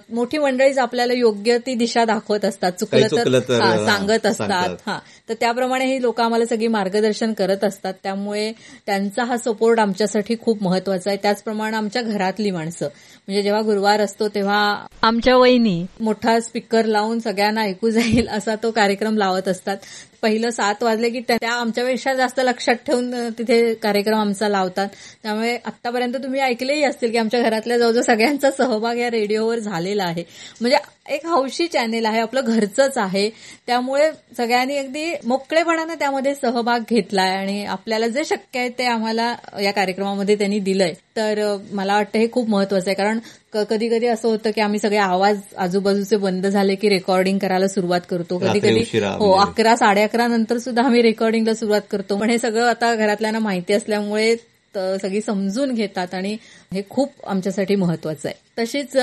मोठी 0.09 0.37
मंडळीच 0.37 0.77
आपल्याला 0.77 1.13
योग्य 1.13 1.57
ती 1.57 1.75
दिशा 1.75 2.05
दाखवत 2.05 2.45
असतात. 2.45 2.71
चुकलं 2.71 3.07
तर 3.11 3.85
सांगत 3.85 4.25
असतात. 4.25 4.75
हा. 4.87 4.97
तर 5.29 5.33
त्याप्रमाणे 5.39 5.85
ही 5.85 6.01
लोक 6.01 6.21
आम्हाला 6.21 6.45
सगळी 6.45 6.67
मार्गदर्शन 6.67 7.33
करत 7.33 7.63
असतात. 7.63 7.93
त्यामुळे 8.03 8.51
त्यांचा 8.85 9.23
हा 9.23 9.37
सपोर्ट 9.37 9.79
आमच्यासाठी 9.79 10.35
खूप 10.41 10.63
महत्त्वाचा 10.63 11.09
आहे. 11.09 11.17
त्याचप्रमाणे 11.23 11.77
आमच्या 11.77 12.01
घरातली 12.01 12.51
माणसं. 12.51 12.87
म्हणजे 13.27 13.41
जेव्हा 13.43 13.61
गुरुवार 13.61 14.01
असतो 14.01 14.27
तेव्हा 14.27 14.61
आमच्या 15.03 15.35
वहिनी. 15.37 15.85
मोठा 15.99 16.39
स्पीकर 16.39 16.85
लावून 16.85 17.19
सगळ्यांना 17.51 17.69
ऐकू 17.69 17.89
जाईल 17.89 18.27
असा 18.27 18.55
तो 18.55 18.71
कार्यक्रम 18.71 19.17
लावत 19.17 19.47
असतात. 19.47 19.77
पहिलं 20.21 20.49
सात 20.49 20.83
वाजले 20.83 21.09
की 21.09 21.19
त्या 21.19 21.51
आमच्यापेक्षा 21.51 22.13
जास्त 22.13 22.39
लक्षात 22.39 22.75
ठेवून 22.75 23.29
तिथे 23.29 23.73
कार्यक्रम 23.73 24.19
आमचा 24.19 24.49
लावतात. 24.49 24.87
त्यामुळे 25.23 25.57
आतापर्यंत 25.65 26.13
तुम्ही 26.13 26.41
ऐकलेही 26.41 26.83
असतील 26.83 27.11
की 27.11 27.17
आमच्या 27.17 27.41
घरातल्या 27.41 27.77
जवळजवळ 27.77 28.01
सगळ्यांचा 28.01 28.51
सहभाग 28.51 28.97
या 28.97 29.09
रेडिओवर 29.09 29.59
झालेला 29.59 30.03
आहे. 30.03 30.23
म्हणजे 30.61 30.77
एक 31.09 31.25
हौशी 31.25 31.67
चॅनेल 31.67 32.05
आहे 32.05 32.19
आपलं 32.19 32.41
घरचंच 32.45 32.97
आहे. 32.97 33.29
त्यामुळे 33.67 34.09
सगळ्यांनी 34.37 34.77
अगदी 34.77 35.13
मोकळेपणानं 35.25 35.93
त्यामध्ये 35.93 36.35
सहभाग 36.35 36.79
घेतलाय 36.89 37.29
आणि 37.29 37.65
आपल्याला 37.65 38.07
जे 38.07 38.25
शक्य 38.25 38.59
आहे 38.59 38.69
ते 38.69 38.85
आम्हाला 38.85 39.35
या 39.61 39.71
कार्यक्रमामध्ये 39.71 40.35
त्यांनी 40.35 40.59
दिलंय. 40.59 40.93
तर 41.17 41.57
मला 41.71 41.95
वाटतं 41.95 42.19
हे 42.19 42.27
खूप 42.31 42.49
महत्वाचं 42.49 42.89
आहे. 42.89 42.95
कारण 42.95 43.19
कधी 43.53 43.89
कधी 43.89 44.07
असं 44.07 44.27
होतं 44.27 44.51
की 44.51 44.61
आम्ही 44.61 44.79
सगळे 44.79 44.97
आवाज 44.97 45.39
आजूबाजूचे 45.57 46.15
बंद 46.15 46.47
झाले 46.47 46.75
की 46.75 46.89
रेकॉर्डिंग 46.89 47.37
करायला 47.37 47.67
सुरुवात 47.67 48.01
करतो. 48.09 48.37
कधी 48.37 48.59
कधी 48.59 48.99
हो. 48.99 49.31
अकरा 49.31 49.75
साडे 49.75 50.01
अकरा 50.11 50.25
नंतर 50.27 50.57
सुद्धा 50.57 50.83
आम्ही 50.83 51.01
रेकॉर्डिंगला 51.01 51.53
सुरुवात 51.53 51.81
करतो. 51.91 52.15
पण 52.17 52.29
हे 52.29 52.37
सगळं 52.37 52.65
आता 52.69 52.93
घरातल्यांना 52.95 53.39
माहिती 53.39 53.73
असल्यामुळे 53.73 54.35
सगळी 54.75 55.21
समजून 55.21 55.73
घेतात 55.73 56.13
आणि 56.13 56.35
हे 56.73 56.81
खूप 56.89 57.25
आमच्यासाठी 57.27 57.75
महत्वाचं 57.75 58.29
आहे. 58.29 58.35
तशीच 58.59 58.95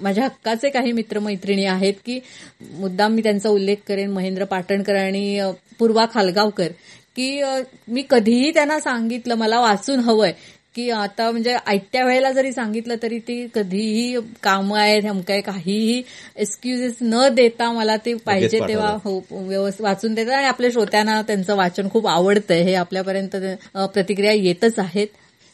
माझ्या 0.00 0.24
हक्काचे 0.24 0.68
काही 0.70 0.92
मित्रमैत्रिणी 0.92 1.64
आहेत 1.64 1.94
की 2.06 2.18
मुद्दाम 2.78 3.12
मी 3.12 3.22
त्यांचा 3.22 3.48
उल्लेख 3.48 3.76
करेन 3.88 4.10
महेंद्र 4.10 4.44
पाटणकर 4.44 4.96
आणि 4.96 5.40
पूर्वा 5.78 6.04
खालगावकर 6.14 6.72
की 7.16 7.42
मी 7.88 8.02
कधीही 8.10 8.50
त्यांना 8.50 8.78
सांगितलं 8.80 9.34
मला 9.34 9.60
वाचून 9.60 10.00
हवंय 10.00 10.32
की 10.74 10.88
आता 10.90 11.30
म्हणजे 11.30 11.56
आयत्या 11.66 12.04
वेळेला 12.04 12.30
जरी 12.32 12.52
सांगितलं 12.52 12.94
तरी 13.02 13.18
ती 13.18 13.46
कधीही 13.54 14.16
कामं 14.42 14.78
आहेत 14.78 15.02
धमकाय 15.02 15.40
काहीही 15.40 16.02
एक्सक्युजेस 16.36 16.94
न 17.02 17.28
देता 17.34 17.70
मला 17.72 17.96
ते 17.96 18.14
पाहिजे. 18.26 18.58
तेव्हा 18.68 18.96
हो 19.04 19.18
व्यवस्थित 19.30 19.84
वाचून 19.84 20.14
देतात. 20.14 20.32
आणि 20.32 20.46
आपल्या 20.46 20.70
श्रोत्यांना 20.72 21.20
त्यांचं 21.22 21.56
वाचन 21.56 21.88
खूप 21.90 22.06
आवडतंय. 22.06 22.62
हे 22.62 22.74
आपल्यापर्यंत 22.74 23.36
प्रतिक्रिया 23.92 24.32
येतच 24.32 24.78
आहेत. 24.78 25.06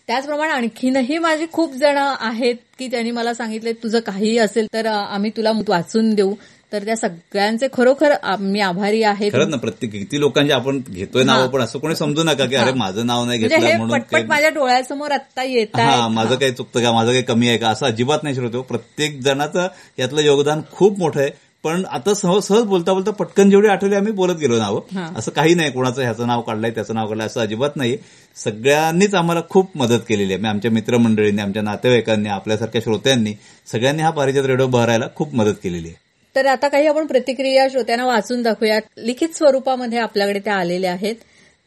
त्याचप्रमाणे 0.09 0.53
आणखीनही 0.53 1.19
माझी 1.19 1.47
खूप 1.53 1.75
जण 1.75 1.97
आहेत 1.99 2.55
की 2.79 2.87
त्यांनी 2.87 3.11
मला 3.11 3.35
सांगितले 3.35 3.73
तुझं 3.73 4.01
काहीही 4.01 4.39
असेल 4.39 4.67
तर 4.73 4.87
आम्ही 4.87 5.31
तुला 5.37 5.53
वाचून 5.69 6.15
देऊ. 6.15 6.35
तर 6.73 6.85
त्या 6.85 6.97
सगळ्यांचे 6.97 7.67
खरोखर 7.73 8.13
मी 8.41 8.61
आभारी 8.61 9.03
आहे. 9.03 9.31
खरंच 9.31 9.49
ना 9.49 9.57
प्रत्येक 9.57 9.93
किती 9.93 10.21
लोकांची 10.21 10.53
आपण 10.53 10.81
घेतोय 10.91 11.25
नाव 11.25 11.47
पण 11.49 11.63
असं 11.63 11.79
कोणी 11.79 11.97
समजू 11.97 12.23
नका 12.23 12.45
की 12.45 12.55
अरे 12.55 12.73
माझं 12.73 13.07
नाव 13.07 13.25
नाही 13.25 13.39
म्हणजे 13.39 13.49
घेतलं 13.49 13.67
हे 13.67 13.77
म्हणून 13.77 13.99
पटपट 13.99 14.29
माझ्या 14.29 14.51
डोळ्यासमोर 14.51 15.11
आत्ता 15.11 15.43
येत 15.43 15.77
हा 15.77 16.09
माझं 16.09 16.35
काही 16.35 16.53
चुकतं 16.53 16.83
का 16.83 16.93
माझं 16.93 17.11
काही 17.11 17.23
कमी 17.23 17.49
आहे 17.49 17.59
का 17.59 17.69
असं 17.69 17.87
अजिबात 17.87 18.23
नाही 18.23 18.35
श्रोतो 18.35 18.63
प्रत्येक 18.63 19.21
जणाचं 19.21 19.69
यातलं 19.99 20.21
योगदान 20.21 20.61
खूप 20.73 20.99
मोठं 20.99 21.21
आहे. 21.21 21.31
पण 21.65 21.83
आता 21.91 22.13
सहज 22.15 22.43
सहज 22.43 22.65
बोलता 22.65 22.93
बोलता 22.93 23.11
पटकन 23.11 23.51
जेवढी 23.51 23.69
आठवली 23.69 23.95
आम्ही 23.95 24.13
बोलत 24.13 24.37
गेलो 24.37 24.59
नावं. 24.59 24.81
असं 25.17 25.31
काही 25.31 25.55
नाही 25.55 25.71
कोणाचं 25.71 26.03
ह्याचं 26.03 26.27
नाव 26.27 26.41
काढलंय 26.41 26.71
त्याचं 26.71 26.95
नाव 26.95 27.07
काढलंय 27.09 27.27
असं 27.27 27.41
अजिबात 27.41 27.77
नाही. 27.77 27.97
सगळ्यांनीच 28.37 29.15
आम्हाला 29.15 29.41
खूप 29.51 29.77
मदत 29.77 30.01
केलेली 30.09 30.33
आहे. 30.35 30.47
आमच्या 30.47 30.71
मित्रमंडळींनी 30.71 31.43
आमच्या 31.43 31.63
नातेवाईकांनी 31.63 32.29
आपल्यासारख्या 32.29 32.81
श्रोत्यांनी 32.85 33.33
सगळ्यांनी 33.73 34.03
हा 34.03 34.11
पारिजात 34.11 34.45
रेडिओ 34.45 34.67
भरायला 34.67 35.09
खूप 35.17 35.35
मदत 35.35 35.55
केलेली 35.63 35.89
आहे. 35.89 36.08
तर 36.37 36.47
आता 36.47 36.69
काही 36.69 36.87
आपण 36.87 37.07
प्रतिक्रिया 37.07 37.69
श्रोत्यांना 37.71 38.07
वाचून 38.07 38.43
दाखवूयात. 38.43 38.83
लिखित 38.99 39.29
स्वरूपामध्ये 39.29 39.99
आपल्याकडे 39.99 40.39
त्या 40.39 40.55
आलेल्या 40.55 40.93
आहेत. 40.93 41.15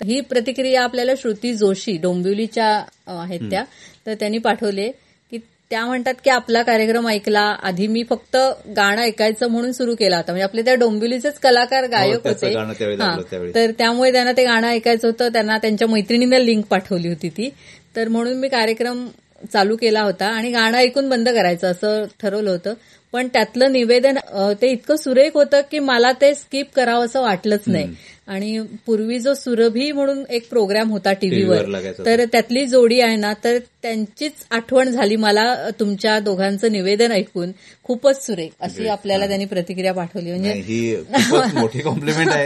ही 0.04 0.22
प्रतिक्रिया 0.22 0.84
आपल्याला 0.84 1.12
श्रुती 1.18 1.54
जोशी 1.54 1.98
डोंबिवलीच्या 1.98 2.68
आहेत 3.08 3.40
त्या. 3.50 3.64
तर 4.06 4.14
त्यांनी 4.14 4.38
पाठवले 4.38 4.92
की 5.32 5.38
त्या 5.70 5.86
म्हणतात 5.86 6.14
की 6.24 6.30
आपला 6.30 6.64
कार्यक्रम 6.64 7.08
ऐकला 7.08 7.56
आधी 7.64 7.88
मी 7.88 8.04
फक्त 8.10 8.38
गाणं 8.76 9.02
ऐकायचं 9.02 9.48
म्हणून 9.48 9.72
सुरू 9.72 9.96
केला 9.96 10.16
होता. 10.16 10.32
म्हणजे 10.32 10.44
आपले 10.44 10.62
त्या 10.62 10.76
डोंबिवलीचेच 10.76 11.34
कलाकार 11.34 11.88
गायक 11.88 12.14
हो, 12.14 12.30
होते. 12.30 12.54
हा. 13.04 13.16
तर 13.56 13.72
त्यामुळे 13.78 14.12
त्यांना 14.12 14.32
ते 14.32 14.44
गाणं 14.44 14.68
ऐकायचं 14.68 15.08
होतं. 15.08 15.28
त्यांना 15.28 15.58
त्यांच्या 15.58 15.88
मैत्रिणीनं 15.88 16.38
लिंक 16.38 16.66
पाठवली 16.66 17.08
होती 17.08 17.30
ती. 17.30 17.50
तर 17.96 18.08
म्हणून 18.08 18.34
मी 18.34 18.48
कार्यक्रम 18.48 19.08
चालू 19.54 19.76
केला 19.76 20.02
होता 20.02 20.28
आणि 20.28 20.52
गाणं 20.52 20.78
ऐकून 20.78 21.10
बंद 21.10 21.30
करायचं 21.30 21.68
असं 21.72 22.04
ठरवलं 22.22 22.50
होतं. 22.50 22.74
पण 23.14 23.28
त्यातलं 23.28 23.72
निवेदन 23.72 24.18
ते 24.62 24.72
इतकं 24.72 24.96
सुरेख 24.96 25.32
होतं 25.34 25.62
की 25.72 25.80
मला 25.80 26.12
ते 26.12 26.36
स्किप 26.36 26.68
करावं 26.76 27.06
असं 27.06 27.22
वाटलंच 27.22 27.62
नाही. 27.68 27.94
आणि 28.28 28.60
पूर्वी 28.86 29.20
जो 29.20 29.34
सुरभी 29.34 29.92
म्हणून 29.92 30.24
एक 30.30 30.50
प्रोग्राम 30.50 30.92
होता 30.92 31.14
टीव्हीवर 31.14 31.80
तर 32.06 32.26
त्यातली 32.26 32.66
जोडी 32.66 33.02
आहे 33.02 33.16
ना 33.16 33.34
तर 33.44 33.58
त्यांचीच 33.82 34.32
आठवण 34.52 34.90
झाली 34.90 35.16
मला 35.16 35.70
तुमच्या 35.80 36.20
दोघांचं 36.20 36.72
निवेदन 36.72 37.12
ऐकून. 37.12 37.52
खूपच 37.84 38.26
सुरेख. 38.26 38.50
अशी 38.60 38.88
आपल्याला 38.88 39.28
त्यांनी 39.28 39.46
प्रतिक्रिया 39.46 39.94
पाठवली. 39.94 40.30
म्हणजे 40.30 40.52
ही 40.52 40.96
मोठी 41.56 41.80
कॉम्प्लिमेंट 41.80 42.30
आहे. 42.32 42.46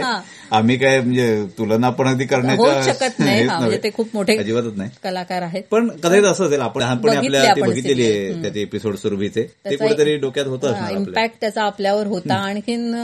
आम्ही 0.50 0.76
काय 0.76 1.00
म्हणजे 1.00 1.44
तुलना 1.58 1.90
पण 1.90 2.06
अगदी 2.06 2.24
शकत 2.24 3.18
नाही. 3.18 3.44
म्हणजे. 3.44 3.78
ते 3.82 3.90
खूप 3.90 4.08
मोठे 4.14 4.36
अजिबातच 4.36 4.76
नाही. 4.76 4.90
कलाकार 5.04 5.42
आहेत. 5.42 5.62
पण 5.70 5.88
कदाचित 5.88 6.24
असं 6.24 6.46
असेल 6.46 6.60
आपण 6.60 6.80
लहानपणी 6.80 7.16
आपल्या 7.16 7.54
बघितलेली 7.66 8.04
आहे. 8.04 8.42
त्याचे 8.42 8.60
एपिसोड 8.60 8.96
सुरभीचे. 8.96 9.42
ते 9.42 9.76
कुठेतरी 9.76 10.16
डोक्यात. 10.16 10.46
इम्पॅक्ट 10.90 11.36
त्याचा 11.40 11.62
आपल्यावर 11.62 12.06
होता. 12.06 12.34
आणखीन 12.34 12.94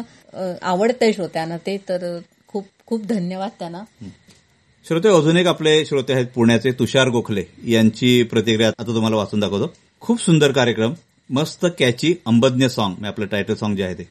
आवडतंय 0.62 1.12
श्रोत्यांना 1.12 1.56
ते 1.56 1.76
तर 1.88 2.18
खूप 2.48 2.66
खूप 2.86 3.06
धन्यवाद 3.06 3.50
त्यांना. 3.58 3.82
श्रोते 4.86 5.08
अजून 5.08 5.36
एक 5.36 5.46
आपले 5.46 5.84
श्रोते 5.86 6.12
आहेत 6.12 6.26
पुण्याचे 6.34 6.70
तुषार 6.72 7.08
गोखले. 7.08 7.42
यांची 7.66 8.22
प्रतिक्रिया 8.22 8.68
आता 8.68 8.94
तुम्हाला 8.94 9.16
वाचून 9.16 9.40
दाखवतो. 9.40 9.72
खूप 10.00 10.20
सुंदर 10.20 10.52
कार्यक्रम. 10.52 10.94
मस्त 11.30 11.66
कॅची 11.78 12.14
अंबज्ञ 12.26 12.66
सॉन्ग 12.66 12.90
म्हणजे 12.90 13.08
आपलं 13.08 13.26
टायटल 13.26 13.54
सॉन्ग 13.54 13.76
जे 13.76 13.82
आहे 13.82 13.94
ते. 13.94 14.08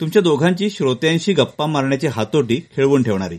तुमच्या 0.00 0.22
दोघांची 0.22 0.70
श्रोत्यांशी 0.70 1.32
गप्पा 1.32 1.66
मारण्याची 1.66 2.06
हातोटी 2.06 2.60
खेळवून 2.76 3.02
ठेवणारी. 3.02 3.38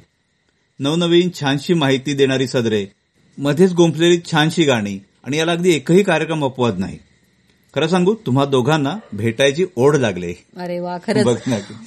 नवनवीन 0.79 1.29
छानशी 1.39 1.73
माहिती 1.73 2.13
देणारी 2.13 2.47
सदरे. 2.47 2.85
मध्येच 3.37 3.73
गुंफलेली 3.73 4.19
छानशी 4.31 4.63
गाणी. 4.63 4.97
आणि 5.23 5.37
याला 5.37 5.51
अगदी 5.51 5.75
एकही 5.75 6.03
कार्यक्रम 6.03 6.45
अपवाद 6.45 6.79
नाही. 6.79 6.97
खरं 7.75 7.87
सांगू 7.87 8.13
तुम्हा 8.25 8.45
दोघांना 8.45 8.95
भेटायची 9.13 9.65
ओढ 9.75 9.95
लागली. 9.95 10.33
अरे 10.57 10.79
वा 10.79 10.97
खरंच. 11.07 11.41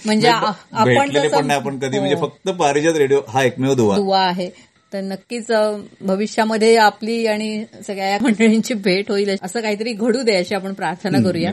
म्हणजे 0.07 0.30
भेटलेले 0.84 1.28
पण 1.28 1.47
नाही 1.47 1.61
आपण 1.61 1.78
कधी. 1.78 1.97
हो. 1.97 2.03
म्हणजे 2.05 2.16
फक्त 2.22 2.49
पारिजात 2.49 2.97
रेडिओ 2.97 3.20
हा 3.28 3.43
एकमेव 3.45 3.74
दुवा. 3.74 3.97
दुवा 3.97 4.20
आहे. 4.20 4.51
तर 4.93 5.01
नक्कीच 5.01 5.51
भविष्यामध्ये 6.01 6.76
आपली 6.76 7.26
आणि 7.26 7.64
सगळ्या 7.86 8.09
या 8.09 8.18
मंडळींची 8.22 8.74
भेट 8.74 9.11
होईल. 9.11 9.36
असं 9.43 9.61
काहीतरी 9.61 9.93
घडू 9.93 10.22
दे 10.22 10.36
अशी 10.36 10.55
आपण 10.55 10.72
प्रार्थना 10.72 11.18
करूया. 11.22 11.53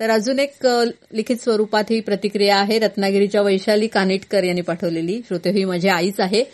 तर 0.00 0.10
अजून 0.10 0.38
एक 0.38 0.66
लिखित 1.12 1.36
स्वरूपात 1.36 1.84
ही 1.90 2.00
प्रतिक्रिया 2.00 2.56
आहे. 2.56 2.78
रत्नागिरीच्या 2.78 3.42
वैशाली 3.42 3.86
कानिटकर 3.86 4.44
यांनी 4.44 4.60
पाठवलेली. 4.60 5.20
श्रोते 5.28 5.50
ही 5.50 5.64
माझी 5.64 5.88
आईच 5.88 6.20
आहे. 6.20 6.44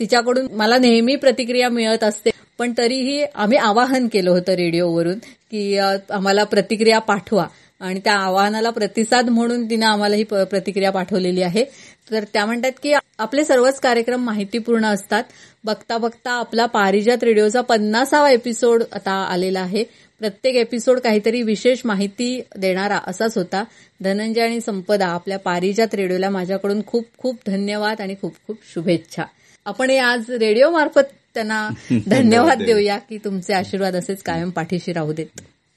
तिच्याकडून 0.00 0.46
मला 0.52 0.78
नेहमी 0.78 1.16
प्रतिक्रिया 1.16 1.68
मिळत 1.68 2.04
असते. 2.04 2.30
पण 2.60 2.72
तरीही 2.78 3.22
आम्ही 3.34 3.58
आवाहन 3.58 4.08
केलं 4.12 4.30
होतं 4.30 4.52
रेडिओवरून 4.52 5.18
की 5.50 5.78
आम्हाला 5.78 6.44
प्रतिक्रिया 6.44 6.98
पाठवा. 6.98 7.46
आणि 7.80 8.00
त्या 8.04 8.12
आवाहनाला 8.12 8.70
प्रतिसाद 8.70 9.28
म्हणून 9.28 9.70
तिनं 9.70 9.86
आम्हाला 9.86 10.16
ही 10.16 10.24
प्रतिक्रिया 10.24 10.90
पाठवलेली 10.90 11.42
आहे. 11.42 11.64
तर 12.10 12.24
त्या 12.32 12.44
म्हणतात 12.46 12.72
की 12.82 12.92
आपले 13.18 13.44
सर्वच 13.44 13.80
कार्यक्रम 13.80 14.24
माहितीपूर्ण 14.24 14.84
असतात. 14.84 15.22
बघता 15.64 15.98
बघता 15.98 16.30
आपला 16.30 16.66
पारिजात 16.66 17.24
रेडिओचा 17.24 17.60
पन्नासावा 17.60 18.30
एपिसोड 18.30 18.82
आता 18.92 19.12
आलेला 19.12 19.60
आहे. 19.60 19.84
प्रत्येक 20.18 20.56
एपिसोड 20.56 21.00
काहीतरी 21.00 21.42
विशेष 21.42 21.78
माहिती 21.84 22.42
देणारा 22.56 22.98
असाच 23.06 23.38
होता. 23.38 23.64
धनंजय 24.00 24.42
आणि 24.42 24.60
संपदा 24.60 25.06
आपल्या 25.06 25.38
पारिजात 25.38 25.94
रेडिओला 25.94 26.30
माझ्याकडून 26.30 26.82
खूप 26.86 27.06
खूप 27.18 27.36
धन्यवाद 27.46 28.00
आणि 28.00 28.14
खूप 28.22 28.34
खूप 28.46 28.56
शुभेच्छा. 28.74 29.22
आपण 29.66 29.90
हे 29.90 29.98
आज 29.98 30.30
रेडिओ 30.30 30.70
मार्फत 30.70 31.08
त्यांना 31.34 31.70
धन्यवाद 32.06 32.62
देऊया 32.62 32.98
की 32.98 33.18
तुमचे 33.18 33.52
आशीर्वाद 33.52 33.96
असेच 33.96 34.22
कायम 34.22 34.50
पाठीशी 34.50 34.92
राहू 34.92 35.12
देत. 35.12 35.26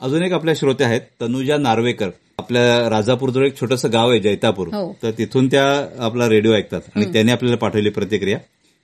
अजून 0.01 0.23
एक 0.23 0.33
आपल्या 0.33 0.53
श्रोते 0.53 0.83
आहेत 0.83 1.01
तनुजा 1.21 1.57
नार्वेकर. 1.57 2.09
आपल्या 2.37 2.89
राजापूरजवळ 2.89 3.45
एक 3.45 3.61
छोटंसं 3.61 3.93
गाव 3.93 4.09
आहे 4.11 4.19
जैतापूर. 4.19 4.67
हो. 4.67 4.97
तर 5.03 5.11
तिथून 5.11 5.47
त्या 5.47 5.87
आपला 6.03 6.29
रेडिओ 6.29 6.53
ऐकतात 6.53 6.81
आणि 6.95 7.05
त्यांनी 7.05 7.31
आपल्याला 7.31 7.57
पाठवली 7.57 7.89
प्रतिक्रिया. 7.89 8.37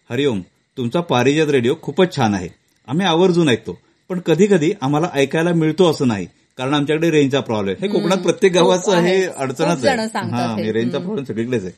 हरिओम 0.09 0.41
तुमचा 0.77 1.01
पारिजात 1.01 1.47
रेडिओ 1.47 1.73
खूपच 1.81 2.15
छान 2.15 2.33
आहे. 2.33 2.49
आम्ही 2.87 3.05
आवर्जून 3.05 3.49
ऐकतो 3.49 3.79
पण 4.09 4.19
कधी 4.19 4.47
कधी 4.47 4.73
आम्हाला 4.81 5.09
ऐकायला 5.13 5.53
मिळतो 5.53 5.91
असं 5.91 6.07
नाही. 6.07 6.27
कारण 6.57 6.73
आमच्याकडे 6.73 7.11
रेंजचा 7.11 7.39
प्रॉब्लेम 7.39 7.75
हे 7.81 7.87
कोकणात 7.87 8.17
प्रत्येक 8.17 8.53
गावाचं. 8.53 8.99
हे 8.99 9.25
अडचणच 9.25 9.85
आहे. 9.85 9.97
हा 10.15 10.55
हे. 10.59 10.71
रेंजचा 10.71 10.97
प्रॉब्लेम 10.97 11.25
सगळीकडेच 11.25 11.63
आहे. 11.63 11.71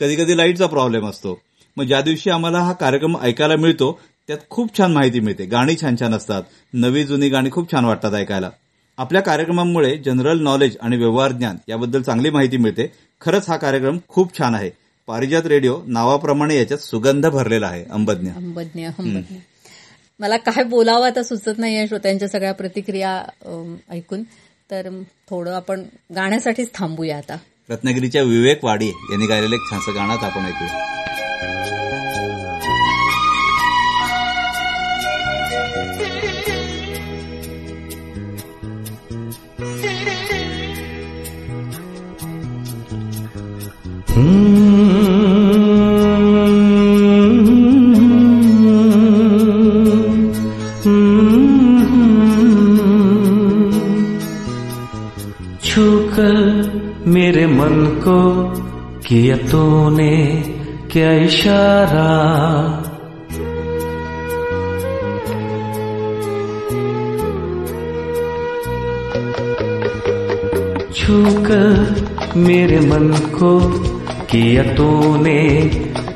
कधी 0.00 0.16
कधी 0.16 0.36
लाईटचा 0.36 0.66
प्रॉब्लेम 0.66 1.06
असतो. 1.06 1.40
मग 1.76 1.84
ज्या 1.84 2.00
दिवशी 2.00 2.30
आम्हाला 2.30 2.58
हा 2.58 2.72
कार्यक्रम 2.72 3.16
ऐकायला 3.22 3.56
मिळतो 3.56 4.00
त्यात 4.30 4.42
खूप 4.50 4.76
छान 4.78 4.92
माहिती 4.92 5.20
मिळते. 5.20 5.44
गाणी 5.44 5.74
छान 5.80 5.94
छान 6.00 6.14
असतात. 6.14 6.42
नवी 6.72 7.02
जुनी 7.04 7.28
गाणी 7.28 7.50
खूप 7.50 7.70
छान 7.72 7.84
वाटतात 7.84 8.12
ऐकायला. 8.14 8.50
आपल्या 8.98 9.22
कार्यक्रमांमुळे 9.22 9.96
जनरल 9.98 10.42
नॉलेज 10.42 10.76
आणि 10.82 10.96
व्यवहार 10.96 11.32
ज्ञान 11.32 11.56
याबद्दल 11.68 12.02
चांगली 12.02 12.30
माहिती 12.30 12.56
मिळते. 12.56 12.86
खरंच 13.20 13.48
हा 13.48 13.56
कार्यक्रम 13.56 13.98
खूप 14.08 14.38
छान 14.38 14.54
आहे. 14.54 14.70
पारिजात 15.06 15.46
रेडिओ 15.46 15.80
नावाप्रमाणे 15.86 16.56
याच्यात 16.56 16.78
सुगंध 16.78 17.26
भरलेला 17.26 17.66
आहे. 17.66 17.84
अंबज्ञ. 17.90 18.30
अंबज्ञ 18.30 18.88
मला 20.20 20.36
काय 20.36 20.64
बोलावं 20.64 21.06
आता 21.06 21.22
सुचत 21.22 21.58
नाहीये 21.58 21.86
श्रोत्यांच्या 21.88 22.28
सगळ्या 22.28 22.54
प्रतिक्रिया 22.54 23.22
ऐकून. 23.90 24.22
तर 24.70 24.88
थोडं 25.30 25.54
आपण 25.54 25.82
गाण्यासाठीच 26.14 26.70
थांबूया 26.74 27.18
आता. 27.18 27.36
रत्नागिरीच्या 27.70 28.22
विवेक 28.22 28.64
वाडी 28.64 28.88
यांनी 28.88 29.26
गायलेलं 29.26 29.54
एक 29.54 29.70
छानसं 29.70 29.94
गाणं 29.94 30.12
आपण 30.12 30.44
ऐकूया. 30.46 31.09
छूकर 44.10 44.22
मेरे 57.06 57.46
मन 57.46 58.00
को 58.04 58.44
किया 59.06 59.36
तूने 59.36 60.26
क्या 60.92 61.12
इशारा? 61.12 62.06
छूकर 70.94 72.00
मेरे 72.36 72.80
मन 72.80 73.08
को 73.34 73.89
किया 74.30 74.62
तूने? 74.62 75.60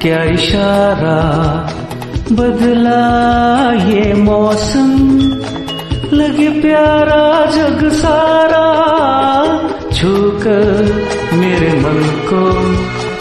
क्या 0.03 0.23
इशारा 0.23 1.21
बदला 2.33 3.01
ये 3.73 4.15
मौसम? 4.15 5.19
लगे 6.12 6.49
प्यारा 6.61 7.47
जग 7.47 7.89
सारा 7.89 8.67
छूकर 9.93 11.03
मेरे 11.33 11.69
मन 11.69 12.23
को 12.33 12.53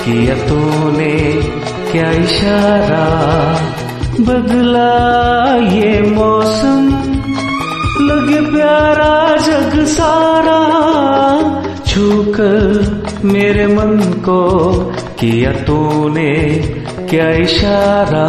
किया 0.03 0.35
तूने? 0.35 1.41
क्या 1.91 2.11
इशारा 2.11 3.05
बदला 4.19 4.91
ये 5.75 6.01
मौसम? 6.01 6.87
लगे 8.01 8.51
प्यारा 8.51 9.35
जग 9.35 9.85
सारा 9.85 10.59
छूकर 11.87 13.02
मेरे 13.25 13.67
मन 13.67 13.99
को 14.25 14.73
किया 15.19 15.51
तूने 15.51 16.33
क्या 17.09 17.29
इशारा? 17.29 18.25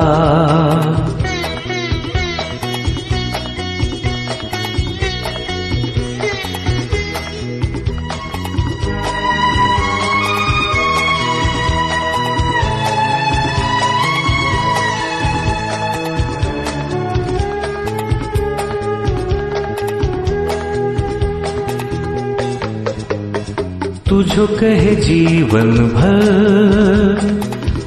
तुझो 24.14 24.46
कहे 24.58 24.94
जीवन 24.96 25.70
भर, 25.94 27.22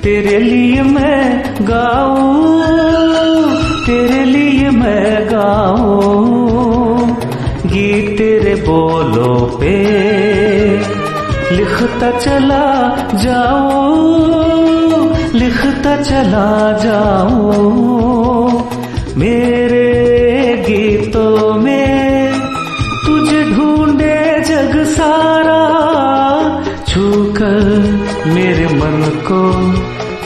तेरे 0.04 0.38
लिए 0.40 0.82
मैं 0.86 1.28
गाऊं, 1.62 2.58
तेरे 3.86 4.24
लिए 4.26 4.70
मैं 4.70 5.12
गाऊं 5.30 7.08
गीत 7.66 8.10
तेरे 8.18 8.56
बोलों 8.66 9.38
पे, 9.60 9.72
लिखता 11.56 12.10
चला 12.20 12.68
जाऊँ, 13.24 14.68
लिखता 15.36 15.96
चला 16.02 16.50
जाऊँ, 16.84 18.52
मेरे 19.18 19.57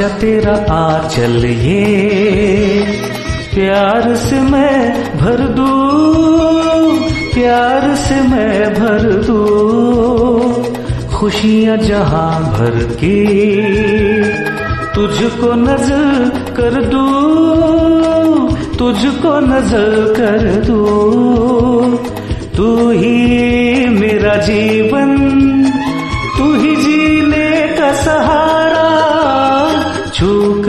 आजा 0.00 0.08
तेरा 0.16 0.52
आचल 0.72 1.44
ये 1.44 2.84
प्यार 3.52 4.14
से 4.16 4.40
मैं 4.40 5.18
भर 5.18 5.40
दू, 5.56 5.66
प्यार 7.34 7.84
से 7.96 8.20
मैं 8.28 8.72
भर 8.74 9.02
दू, 9.26 9.36
खुशियाँ 11.12 11.76
जहाँ 11.76 12.32
भर 12.52 12.78
के 12.96 13.18
तुझको 14.94 15.52
नज़र 15.68 16.28
कर 16.56 16.80
दूँ, 16.88 18.48
तुझको 18.78 19.38
नज़र 19.52 19.92
कर 20.16 20.50
दूँ। 20.64 21.96
तू 22.56 22.90
ही 22.90 23.86
मेरा 24.00 24.34
जीवन 24.48 25.59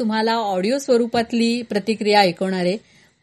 तुम्हाला 0.00 0.34
ऑडिओ 0.34 0.78
स्वरूपातली 0.78 1.62
प्रतिक्रिया 1.62 2.20
ऐकवणार. 2.20 2.64
आहे 2.64 2.76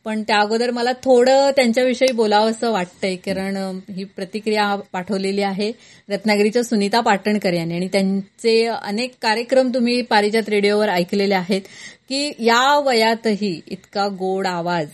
पण 0.05 0.21
त्या 0.23 0.37
अगोदर 0.39 0.71
मला 0.71 0.91
थोडं 1.03 1.49
त्यांच्याविषयी 1.55 2.11
बोलावं 2.11 2.51
असं 2.51 2.71
वाटतंय 2.71 3.15
कारण 3.15 3.57
ही 3.89 4.03
प्रतिक्रिया 4.03 4.75
पाठवलेली 4.93 5.41
आहे 5.41 5.71
रत्नागिरीच्या 6.09 6.63
सुनीता 6.63 6.99
पाटणकर 7.01 7.53
यांनी. 7.53 7.75
आणि 7.75 7.87
त्यांचे 7.87 8.65
अनेक 8.65 9.13
कार्यक्रम 9.21 9.71
तुम्ही 9.73 10.01
पारिजात 10.01 10.49
रेडिओवर 10.49 10.89
ऐकलेले 10.89 11.35
आहेत 11.35 11.61
की 12.09 12.31
या 12.39 12.79
वयातही 12.79 13.61
इतका 13.67 14.07
गोड 14.07 14.47
आवाज 14.47 14.87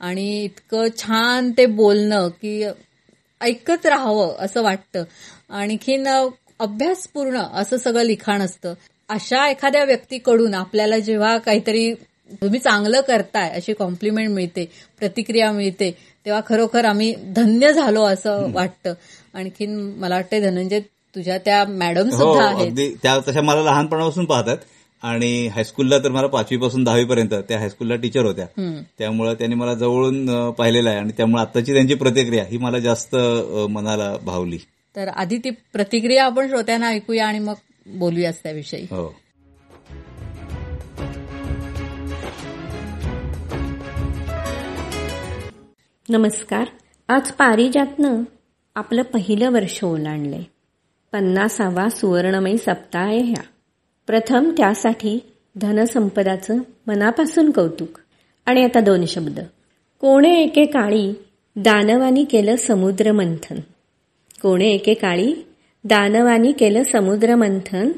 आणि 0.00 0.44
इतकं 0.44 0.98
छान 0.98 1.52
ते 1.58 1.66
बोलणं 1.66 2.28
की 2.42 2.64
ऐकत 3.40 3.86
राहावं 3.86 4.36
असं 4.38 4.62
वाटतं. 4.62 5.04
आणखीन 5.50 6.08
अभ्यासपूर्ण 6.60 7.38
असं 7.38 7.76
सगळं 7.76 8.02
लिखाण 8.02 8.42
असतं. 8.42 8.74
अशा 9.08 9.48
एखाद्या 9.48 9.84
व्यक्तीकडून 9.84 10.54
आपल्याला 10.54 10.98
जेव्हा 10.98 11.36
काहीतरी 11.38 11.92
तुम्ही 12.32 12.60
चांगलं 12.60 13.00
करताय 13.00 13.50
अशी 13.50 13.72
कॉम्प्लिमेंट 13.72 14.30
मिळते 14.30 14.64
प्रतिक्रिया 14.98 15.50
मिळते 15.52 15.90
तेव्हा 16.26 16.40
खरोखर 16.46 16.84
आम्ही 16.84 17.14
धन्य 17.36 17.72
झालो 17.72 18.04
असं 18.04 18.50
वाटतं. 18.52 18.94
आणखीन 19.34 19.76
मला 19.98 20.14
वाटतं 20.14 20.40
धनंजय 20.40 20.80
तुझ्या 21.14 21.36
त्या 21.38 21.64
मॅडम 21.68 22.08
हो 22.10 22.16
सुद्धा 22.16 22.46
आहेत. 22.48 22.96
त्या 23.02 23.18
तशा 23.28 23.40
मला 23.40 23.62
लहानपणापासून 23.62 24.24
पाहतात. 24.24 24.56
आणि 25.02 25.46
हायस्कूलला 25.46 25.98
तर 25.98 26.10
मला 26.10 26.26
पाचवीपासून 26.26 26.84
दहावीपर्यंत 26.84 27.34
त्या 27.48 27.58
हायस्कूलला 27.58 27.96
टीचर 27.96 28.24
होत्या. 28.24 28.46
त्यामुळे 28.98 29.34
त्यांनी 29.34 29.56
मला 29.56 29.74
जवळून 29.74 30.50
पाहिलेलं 30.50 30.90
आहे. 30.90 30.98
आणि 30.98 31.12
त्यामुळे 31.16 31.42
आताची 31.42 31.72
त्यांची 31.72 31.94
प्रतिक्रिया 31.94 32.44
ही 32.44 32.58
मला 32.58 32.78
जास्त 32.78 33.16
मनाला 33.70 34.12
भावली. 34.24 34.58
तर 34.96 35.08
आधी 35.08 35.38
ती 35.38 35.50
प्रतिक्रिया 35.72 36.24
आपण 36.24 36.48
श्रोत्यांना 36.48 36.88
ऐकूया 36.88 37.26
आणि 37.26 37.38
मग 37.38 37.54
बोलूयाच 37.86 38.42
त्याविषयी. 38.42 38.82
हो. 38.82 39.14
नमस्कार. 46.08 46.64
आज 47.08 47.32
पारिजातनं 47.32 48.22
आपलं 48.74 49.02
पहिलं 49.02 49.50
वर्ष 49.50 49.84
ओलांडलंय. 49.84 50.42
पन्नासावा 51.12 51.88
सुवर्णमयी 51.88 52.58
सप्ताह 52.58 53.04
आहे 53.04 53.20
ह्या 53.20 53.42
प्रथम 54.06 54.50
त्यासाठी 54.56 55.32
धनसंपदाचं 55.56 56.58
मनापासून 56.86 57.50
कौतुक. 57.50 57.98
आणि 58.46 58.64
आता 58.64 58.80
दोन 58.80 59.06
शब्द. 59.06 59.40
कोणे 60.00 60.42
एकेकाळी 60.42 61.14
दानवानी 61.56 62.24
केलं 62.24 62.56
समुद्र 62.56 63.12
मंथन 63.12 63.60
कोणे 64.42 64.68
एकेकाळी 64.68 65.34
दानवानी 65.88 66.52
केलं 66.52 66.82
समुद्रमंथन 66.82 67.88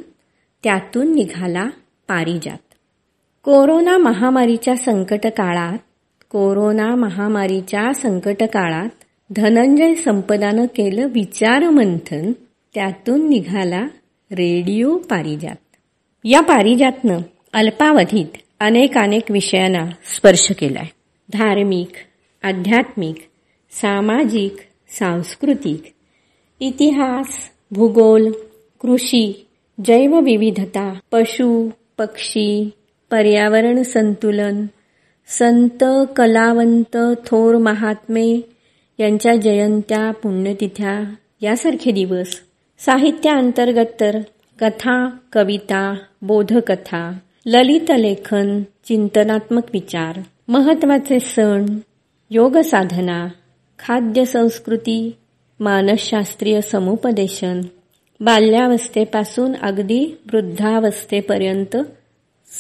त्यातून 0.64 1.14
निघाला 1.14 1.64
पारिजात. 2.08 2.74
कोरोना 3.44 3.98
महामारीच्या 3.98 4.76
संकट 4.76 5.26
काळात 5.26 5.78
कोरोना 6.30 6.94
महामारीच्या 6.94 7.92
संकट 7.92 8.42
काळात 8.42 8.88
धनंजय 9.36 9.94
संपदानं 9.94 10.64
केलं 10.64 11.06
विचारमंथन 11.06 12.32
त्यातून 12.74 13.28
निघाला 13.28 13.82
रेडिओ 14.32 14.98
पारिजात. 14.98 15.56
या 16.24 16.40
पारिजातनं 16.40 17.18
अल्पावधीत 17.52 18.36
अनेक 18.60 18.98
अनेक 18.98 19.30
विषयांना 19.30 19.90
स्पर्श 20.14 20.52
केलाय. 20.52 20.86
धार्मिक 21.32 21.90
आध्यात्मिक 22.42 23.16
सामाजिक 23.70 24.56
सांस्कृतिक 24.90 25.82
इतिहास 26.60 27.26
भूगोल 27.70 28.30
कृषी 28.80 29.46
जैवविविधता 29.84 30.92
पशु 31.12 31.68
पक्षी 31.98 32.70
पर्यावरण 33.10 33.82
संतुलन 33.82 34.66
संत 35.28 35.84
कलावंत 36.16 36.96
थोर 37.26 37.56
महात्मे 37.56 38.40
यांच्या 38.98 39.36
जयंत्या 39.36 40.10
पुण्यतिथ्या 40.10 41.14
यासारखे 41.40 41.90
दिवस. 41.90 42.40
साहित्याअंतर्गत 42.78 44.00
तर 44.00 44.18
कथा 44.60 45.08
कविता 45.32 45.94
बोधकथा 46.22 47.18
ललित 47.46 47.90
लेखन 47.90 48.62
चिंतनात्मक 48.84 49.62
विचार 49.72 50.20
महत्त्वाचे 50.48 51.20
सण 51.20 51.66
योग 52.30 52.58
साधना 52.58 53.28
खाद्य 53.78 54.24
संस्कृती 54.24 55.16
मानसशास्त्रीय 55.60 56.60
समुपदेशन. 56.60 57.60
बाल्यावस्थेपासून 58.20 59.56
अगदी 59.56 60.18
वृद्धावस्थेपर्यंत 60.32 61.76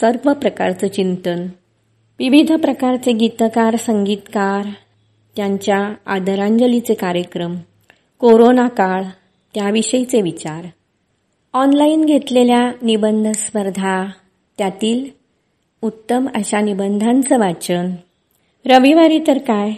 सर्व 0.00 0.32
प्रकारचं 0.32 0.88
चिंतन. 0.88 1.46
विविध 2.18 2.52
प्रकारचे 2.52 3.12
गीतकार 3.12 3.76
संगीतकार 3.76 4.66
त्यांच्या 5.36 5.94
आदरांजलीचे 6.06 6.94
कार्यक्रम 6.94 7.56
कोरोना 8.18 8.68
काळ 8.68 9.02
त्याविषयीचे 9.54 10.20
विचार. 10.20 10.66
ऑनलाईन 11.54 12.04
घेतलेल्या 12.04 12.72
निबंध 12.82 13.28
स्पर्धा 13.28 14.06
त्यातील 14.58 15.10
उत्तम 15.82 16.26
अशा 16.34 16.60
निबंधांचं 16.60 17.38
वाचन. 17.38 17.90
रविवारी 18.66 19.18
तर 19.26 19.38
काय? 19.38 19.70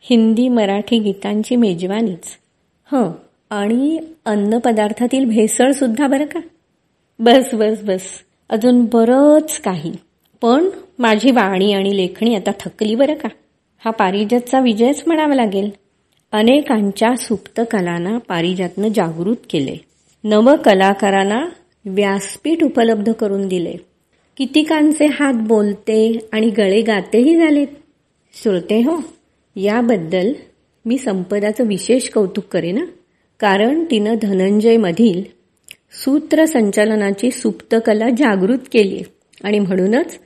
हिंदी 0.00 0.48
मराठी 0.48 0.98
गीतांची 0.98 1.56
मेजवानीच. 1.56 2.22
हं. 2.92 3.12
आणि 3.50 4.00
अन्नपदार्थातील 4.24 5.24
भेसळ 5.24 5.70
सुद्धा 5.70 6.06
बरं 6.06 6.24
का? 6.24 6.40
बस 7.18 7.54
बस 7.54 7.82
बस. 7.82 8.02
अजून 8.50 8.84
बरंच 8.84 9.60
काही. 9.60 9.92
पण 10.42 10.68
माझी 10.98 11.30
वाणी 11.30 11.72
आणि 11.72 11.96
लेखणी 11.96 12.34
आता 12.34 12.50
थकली 12.60 12.94
बरं 12.94 13.14
का? 13.14 13.28
हा 13.84 13.90
पारिजातचा 13.90 14.60
विजयच 14.60 15.02
म्हणावा 15.06 15.34
लागेल. 15.34 15.70
अनेकांच्या 16.32 17.16
सुप्त 17.16 17.60
कलांना 17.70 18.18
पारिजातनं 18.18 18.88
जागृत 18.88 19.36
केले. 19.50 19.76
नव 20.24 20.56
कलाकारांना 20.64 21.48
व्यासपीठ 21.84 22.64
उपलब्ध 22.64 23.12
करून 23.12 23.48
दिले. 23.48 23.74
कितीकांचे 24.36 25.06
हात 25.06 25.34
बोलते 25.34 26.28
आणि 26.32 26.50
गळे 26.50 26.80
गातेही 26.80 27.36
झालेत. 27.36 27.66
श्रोते 28.42 28.80
हो 28.80 29.02
याबद्दल 29.56 30.32
मी 30.86 30.98
संपदाचं 30.98 31.64
विशेष 31.64 32.08
कौतुक 32.08 32.44
करेन 32.44 32.84
कारण 33.40 33.84
तिनं 33.90 34.14
धनंजयमधील 34.22 35.22
सूत्रसंचालनाची 36.04 37.30
सुप्त 37.30 37.74
कला 37.86 38.08
जागृत 38.10 38.58
केली 38.72 39.02
आणि 39.44 39.58
म्हणूनच 39.58 40.18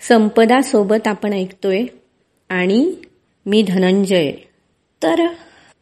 संपदासोबत 0.00 1.08
आपण 1.08 1.32
ऐकतोय 1.32 1.84
आणि 2.48 2.92
मी 3.46 3.62
धनंजय. 3.68 4.32
तर 5.02 5.26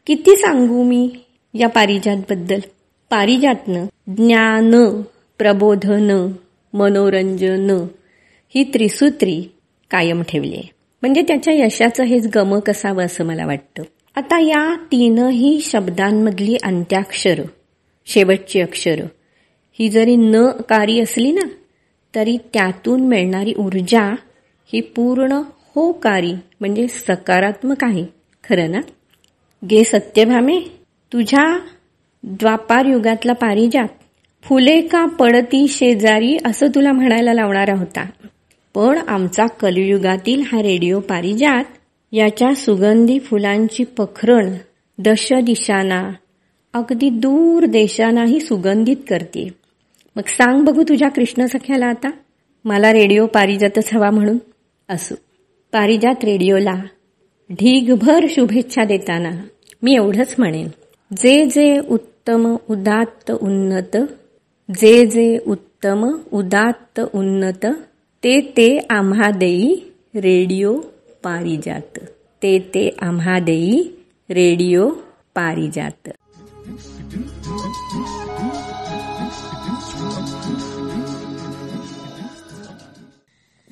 किती 0.07 0.35
सांगू 0.35 0.83
मी 0.83 1.09
या 1.53 1.67
पारिजातबद्दल? 1.67 2.59
पारिजातनं 3.09 3.85
ज्ञान 4.07 5.01
प्रबोधन 5.37 6.31
मनोरंजन 6.73 7.71
ही 8.55 8.63
त्रिसूत्री 8.73 9.43
कायम 9.91 10.21
ठेवली 10.21 10.53
आहे 10.53 10.69
म्हणजे 11.01 11.21
त्याच्या 11.21 11.53
यशाचं 11.53 12.03
हेच 12.03 12.27
गमक 12.35 12.69
असावं 12.69 13.05
असं 13.05 13.25
मला 13.25 13.45
वाटतं. 13.45 13.83
आता 14.17 14.39
या 14.39 14.75
तीनही 14.91 15.59
शब्दांमधली 15.61 16.57
अंत्याक्षर 16.63 17.41
शेवटची 18.05 18.61
अक्षर 18.61 18.99
ही 19.79 19.89
जरी 19.89 20.15
न 20.15 20.35
कारी 20.69 20.99
असली 20.99 21.31
ना 21.31 21.47
तरी 22.15 22.37
त्यातून 22.53 23.01
मिळणारी 23.07 23.53
ऊर्जा 23.57 24.15
ही 24.73 24.81
पूर्ण 24.81 25.31
होकारी 25.75 26.33
म्हणजे 26.59 26.87
सकारात्मक 26.87 27.83
आहे. 27.83 28.05
खरं 28.43 28.71
ना? 28.71 28.79
गे 29.69 29.83
सत्यभामे 29.83 30.59
तुझ्या 31.13 31.59
द्वापार 32.23 32.85
युगातला 32.85 33.33
पारिजात 33.33 33.87
फुले 34.43 34.81
का 34.81 35.05
पडती 35.05 35.67
शेजारी 35.67 36.37
असं 36.45 36.67
तुला 36.67 36.91
म्हणायला 36.91 37.33
लावणारा 37.33 37.77
होता. 37.77 38.09
पण 38.75 38.99
आमचा 39.07 39.45
कलियुगातील 39.45 40.43
हा 40.51 40.61
रेडिओ 40.61 40.99
पारिजात 40.99 41.63
याच्या 42.11 42.55
सुगंधी 42.55 43.19
फुलांची 43.19 43.83
पखरण 43.83 44.53
दश 44.97 45.33
दिशांना 45.33 46.11
अगदी 46.73 47.09
दूर 47.09 47.65
देशांनाही 47.65 48.39
सुगंधित 48.39 48.95
करते. 49.09 49.49
मग 50.15 50.21
सांग 50.27 50.63
बघू 50.63 50.83
तुझ्या 50.83 51.09
कृष्ण 51.09 51.45
सख्याला 51.45 51.85
आता. 51.85 52.09
मला 52.65 52.93
रेडिओ 52.93 53.25
पारिजातच 53.25 53.93
हवा 53.93 54.09
म्हणून. 54.09 54.37
असो. 54.89 55.15
पारिजात 55.71 56.23
रेडिओला 56.23 56.81
ढीगभर 57.51 58.25
शुभेच्छा 58.29 58.83
देताना 58.83 59.29
मी 59.83 59.95
एवढंच 59.95 60.35
म्हणेन. 60.37 60.67
जे 61.17 61.45
जे 61.45 61.79
उत्तम 61.89 62.55
उदात्त 62.69 63.31
उन्नत 63.31 63.97
जे 64.81 65.05
जे 65.05 65.37
उत्तम 65.47 66.17
उदात्त 66.33 67.01
उन्नत 67.13 67.65
ते 68.23 68.41
ते 68.41 68.79
आम्हा 68.89 69.31
देई 69.31 69.75
रेडिओ 70.15 70.79
पारिजात. 71.23 71.99
ते 72.41 72.59
ते 72.59 72.89
आम्हा 73.01 73.39
देई 73.39 73.83
रेडिओ 74.29 74.89
पारिजात. 75.35 76.09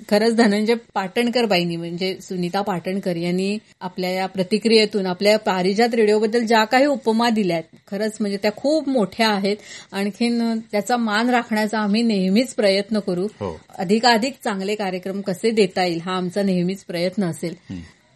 खरंच 0.10 0.36
धनंजय 0.36 0.74
पाटणकर 0.94 1.46
बाईंनी 1.46 1.76
म्हणजे 1.76 2.18
सुनीता 2.22 2.62
पाटणकर 2.62 3.16
यांनी 3.16 3.58
आपल्या 3.82 4.10
या 4.10 4.26
प्रतिक्रियेतून 4.26 5.06
आपल्या 5.06 5.38
पारिजात 5.40 5.94
रेडिओबद्दल 5.94 6.46
ज्या 6.46 6.64
काही 6.64 6.86
उपमा 6.86 7.30
दिल्यात 7.30 7.64
खरंच 7.88 8.18
म्हणजे 8.20 8.38
त्या 8.42 8.52
खूप 8.56 8.90
मोठ्या 8.90 9.30
आहेत. 9.30 9.58
आणखीन 9.92 10.60
त्याचा 10.72 10.98
मान 10.98 11.30
राखण्याचा 11.30 11.80
आम्ही 11.80 12.02
नेहमीच 12.02 12.54
प्रयत्न 12.54 13.00
करू. 13.00 13.28
हो. 13.40 13.60
अधिकाधिक 13.78 14.34
चांगले 14.44 14.76
कार्यक्रम 14.76 15.22
कसे 15.22 15.52
देता 15.52 15.86
येईल 15.86 16.00
हा 16.02 16.18
आमचा 16.18 16.44
नेहमीच 16.44 16.84
प्रयत्न 16.84 17.24
असेल. 17.24 17.56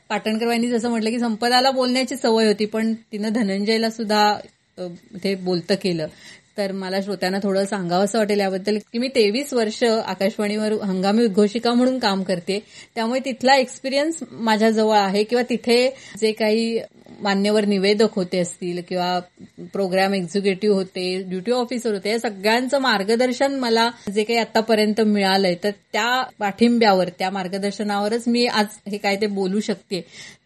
पाटणकर 0.09 0.45
बाईंनी 0.45 0.67
जसं 0.67 0.89
म्हटलं 0.89 1.09
की 1.09 1.19
संपदाला 1.19 1.71
बोलण्याची 1.71 2.15
सवय 2.15 2.47
होती 2.47 2.65
पण 2.65 2.93
तिनं 2.93 3.29
धनंजयला 3.29 3.89
सुद्धा 3.89 4.37
ते 5.23 5.35
बोलतं 5.35 5.75
केलं. 5.75 6.07
तर 6.59 6.71
मला 6.71 7.01
श्रोत्यांना 7.01 7.37
थोडं 7.43 7.65
सांगावं 7.65 8.05
असं 8.05 8.17
वाटेल 8.17 8.39
याबद्दल 8.39 8.77
की 8.91 8.99
मी 8.99 9.07
तेवीस 9.07 9.53
वर्ष 9.53 9.83
आकाशवाणीवर 9.83 10.71
हंगामी 10.71 11.25
उद्घोषिका 11.25 11.73
म्हणून 11.73 11.99
काम 11.99 12.23
करते. 12.23 12.59
त्यामुळे 12.95 13.19
तिथला 13.25 13.55
एक्सपिरियन्स 13.55 14.15
माझ्याजवळ 14.31 14.97
आहे 14.97 15.23
किंवा 15.23 15.43
तिथे 15.49 15.95
जे 16.21 16.31
काही 16.31 16.79
मान्यवर 17.21 17.65
निवेदक 17.65 18.15
होते 18.15 18.39
असतील 18.39 18.81
किंवा 18.89 19.19
प्रोग्राम 19.73 20.13
एक्झिक्युटिव्ह 20.13 20.75
होते 20.75 21.03
ड्युटी 21.29 21.51
ऑफिसर 21.51 21.93
होते 21.93 22.09
या 22.09 22.19
सगळ्यांचं 22.19 22.79
मार्गदर्शन 22.81 23.55
मला 23.59 23.89
जे 24.13 24.23
काही 24.23 24.39
आतापर्यंत 24.39 25.01
मिळालंय 25.01 25.55
तर 25.63 25.71
त्या 25.93 26.21
पाठिंब्यावर 26.39 27.09
त्या 27.19 27.29
मार्गदर्शनावरच 27.29 28.23
मी 28.27 28.45
आज 28.47 28.77
हे 28.87 28.97
काय 28.97 29.15
ते 29.21 29.27
बोलू 29.27 29.59
शकते. 29.59 30.01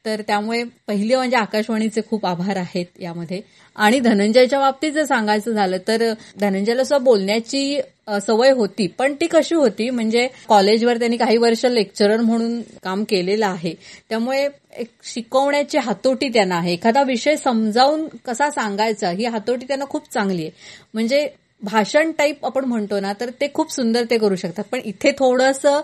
तर 0.05 0.21
त्यामुळे 0.27 0.63
पहिले 0.87 1.15
म्हणजे 1.15 1.37
आकाशवाणीचे 1.37 2.01
खूप 2.09 2.25
आभार 2.25 2.57
आहेत 2.57 2.85
यामध्ये. 2.99 3.39
आणि 3.75 3.99
धनंजयच्या 3.99 4.59
बाबतीत 4.59 4.91
जर 4.91 5.03
सांगायचं 5.05 5.51
झालं 5.51 5.77
तर 5.87 6.03
धनंजयला 6.39 6.83
सुद्धा 6.83 7.03
बोलण्याची 7.03 7.79
सवय 8.21 8.51
होती 8.51 8.87
पण 8.97 9.13
ती 9.21 9.27
कशी 9.27 9.55
होती 9.55 9.89
म्हणजे 9.89 10.27
कॉलेजवर 10.47 10.97
त्यांनी 10.97 11.17
काही 11.17 11.37
वर्ष 11.37 11.65
लेक्चरर 11.65 12.21
म्हणून 12.21 12.61
काम 12.83 13.03
केलेलं 13.03 13.45
आहे. 13.45 13.73
त्यामुळे 14.09 14.47
एक 14.77 14.87
शिकवण्याची 15.03 15.77
हातोटी 15.77 16.29
त्यांना 16.29 16.55
आहे. 16.55 16.73
एखादा 16.73 17.03
विषय 17.03 17.35
समजावून 17.35 18.07
कसा 18.25 18.49
सांगायचा 18.49 19.09
ही 19.09 19.25
हातोटी 19.25 19.65
त्यांना 19.67 19.85
खूप 19.85 20.11
चांगली 20.13 20.41
आहे. 20.41 20.51
म्हणजे 20.93 21.27
भाषण 21.61 22.11
टाईप 22.11 22.45
आपण 22.45 22.65
म्हणतो 22.65 22.99
ना 22.99 23.13
तर 23.19 23.29
ते 23.29 23.47
खूप 23.53 23.71
सुंदर 23.71 24.03
ते 24.09 24.17
करू 24.17 24.35
शकतात. 24.35 24.63
पण 24.71 24.79
इथे 24.85 25.11
थोडंसं 25.11 25.81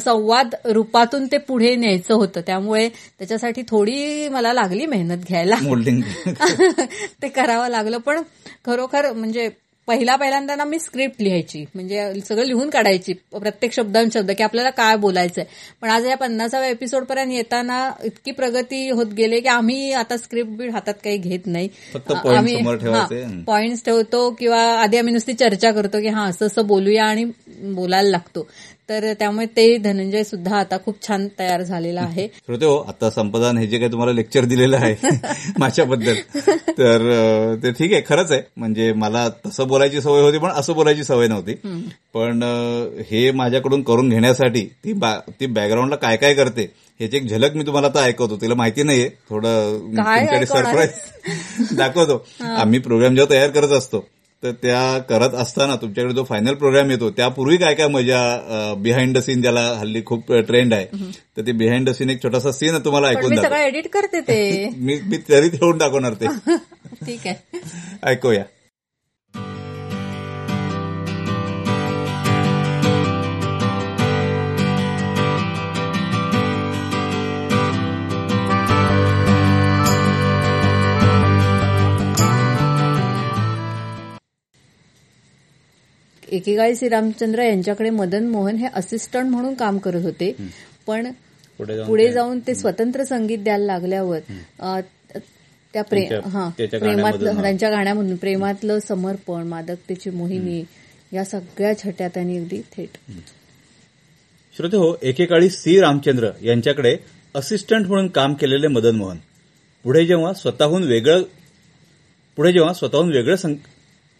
संवाद 0.00 0.54
रूपातून 0.64 1.26
ते 1.26 1.38
पुढे 1.38 1.76
न्यायचं 1.76 2.14
होतं. 2.14 2.40
त्यामुळे 2.40 2.88
त्याच्यासाठी 2.88 3.62
थोडी 3.68 4.28
मला 4.28 4.52
लागली 4.52 4.86
मेहनत 4.86 5.24
घ्यायला. 5.28 5.56
ते 7.22 7.28
करावं 7.28 7.68
लागलं. 7.68 7.98
पण 7.98 8.22
खरोखर 8.66 9.12
म्हणजे 9.12 9.48
पहिला 9.92 10.16
पहिल्यांदा 10.16 10.56
ना 10.56 10.64
मी 10.64 10.78
स्क्रिप्ट 10.78 11.22
लिहायची. 11.22 11.64
म्हणजे 11.74 12.12
सगळं 12.28 12.44
लिहून 12.44 12.70
काढायची. 12.70 13.12
प्रत्येक 13.12 13.72
शब्दां 13.72 14.04
शब्द 14.14 14.30
की 14.30 14.42
आपल्याला 14.42 14.70
काय 14.70 14.96
बोलायचंय. 14.96 15.44
पण 15.80 15.90
आज 15.90 16.06
या 16.06 16.16
पन्नासाव्या 16.16 16.68
एपिसोड 16.68 17.04
पर्यंत 17.04 17.32
येताना 17.32 17.90
इतकी 18.04 18.30
प्रगती 18.30 18.90
होत 18.90 19.06
गेली 19.06 19.40
की 19.40 19.48
आम्ही 19.48 19.92
आता 19.92 20.16
स्क्रिप्ट 20.16 20.50
बीट 20.50 20.70
हातात 20.70 20.94
काही 20.94 21.16
घेत 21.16 21.46
नाही. 21.46 21.68
ठेवायचे. 22.76 23.44
पॉइंट्स 23.46 23.84
ठेवतो 23.84 24.30
किंवा 24.30 24.62
आधी 24.62 24.96
आम्ही 24.96 25.12
नुसती 25.12 25.32
चर्चा 25.32 25.70
करतो 25.70 26.00
की 26.00 26.08
हा 26.08 26.24
असं 26.24 26.46
असं 26.46 26.66
बोलूया 26.66 27.04
आणि 27.04 27.24
बोलायला 27.62 28.10
लागतो. 28.10 28.48
तर 28.92 29.12
त्यामुळे 29.18 29.46
ते 29.46 29.76
धनंजय 29.78 30.22
सुद्धा 30.24 30.56
आता 30.56 30.76
खूप 30.84 30.96
छान 31.06 31.26
तयार 31.38 31.62
झालेला 31.62 32.00
आहे. 32.00 32.26
श्रोते 32.46 32.64
हो 32.66 32.76
आता 32.88 33.10
संपदान 33.10 33.58
हे 33.58 33.66
जे 33.66 33.78
काही 33.78 33.90
तुम्हाला 33.92 34.12
लेक्चर 34.12 34.44
दिलेलं 34.44 34.76
आहे 34.76 34.94
माझ्याबद्दल 35.58 36.14
तर 36.78 37.04
ते 37.62 37.70
ठीक 37.70 37.92
आहे 37.92 38.02
खरंच 38.08 38.32
आहे. 38.32 38.40
म्हणजे 38.56 38.92
मला 38.92 39.28
तसं 39.46 39.68
बोलायची 39.68 40.00
सवय 40.00 40.20
होती 40.20 40.38
पण 40.38 40.50
असं 40.50 40.74
बोलायची 40.74 41.04
सवय 41.04 41.28
नव्हती. 41.28 41.54
पण 42.14 42.42
हे 43.10 43.30
माझ्याकडून 43.32 43.82
करून 43.82 44.08
घेण्यासाठी 44.08 44.64
ती 44.84 44.92
बा- 44.92 45.18
ती 45.40 45.46
बॅकग्राऊंडला 45.48 45.96
काय 45.96 46.16
काय 46.16 46.34
करते 46.34 46.70
ह्याची 47.00 47.16
एक 47.16 47.28
झलक 47.28 47.56
मी 47.56 47.66
तुम्हाला 47.66 47.86
आता 47.86 48.02
ऐकवतो. 48.04 48.36
तिला 48.36 48.54
माहिती 48.54 48.82
नाहीये 48.82 49.08
थोडं? 49.30 50.44
सरप्राईज 50.44 51.74
दाखवतो. 51.76 52.24
आम्ही 52.56 52.78
प्रोग्राम 52.78 53.14
जेव्हा 53.14 53.34
तयार 53.34 53.50
करत 53.50 53.72
असतो 53.72 54.04
तर 54.42 54.50
त्या 54.50 54.98
करत 54.98 55.34
असताना 55.34 55.76
तुमच्याकडे 55.76 56.14
जो 56.14 56.24
फायनल 56.24 56.54
प्रोग्राम 56.54 56.90
येतो 56.90 57.10
त्यापूर्वी 57.10 57.56
काय 57.56 57.74
काय 57.74 57.88
मजा 57.88 58.22
बिहाइंड 58.78 59.16
द 59.16 59.20
सीन 59.20 59.42
ज्याला 59.42 59.60
हल्ली 59.60 60.02
खूप 60.06 60.32
ट्रेंड 60.32 60.74
आहे 60.74 60.86
तर 61.36 61.46
ते 61.46 61.52
बिहाइंड 61.52 61.88
द 61.88 61.92
सीन 61.92 62.10
एक 62.10 62.22
छोटासा 62.22 62.52
सीन 62.52 62.78
तुम्हाला 62.78 63.08
ऐकून 63.08 63.36
सगळं 63.36 63.56
एडिट 63.56 63.88
करते 63.92 64.20
ते. 64.20 64.68
मी 64.76 65.00
मी 65.06 65.16
तरी 65.16 65.48
ठेवून 65.48 65.78
दाखवणार 65.78 66.14
ते. 66.14 66.26
ठीक 67.06 67.26
आहे. 67.26 67.60
ऐकूया. 68.02 68.42
एकेकाळी 86.32 86.76
श्रीरामचंद्र 86.76 87.42
यांच्याकडे 87.42 87.90
मदन 87.90 88.26
मोहन 88.26 88.56
हे 88.56 88.66
असिस्टंट 88.74 89.30
म्हणून 89.30 89.54
काम 89.54 89.78
करत 89.78 90.02
होते. 90.02 90.32
पण 90.86 91.12
पुढे 91.58 92.12
जाऊन 92.12 92.40
ते- 92.40 92.54
स्वतंत्र 92.54 93.04
संगीत 93.04 93.38
द्यायला 93.38 93.64
लागल्यावर 93.64 94.18
त्या 95.72 95.82
प्रे 95.82 95.98
त्यांच्या- 96.00 96.26
हा 96.26 96.48
प्रेमातलं 96.48 97.00
गाण्यामधून. 97.00 97.42
त्यांच्या 97.42 97.70
गाण्यामधून 97.70 98.16
प्रेमातलं 98.16 98.78
समर्पण 98.78 99.46
मादकतेची 99.46 100.10
मोहिनी 100.10 100.64
या 101.12 101.24
सगळ्या 101.24 101.78
छट्या 101.78 102.08
त्यांनी 102.08 102.38
अगदी 102.38 102.60
थेट. 102.76 103.12
श्रोते 104.56 104.76
हो 104.76 104.94
एकेकाळी 105.02 105.50
सी 105.50 105.80
रामचंद्र 105.80 106.30
यांच्याकडे 106.42 106.96
असिस्टंट 107.34 107.86
म्हणून 107.86 108.08
काम 108.08 108.34
केलेले 108.34 108.68
मदन 108.68 108.96
मोहन. 108.96 109.16
पुढे 109.84 110.06
जेव्हा 110.06 110.32
स्वतःहून 110.32 110.82
वेगळं 110.82 111.22
पुढे 112.36 112.52
जेव्हा 112.52 112.72
स्वतःहून 112.72 113.12
वेगळं 113.12 113.54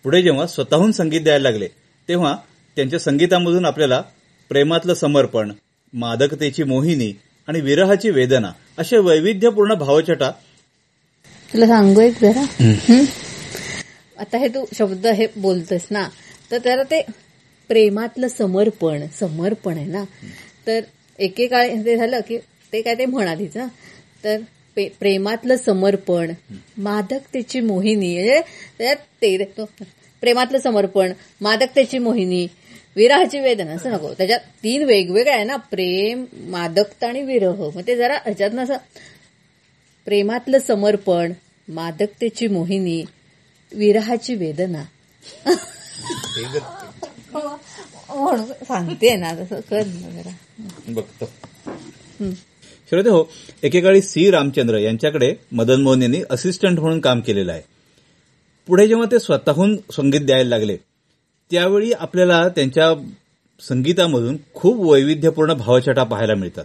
पुढे 0.04 0.22
जेव्हा 0.22 0.46
स्वतःहून 0.46 0.92
संगीत 0.92 1.20
द्यायला 1.20 1.50
लागले 1.50 1.68
तेव्हा 2.12 2.36
त्यांच्या 2.76 2.98
संगीतामधून 2.98 3.64
आपल्याला 3.64 4.02
प्रेमातलं 4.48 4.94
समर्पण 4.94 5.52
मादकतेची 5.92 6.62
मोहिनी 6.62 7.12
आणि 7.48 7.60
विरहाची 7.60 8.10
वेदना 8.10 8.50
अशा 8.78 8.98
वैविध्यपूर्ण 8.98 9.74
भावछटा 9.74 10.30
तुला 11.52 11.66
सांगू 11.66 12.00
एक 12.00 12.20
जरा? 12.20 12.44
हं? 12.60 13.04
आता 14.18 14.38
हे 14.38 14.48
तू 14.48 14.64
शब्द 14.78 15.06
हे 15.06 15.26
बोलतोस 15.36 15.86
ना 15.90 16.08
तर 16.50 16.58
त्याला 16.58 16.82
ते 16.82 17.00
प्रेमातलं 17.68 18.28
समर्पण 18.28 19.06
समर्पण 19.20 19.76
आहे 19.76 19.86
ना. 19.86 20.04
तर 20.66 20.80
एकेकाळी 21.18 21.84
ते 21.84 21.96
झालं 21.96 22.20
की 22.20 22.38
ते 22.72 22.82
काय 22.82 22.94
ते 22.94 23.06
म्हणालीच 23.06 23.56
तर 24.24 24.38
प्रेमातलं 24.76 25.56
समर्पण 25.56 26.32
मादकतेची 26.78 27.60
मोहिनी 27.60 28.14
म्हणजे 28.14 28.40
त्याच्यात 28.78 28.96
ते 28.96 29.44
तो 29.58 29.64
प्रेमातलं 30.22 30.58
समर्पण 30.58 31.12
मादकतेची 31.40 31.98
मोहिनी 31.98 32.46
विरहाची 32.96 33.40
वेदना 33.40 33.72
असं 33.72 33.90
नको. 33.90 34.12
त्याच्यात 34.14 34.40
तीन 34.62 34.82
वेगवेगळ्या 34.82 35.34
आहे 35.34 35.44
ना 35.44 35.56
प्रेम 35.70 36.24
मादकता 36.50 37.08
आणि 37.08 37.22
विरह. 37.22 37.70
मग 37.74 37.82
ते 37.86 37.96
जरा 37.96 38.14
ह्याच्यात 38.14 38.58
असं 38.58 38.76
प्रेमातलं 40.04 40.58
समर्पण 40.58 41.32
मादकतेची 41.68 42.48
मोहिनी 42.48 43.02
विरहाची 43.72 44.34
वेदना. 44.34 44.82
म्हणून 48.08 48.52
सांगते 48.64 49.14
ना 49.16 49.32
तसं 49.34 49.60
कर 49.70 49.82
जरा. 49.82 50.30
बघतो. 50.88 51.30
श्रोते 52.90 53.08
हो 53.08 53.24
एकेकाळी 53.62 54.02
सी. 54.02 54.30
रामचंद्र 54.30 54.78
यांच्याकडे 54.78 55.34
मदन 55.52 55.82
मोहन 55.82 56.02
यांनी 56.02 56.20
असिस्टंट 56.30 56.80
म्हणून 56.80 57.00
काम 57.00 57.20
केलेलं 57.20 57.52
आहे. 57.52 57.62
पुढे 58.66 58.88
जेव्हा 58.88 59.06
ते 59.12 59.18
स्वतःहून 59.18 59.76
संगीत 59.96 60.20
द्यायला 60.20 60.48
लागले 60.48 60.76
त्यावेळी 61.50 61.92
आपल्याला 61.92 62.48
त्यांच्या 62.48 63.10
संगीतामधून 63.60 64.36
खूप 64.54 64.92
वैविध्यपूर्ण 64.92 65.52
भावछटा 65.52 66.04
पाहायला 66.04 66.34
मिळतात. 66.34 66.64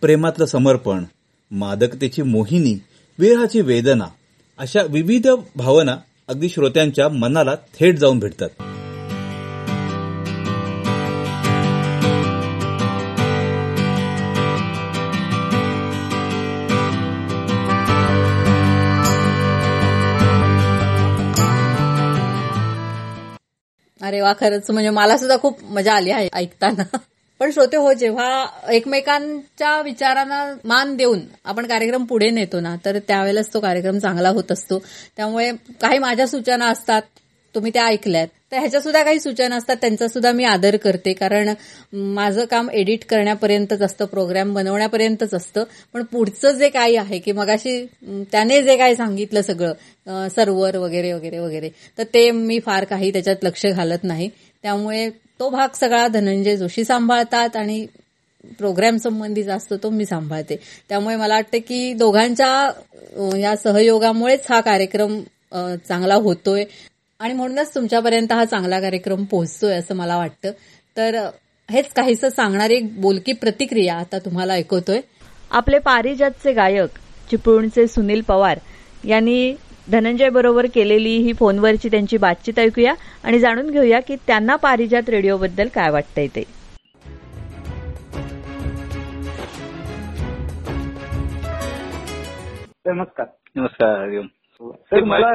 प्रेमातलं 0.00 0.46
समर्पण 0.46 1.04
मादकतेची 1.50 2.22
मोहिनी 2.22 2.74
विरहाची 3.18 3.60
वेदना 3.60 4.06
अशा 4.58 4.82
विविध 4.82 5.28
भावना 5.56 5.96
अगदी 6.28 6.48
श्रोत्यांच्या 6.48 7.08
मनाला 7.08 7.54
थेट 7.54 7.98
जाऊन 7.98 8.18
भेटतात. 8.18 8.48
अरे 24.08 24.20
वा 24.20 24.32
खरंच 24.40 24.70
म्हणजे 24.70 24.90
मला 24.90 25.16
सुद्धा 25.18 25.36
खूप 25.36 25.64
मजा 25.64 25.94
आली 25.94 26.10
आहे 26.10 26.28
ऐकताना. 26.32 26.96
पण 27.40 27.50
श्रोते 27.50 27.76
हो 27.76 27.92
जेव्हा 27.92 28.46
एकमेकांच्या 28.70 29.80
विचारांना 29.82 30.54
मान 30.64 30.96
देऊन 30.96 31.20
आपण 31.44 31.66
कार्यक्रम 31.66 32.04
पुढे 32.04 32.30
नेतो 32.30 32.60
ना 32.60 32.74
तर 32.84 32.98
त्यावेळेलाच 32.98 33.54
तो 33.54 33.60
कार्यक्रम 33.60 33.98
चांगला 33.98 34.28
होत 34.28 34.52
असतो. 34.52 34.78
त्यामुळे 35.16 35.52
काही 35.80 35.98
माझ्या 35.98 36.26
सूचना 36.26 36.66
असतात 36.66 37.02
तुम्ही 37.54 37.70
त्या 37.74 37.84
ऐकल्यात. 37.84 38.28
तर 38.52 38.58
ह्याच्या 38.58 38.80
सुद्धा 38.80 39.02
काही 39.04 39.20
सूचना 39.20 39.56
असतात 39.56 39.76
त्यांचा 39.76 40.06
सुद्धा 40.08 40.32
मी 40.32 40.44
आदर 40.44 40.76
करते. 40.76 41.12
कारण 41.12 41.52
माझं 41.92 42.44
काम 42.44 42.70
एडिट 42.70 43.04
करण्यापर्यंतच 43.04 43.82
असतं 43.82 44.04
प्रोग्राम 44.06 44.54
बनवण्यापर्यंतच 44.54 45.34
असतं. 45.34 45.64
पण 45.94 46.02
पुढचं 46.12 46.52
जे 46.58 46.68
काही 46.68 46.96
आहे 46.96 47.18
की 47.18 47.32
मगाशी 47.32 47.84
त्याने 48.32 48.62
जे 48.62 48.76
काही 48.76 48.96
सांगितलं 48.96 49.42
सगळं 49.42 50.28
सर्वर 50.36 50.76
वगैरे 50.76 51.12
वगैरे 51.12 51.38
वगैरे 51.38 51.68
तर 51.98 52.02
ते 52.14 52.30
मी 52.30 52.58
फार 52.66 52.84
काही 52.84 53.12
त्याच्यात 53.12 53.44
लक्ष 53.44 53.66
घालत 53.66 54.04
नाही. 54.04 54.28
त्यामुळे 54.64 55.08
तो 55.40 55.48
भाग 55.50 55.74
सगळा 55.74 56.06
धनंजय 56.08 56.56
जोशी 56.56 56.84
सांभाळतात 56.84 57.56
आणि 57.56 57.86
प्रोग्राम 58.58 58.96
संबंधीचा 58.96 59.54
असतो 59.54 59.76
तो 59.76 59.90
मी 59.90 60.04
सांभाळते. 60.06 60.56
त्यामुळे 60.88 61.16
मला 61.16 61.34
वाटतं 61.34 61.58
की 61.68 61.92
दोघांच्या 61.94 63.38
या 63.38 63.54
सहयोगामुळेच 63.56 64.46
हा 64.50 64.60
कार्यक्रम 64.60 65.20
चांगला 65.88 66.14
होतोय. 66.14 66.64
आणि 67.20 67.34
म्हणूनच 67.34 67.74
तुमच्यापर्यंत 67.74 68.32
हा 68.32 68.44
चांगला 68.44 68.80
कार्यक्रम 68.80 69.24
पोहोचतोय 69.24 69.74
असं 69.74 69.94
मला 69.96 70.16
वाटतं. 70.16 70.50
तर 70.96 71.28
हेच 71.70 71.92
काहीसं 71.92 72.28
सांगणारी 72.28 72.74
एक 72.74 73.00
बोलकी 73.00 73.32
प्रतिक्रिया 73.32 73.96
आता 73.96 74.18
तुम्हाला 74.18 74.52
ऐकवतोय. 74.52 75.00
आपले 75.50 75.78
पारिजातचे 75.78 76.52
गायक 76.52 76.98
चिपळूणचे 77.30 77.86
सुनील 77.86 78.20
पवार 78.20 78.58
यांनी 79.04 79.54
धनंजय 79.92 80.28
बरोबर 80.28 80.66
केलेली 80.74 81.16
ही 81.16 81.32
फोनवरची 81.32 81.88
त्यांची 81.88 82.16
बातचीत 82.16 82.58
ऐकूया 82.58 82.94
आणि 83.24 83.38
जाणून 83.38 83.70
घेऊया 83.70 84.00
की 84.00 84.16
त्यांना 84.26 84.56
पारिजात 84.56 85.08
रेडिओबद्दल 85.08 85.68
काय 85.68 85.90
वाटतंय 85.90 86.26
ते. 86.26 86.44
नमस्कार. 92.86 93.26
नमस्कार 93.56 94.06
हरिओम. 94.06 94.26
सर 94.62 95.04
मला 95.04 95.28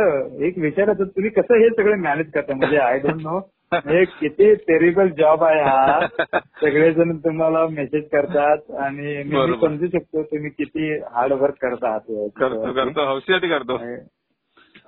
एक 0.46 0.58
विचारायचं 0.58 1.04
तुम्ही 1.04 1.30
कसं 1.30 1.56
हे 1.56 1.70
सगळं 1.70 1.98
मॅनेज 1.98 2.32
करता? 2.32 2.56
म्हणजे 2.56 2.78
आय 2.78 2.98
डोंट 3.00 3.22
नो 3.22 3.38
हे 3.74 4.04
किती 4.06 4.54
टेरिबल 4.54 5.08
जॉब 5.08 5.44
आहे 5.44 5.62
हा. 5.62 6.08
सगळेजण 6.36 7.16
तुम्हाला 7.18 7.68
मेसेज 7.68 8.04
करतात 8.12 8.72
आणि 8.80 9.24
मी-. 9.24 9.60
समजू 9.62 9.88
शकतो 9.88 10.24
तुम्ही 10.24 10.50
किती 10.50 11.00
हार्ड 11.12 11.34
वर्क 11.34 11.56
करता 11.62 11.90
आहात 11.90 12.30
करतो 12.36 12.74
करतो. 12.74 13.06
हौशीसाठी 13.06 13.50
करतो. 13.50 13.78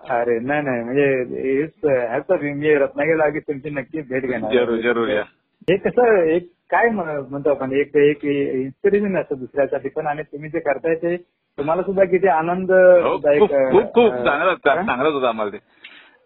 अरे 0.10 0.40
नाही 0.40 0.62
नाही. 0.62 0.84
म्हणजे 0.84 1.64
ह्याचं 1.84 2.44
मी 2.58 2.76
रत्नागिरीला 2.76 3.24
आधी 3.24 3.40
तुमची 3.40 3.70
नक्की 3.70 4.02
भेट 4.02 4.26
घेणार. 4.26 4.52
जरूर 4.54 4.78
जरूर 4.78 5.08
या. 5.08 5.24
हे 5.70 5.78
कसं 5.78 6.22
एक 6.24 6.52
काय 6.70 6.90
म्हण- 6.90 7.24
म्हणतो 7.30 7.50
आपण? 7.50 7.72
एक 7.72 7.96
एक 7.98 8.26
इन्स्पिरेशन 8.26 9.18
असतं 9.18 9.36
दुसऱ्यासाठी 9.40 9.90
पण 9.90 10.08
आणि 10.08 10.24
तुम्ही 10.24 10.50
जे 10.50 10.60
करताय 10.60 10.96
ते 10.96 11.16
तुम्हाला 11.58 11.82
सुद्धा 11.82 12.04
किती 12.04 12.28
आनंद 12.28 12.72
हो, 12.72 13.18
खूप 13.18 13.52
खूप 13.72 13.94
खूप 13.94 14.14
चांगलं 14.26 14.54
चांगलंच 14.56 15.14
होतं 15.14 15.28
आम्हाला 15.28 15.52
ते. 15.52 15.58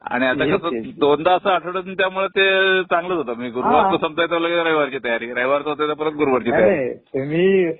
आणि 0.02 0.26
आता 0.28 0.46
कसं. 0.58 0.80
दोनदा 1.00 1.32
असं 1.32 1.50
आठवड्यातून 1.50 1.94
त्यामुळे 1.94 2.28
ते 2.28 2.84
चांगलंच 2.84 3.18
होतं. 3.18 3.40
मी 3.40 3.50
गुरुवारचं. 3.50 3.98
संपता 3.98 4.22
येतं 4.22 4.40
लगेच 4.40 4.60
रविवारची 4.60 4.98
तयारी. 5.04 5.32
रविवारचं 5.34 5.70
होतं 5.70 5.88
तर 5.88 5.94
परत 5.94 6.12
गुरुवारची 6.12 6.52
तयारी. 6.52 6.94
तुम्ही 6.94 7.74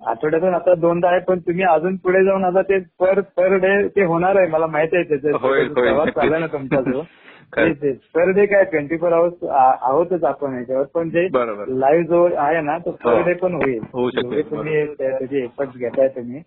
आठवड्यातून 0.00 0.54
आता 0.54 0.74
दोनदा 0.74 1.08
आहे 1.08 1.20
पण 1.20 1.38
तुम्ही 1.38 1.64
अजून 1.64 1.96
पुढे 1.96 2.24
जाऊन 2.24 2.44
आता 2.44 2.62
ते 2.62 2.78
पर 3.00 3.20
पर 3.36 3.56
डे 3.56 3.88
ते 3.88 4.04
होणार 4.04 4.36
आहे 4.36 4.46
मला 4.46 4.66
माहिती 4.66 4.96
आहे 4.96 5.04
त्याचं. 5.04 5.36
होईल, 5.40 5.72
होईल. 5.76 6.32
ना 6.32 6.46
तुमचा 6.46 6.80
जो 7.48 7.62
खरं. 7.62 7.92
पर 8.14 8.30
डे 8.30 8.46
काय 8.46 8.64
ट्वेंटी 8.64 8.96
फोर 8.96 9.12
आवर्स 9.12 9.44
आहोतच 9.44 10.24
आपण 10.24 10.54
याच्यावर 10.54 10.84
पण 10.84 11.10
जे. 11.10 11.26
लाईव्ह 11.78 12.04
जो 12.06 12.24
आहे 12.36 12.60
ना 12.60 12.78
तो 12.78 12.90
पर 12.90 13.12
हो. 13.12 13.22
डे 13.22 13.34
पण 13.34 13.54
होईल 13.54 13.80
जेवढे 14.10 14.42
तुम्ही 14.42 14.84
त्या- 14.86 15.18
त्याचे 15.18 15.42
एफर्ट 15.44 15.76
घेताय 15.76 16.08
तुम्ही 16.08 16.42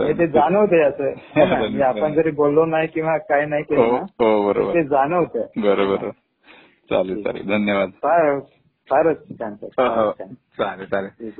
हे 0.00 0.12
ते 0.18 0.26
जाणवते 0.26 0.82
असं 0.82 1.04
है 1.36 1.48
ना? 1.48 1.58
म्हणजे 1.58 1.82
आपण. 1.82 2.14
जरी 2.14 2.30
बोललो 2.30 2.64
नाही 2.64 2.86
किंवा 2.86 3.16
काय 3.18 3.46
नाही 3.46 3.62
हो 3.62 3.74
केलं 3.74 4.04
हो 4.20 4.46
बरोबर 4.46 4.74
ते 4.74 4.82
जाणवतं 4.84 5.46
बरोबर 5.56 6.08
चालेल 6.90 7.22
चालेल 7.22 7.46
धन्यवाद 7.48 7.90
फार 8.02 8.38
फारच 8.88 9.16
छान 9.40 9.54
हो, 9.62 10.02
हो. 10.02 10.10
चालेल 10.58 10.86
चालेल. 10.86 11.30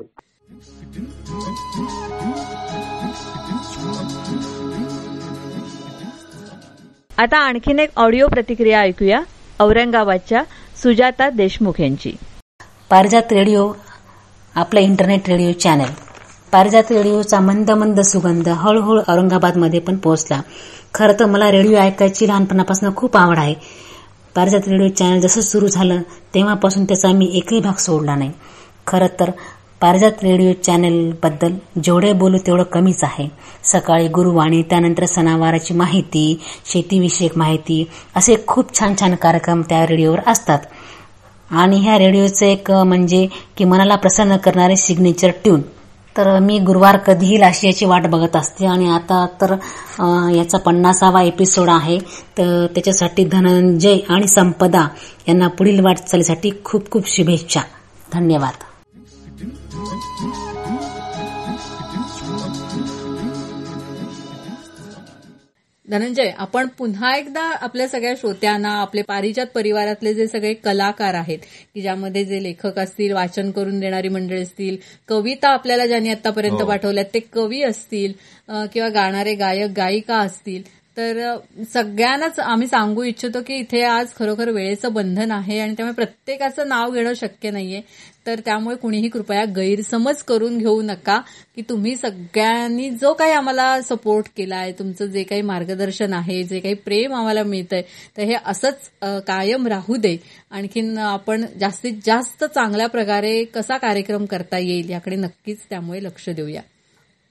आता 7.21 7.39
आणखीन 7.39 7.79
एक 7.79 7.91
ऑडिओ 7.97 8.27
प्रतिक्रिया 8.29 8.81
ऐकूया 8.81 9.21
औरंगाबादच्या 9.61 10.43
सुजाता 10.83 11.31
देशमुख 11.31 11.81
यांची. 11.81 12.13
पारिजात 12.91 13.33
रेडिओ 13.33 13.73
आपलं 14.55 14.81
इंटरनेट 14.81 15.29
रेडिओ 15.29 15.53
चॅनल. 15.53 15.91
पारिजात 16.53 16.93
रेडिओचा 16.93 17.41
मंद 17.41 17.71
मंद 17.71 18.01
सुगंध 18.01 18.49
हळूहळू 18.49 19.01
औरंगाबादमध्ये 19.09 19.81
पण 19.81 19.97
पोहोचला. 19.97 20.41
खरं 20.95 21.13
तर 21.21 21.25
मला 21.25 21.51
रेडिओ 21.51 21.77
ऐकायची 21.77 22.29
लहानपणापासून 22.29 22.95
खूप 22.97 23.17
आवड 23.17 23.39
आहे. 23.39 23.55
पारिजात 24.35 24.69
रेडिओ 24.69 24.89
चॅनल 24.89 25.21
जसं 25.21 25.41
सुरू 25.41 25.67
झालं 25.67 26.03
तेव्हापासून 26.35 26.85
त्याचा 26.85 27.09
मी 27.09 27.31
एकही 27.35 27.61
भाग 27.61 27.79
सोडला 27.79 28.15
नाही. 28.15 28.33
खरं 28.87 29.07
तर 29.21 29.31
पारिजात 29.81 30.23
रेडिओ 30.23 30.53
चॅनलबद्दल 30.65 31.53
जेवढे 31.85 32.13
बोलू 32.13 32.39
तेवढं 32.47 32.63
कमीच 32.73 33.03
आहे. 33.05 33.27
सकाळी 33.65 34.09
गुरुवाणी 34.09 34.63
त्यानंतर 34.63 35.05
सणावाराची 35.07 35.75
माहिती 35.75 36.39
शेतीविषयक 36.73 37.39
माहिती 37.39 37.85
असे 38.17 38.37
खूप 38.47 38.79
छान 38.79 38.95
छान 39.01 39.15
कार्यक्रम 39.15 39.63
त्या 39.69 39.87
रेडिओवर 39.87 40.21
असतात. 40.27 40.59
आणि 41.51 41.79
ह्या 41.81 41.99
रेडिओचं 41.99 42.47
एक 42.47 42.71
म्हणजे 42.71 43.27
की 43.57 43.65
मनाला 43.65 43.97
प्रसन्न 43.97 44.37
करणारे 44.37 44.77
सिग्नेचर 44.77 45.31
ट्यून 45.45 45.61
तर 46.17 46.39
मी 46.39 46.59
गुरुवार 46.59 46.97
कधीही 46.97 47.41
लाशियाची 47.41 47.67
अशी 47.67 47.67
याची 47.67 47.87
वाट 47.87 48.07
बघत 48.11 48.37
असते 48.37 48.67
आणि 48.67 48.89
आता 48.91 49.27
तर 49.41 49.55
याचा 50.37 50.59
पन्नासावा 50.59 51.23
एपिसोड 51.23 51.71
आहे. 51.71 51.99
तर 52.39 52.67
त्याच्यासाठी 52.75 53.25
धनंजय 53.25 53.99
आणि 54.09 54.29
संपदा 54.29 54.87
यांना 55.29 55.49
पुढील 55.49 55.81
वाटचालीसाठी 55.81 56.51
खूप 56.65 56.91
खूप 56.91 57.09
शुभेच्छा. 57.09 57.61
धन्यवाद. 58.13 58.65
धनंजय 65.91 66.31
आपण 66.39 66.67
पुन्हा 66.79 67.15
एकदा 67.17 67.43
आपल्या 67.61 67.87
सगळ्या 67.89 68.15
श्रोत्यांना 68.17 68.71
आपले 68.81 69.03
पारिजात 69.03 69.47
परिवारातले 69.55 70.13
जे 70.15 70.27
सगळे 70.27 70.53
कलाकार 70.55 71.15
आहेत 71.15 71.39
की 71.75 71.81
ज्यामध्ये 71.83 72.25
जे 72.25 72.43
लेखक 72.43 72.79
असतील 72.79 73.13
वाचन 73.13 73.51
करून 73.51 73.81
देणारी 73.81 74.09
मंडळी 74.09 74.41
असतील 74.43 74.77
कविता 75.09 75.49
आपल्याला 75.49 75.87
ज्यांनी 75.87 76.11
आतापर्यंत 76.11 76.61
हो. 76.61 76.69
पाठवल्यात 76.69 77.07
ते 77.15 77.21
कवी 77.33 77.63
असतील 77.63 78.13
किंवा 78.73 78.89
गाणारे 78.89 79.35
गायक 79.35 79.71
गायिका 79.71 80.19
असतील 80.19 80.63
तर 81.01 81.65
सगळ्यांनाच 81.73 82.39
आम्ही 82.41 82.67
सांगू 82.69 83.03
इच्छितो 83.03 83.41
की 83.47 83.55
इथे 83.55 83.83
आज 83.83 84.09
खरोखर 84.19 84.49
वेळेचं 84.51 84.93
बंधन 84.95 85.31
आहे 85.33 85.59
आणि 85.59 85.75
त्यामुळे 85.77 85.95
प्रत्येकाचं 85.95 86.69
नाव 86.69 86.91
घेणं 86.91 87.13
शक्य 87.15 87.51
नाहीये. 87.51 87.81
तर 88.27 88.41
त्यामुळे 88.45 88.77
कुणीही 88.77 89.09
कृपया 89.09 89.45
गैरसमज 89.57 90.23
करून 90.23 90.59
घेऊ 90.59 90.83
नका 90.83 91.19
की 91.57 91.63
तुम्ही 91.69 91.95
सगळ्यांनी 91.97 92.91
जो 92.91 93.13
काही 93.13 93.33
आम्हाला 93.33 93.81
सपोर्ट 93.83 94.27
केला 94.37 94.57
आहे 94.57 94.73
तुमचं 94.73 95.07
जे 95.07 95.23
काही 95.23 95.43
मार्गदर्शन 95.43 96.13
आहे 96.13 96.43
जे 96.45 96.61
काही 96.61 96.75
प्रेम 96.85 97.15
आम्हाला 97.15 97.43
मिळतंय 97.45 97.83
तर 98.17 98.23
हे 98.23 98.37
असंच 98.47 98.91
कायम 99.27 99.67
राहू 99.67 99.97
दे. 99.97 100.17
आणखीन 100.51 100.97
आपण 100.99 101.45
जास्तीत 101.61 101.95
जास्त 102.07 102.45
चांगल्या 102.45 102.89
प्रकारे 102.89 103.43
कसा 103.55 103.77
कार्यक्रम 103.79 104.25
करता 104.27 104.59
येईल 104.59 104.91
याकडे 104.91 105.17
नक्कीच 105.17 105.59
त्यामुळे 105.71 106.05
लक्ष 106.05 106.29
देऊया. 106.31 106.63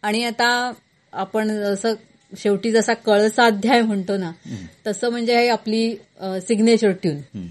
आणि 0.04 0.24
आता 0.26 0.72
आपण 1.14 1.50
असं 1.64 1.94
शेवटी 2.34 2.72
जसा 2.72 2.94
कळसा 2.94 3.46
अध्याय 3.46 3.82
म्हणतो 3.82 4.18
ना 4.18 4.32
तसं 4.88 5.10
म्हणजे 5.10 5.48
आपली 5.48 5.96
सिग्नेचर 6.22 6.92
ट्यून 6.92 7.48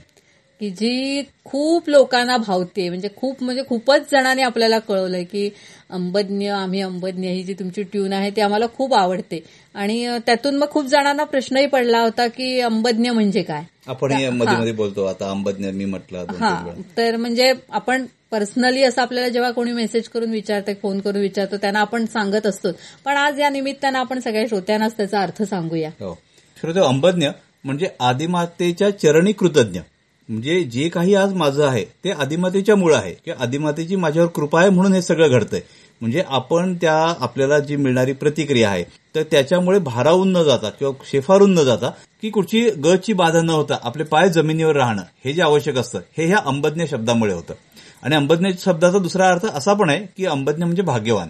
की 0.60 0.70
जी 0.70 1.22
खूप 1.44 1.88
लोकांना 1.88 2.36
भावते 2.36 2.88
म्हणजे 2.88 3.08
खूप 3.16 3.42
म्हणजे 3.42 3.62
खूपच 3.68 4.10
जणांनी 4.12 4.42
आपल्याला 4.42 4.78
कळवलंय 4.78 5.24
की 5.24 5.50
अंबज्ञ 5.90 6.48
आम्ही 6.48 6.80
अंबज्ञ 6.80 7.28
ही 7.28 7.42
जी 7.42 7.54
तुमची 7.54 7.82
ट्यून 7.82 8.12
आहे 8.12 8.30
ती 8.30 8.40
आम्हाला 8.40 8.66
खूप 8.76 8.94
आवडते. 8.94 9.44
आणि 9.74 10.18
त्यातून 10.26 10.56
मग 10.56 10.66
खूप 10.70 10.86
जणांना 10.86 11.24
प्रश्नही 11.24 11.66
पडला 11.66 12.00
होता 12.00 12.26
की 12.26 12.60
अंबज्ञ 12.60 13.10
म्हणजे 13.10 13.42
काय? 13.42 13.62
आपण 13.86 14.12
मध्ये 14.32 14.72
बोलतो 14.72 15.04
आता 15.04 15.30
अंबज्ञ 15.30 15.70
मी 15.70 15.84
म्हटलं 15.84 16.24
हा. 16.40 16.64
तर 16.96 17.16
म्हणजे 17.16 17.52
आपण 17.70 18.04
पर्सनली 18.32 18.82
असं 18.82 19.02
आपल्याला 19.02 19.28
जेव्हा 19.28 19.50
कोणी 19.50 19.72
मेसेज 19.72 20.08
करून 20.08 20.30
विचारतं 20.30 20.72
फोन 20.82 21.00
करून 21.00 21.20
विचारतो 21.20 21.56
त्यांना 21.56 21.80
आपण 21.80 22.06
सांगत 22.06 22.46
असतो 22.46 22.68
पण 23.04 23.16
आज 23.16 23.40
या 23.40 23.48
निमित्तानं 23.48 23.98
आपण 23.98 24.20
सगळ्या 24.20 24.46
श्रोत्यांनाच 24.48 24.96
त्याचा 24.96 25.20
अर्थ 25.20 25.42
सांगूया. 25.42 25.90
हो. 26.00 26.18
श्रोते 26.60 26.80
अंबज्ञ 26.80 27.28
म्हणजे 27.64 27.88
आदिमातेच्या 28.00 28.98
चरणी 28.98 29.32
कृतज्ञ. 29.32 29.80
म्हणजे 30.28 30.62
जे 30.64 30.88
काही 30.88 31.14
आज 31.14 31.32
माझं 31.32 31.66
आहे 31.66 31.84
ते 32.04 32.10
आदिमातेच्या 32.10 32.76
मुळे 32.76 32.96
आहे. 32.96 33.14
किंवा 33.24 33.42
आदिमातेची 33.42 33.96
माझ्यावर 33.96 34.28
कृपा 34.28 34.60
आहे 34.60 34.70
म्हणून 34.70 34.92
हे 34.92 35.02
सगळं 35.02 35.30
घडतंय. 35.30 35.60
म्हणजे 36.00 36.22
आपण 36.28 36.74
त्या 36.74 36.94
आपल्याला 37.20 37.58
जी 37.58 37.76
मिळणारी 37.76 38.12
प्रतिक्रिया 38.12 38.70
आहे 38.70 38.84
तर 39.14 39.22
त्याच्यामुळे 39.22 39.78
भारावून 39.78 40.32
न 40.32 40.42
जाता 40.42 40.70
किंवा 40.70 40.92
शेफारून 41.10 41.54
न 41.54 41.62
जाता 41.62 41.90
की 42.22 42.30
कुठची 42.30 42.70
गची 42.70 43.12
बाधा 43.12 43.40
न 43.42 43.50
होता 43.50 43.78
आपले 43.82 44.04
पाय 44.04 44.28
जमिनीवर 44.28 44.76
राहणं 44.76 45.02
हे 45.24 45.32
जे 45.32 45.42
आवश्यक 45.42 45.76
असतं 45.76 46.00
हे 46.18 46.26
ह्या 46.26 46.38
अंबज्ञ 46.46 46.84
शब्दामुळे 46.90 47.34
होतं. 47.34 47.54
आणि 48.02 48.16
अंबज्ञ 48.16 48.48
शब्दाचा 48.58 48.98
दुसरा 48.98 49.28
अर्थ 49.30 49.46
असा 49.46 49.72
पण 49.72 49.90
आहे 49.90 50.06
की 50.16 50.26
अंबज्ञ 50.26 50.64
म्हणजे 50.64 50.82
भाग्यवान. 50.82 51.28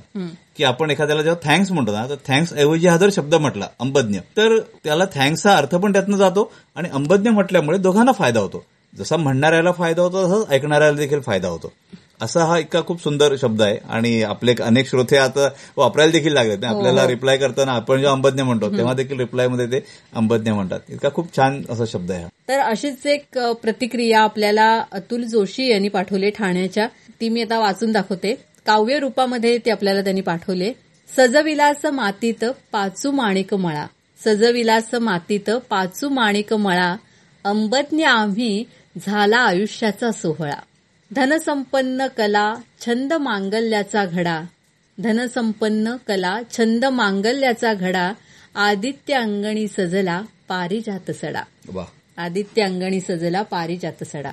की 0.56 0.64
आपण 0.64 0.90
एखाद्याला 0.90 1.22
जेव्हा 1.22 1.48
थँक्स 1.48 1.72
म्हणतो 1.72 1.92
ना 1.92 2.06
तर 2.08 2.14
थँक्स 2.26 2.52
ऐवजी 2.52 2.86
हा 2.86 2.96
जर 2.96 3.08
शब्द 3.12 3.34
म्हटला 3.34 3.68
अंबज्ञ 3.80 4.18
तर 4.36 4.58
त्याला 4.84 5.04
थँक्सचा 5.14 5.56
अर्थ 5.56 5.74
पण 5.74 5.92
त्यातनं 5.92 6.16
जातो 6.16 6.52
आणि 6.76 6.88
अंबज्ञ 6.92 7.30
म्हटल्यामुळे 7.30 7.78
दोघांना 7.78 8.12
फायदा 8.12 8.40
होतो. 8.40 8.64
जसा 8.98 9.16
म्हणणाऱ्याला 9.16 9.72
फायदा 9.72 10.02
होतो 10.02 10.24
तसंच 10.24 10.50
ऐकणाऱ्याला 10.50 10.96
देखील 10.96 11.20
फायदा 11.20 11.48
होतो. 11.48 11.72
असा 12.20 12.44
हा 12.44 12.58
इतका 12.58 12.80
खूप 12.86 13.02
सुंदर 13.02 13.34
शब्द 13.40 13.62
आहे 13.62 13.78
आणि 13.88 14.22
आपले 14.22 14.54
अनेक 14.62 14.88
श्रोते 14.88 15.16
आता 15.16 15.48
वापरायला 15.76 16.12
देखील 16.12 16.32
लागलेत. 16.32 16.64
हो, 16.64 16.76
आपल्याला 16.76 17.02
हो. 17.02 17.08
रिप्लाय 17.08 17.36
करताना 17.36 17.72
आपण 17.72 17.96
जेव्हा 17.96 18.12
अंबज्ञ 18.12 18.42
म्हणतो. 18.42 18.76
तेव्हा 18.76 18.94
देखील 18.94 19.18
रिप्लायमध्ये 19.18 19.66
ते 19.66 19.84
अंबज्ञ 20.14 20.50
म्हणतात. 20.50 20.80
इतका 20.88 21.08
खूप 21.14 21.36
छान 21.36 21.62
असा 21.70 21.84
शब्द 21.86 22.10
आहे 22.10 22.22
हा. 22.22 22.28
तर 22.48 22.58
अशीच 22.58 23.06
एक 23.06 23.38
प्रतिक्रिया 23.38 24.20
आपल्याला 24.20 24.84
अतुल 24.92 25.22
जोशी 25.22 25.66
यांनी 25.66 25.88
पाठवली 25.88 26.30
ठाण्याच्या. 26.30 26.88
ती 27.20 27.28
मी 27.28 27.42
आता 27.42 27.58
वाचून 27.58 27.92
दाखवते. 27.92 28.34
काव्य 28.66 28.98
रूपामध्ये 28.98 29.58
ते 29.58 29.70
आपल्याला 29.70 30.00
त्यांनी 30.00 30.20
पाठवले. 30.20 30.72
सजविलास 31.16 31.84
मातीत 31.84 32.44
पाचू 32.72 33.10
माणिक 33.10 33.54
मळा. 33.54 33.86
सजविलास 34.24 34.94
मातीत 34.94 35.50
पाचू 35.50 36.08
माणिक 36.08 36.52
मळा. 36.52 36.96
अंबज्ञ 37.44 38.04
आम्ही 38.04 38.64
झाला 39.06 39.36
आयुष्याचा 39.36 40.10
सोहळा. 40.10 40.60
धनसंपन्न 41.14 42.06
कला 42.06 42.54
छंद 42.80 43.12
मांगल्याचा 43.12 44.04
घडा. 44.04 44.40
धनसंपन्न 44.98 45.94
कला 46.06 46.38
छंद 46.58 46.84
मांगल्याचा 46.84 47.74
घडा. 47.74 48.12
आदित्य 48.54 49.14
अंगणी 49.14 49.68
सजला 49.68 50.22
पारिजात 50.48 51.10
सडा. 51.10 51.42
आदित्य 52.16 52.62
अंगणी 52.62 53.00
सजला 53.00 53.42
पारिजात 53.42 54.04
सडा. 54.04 54.30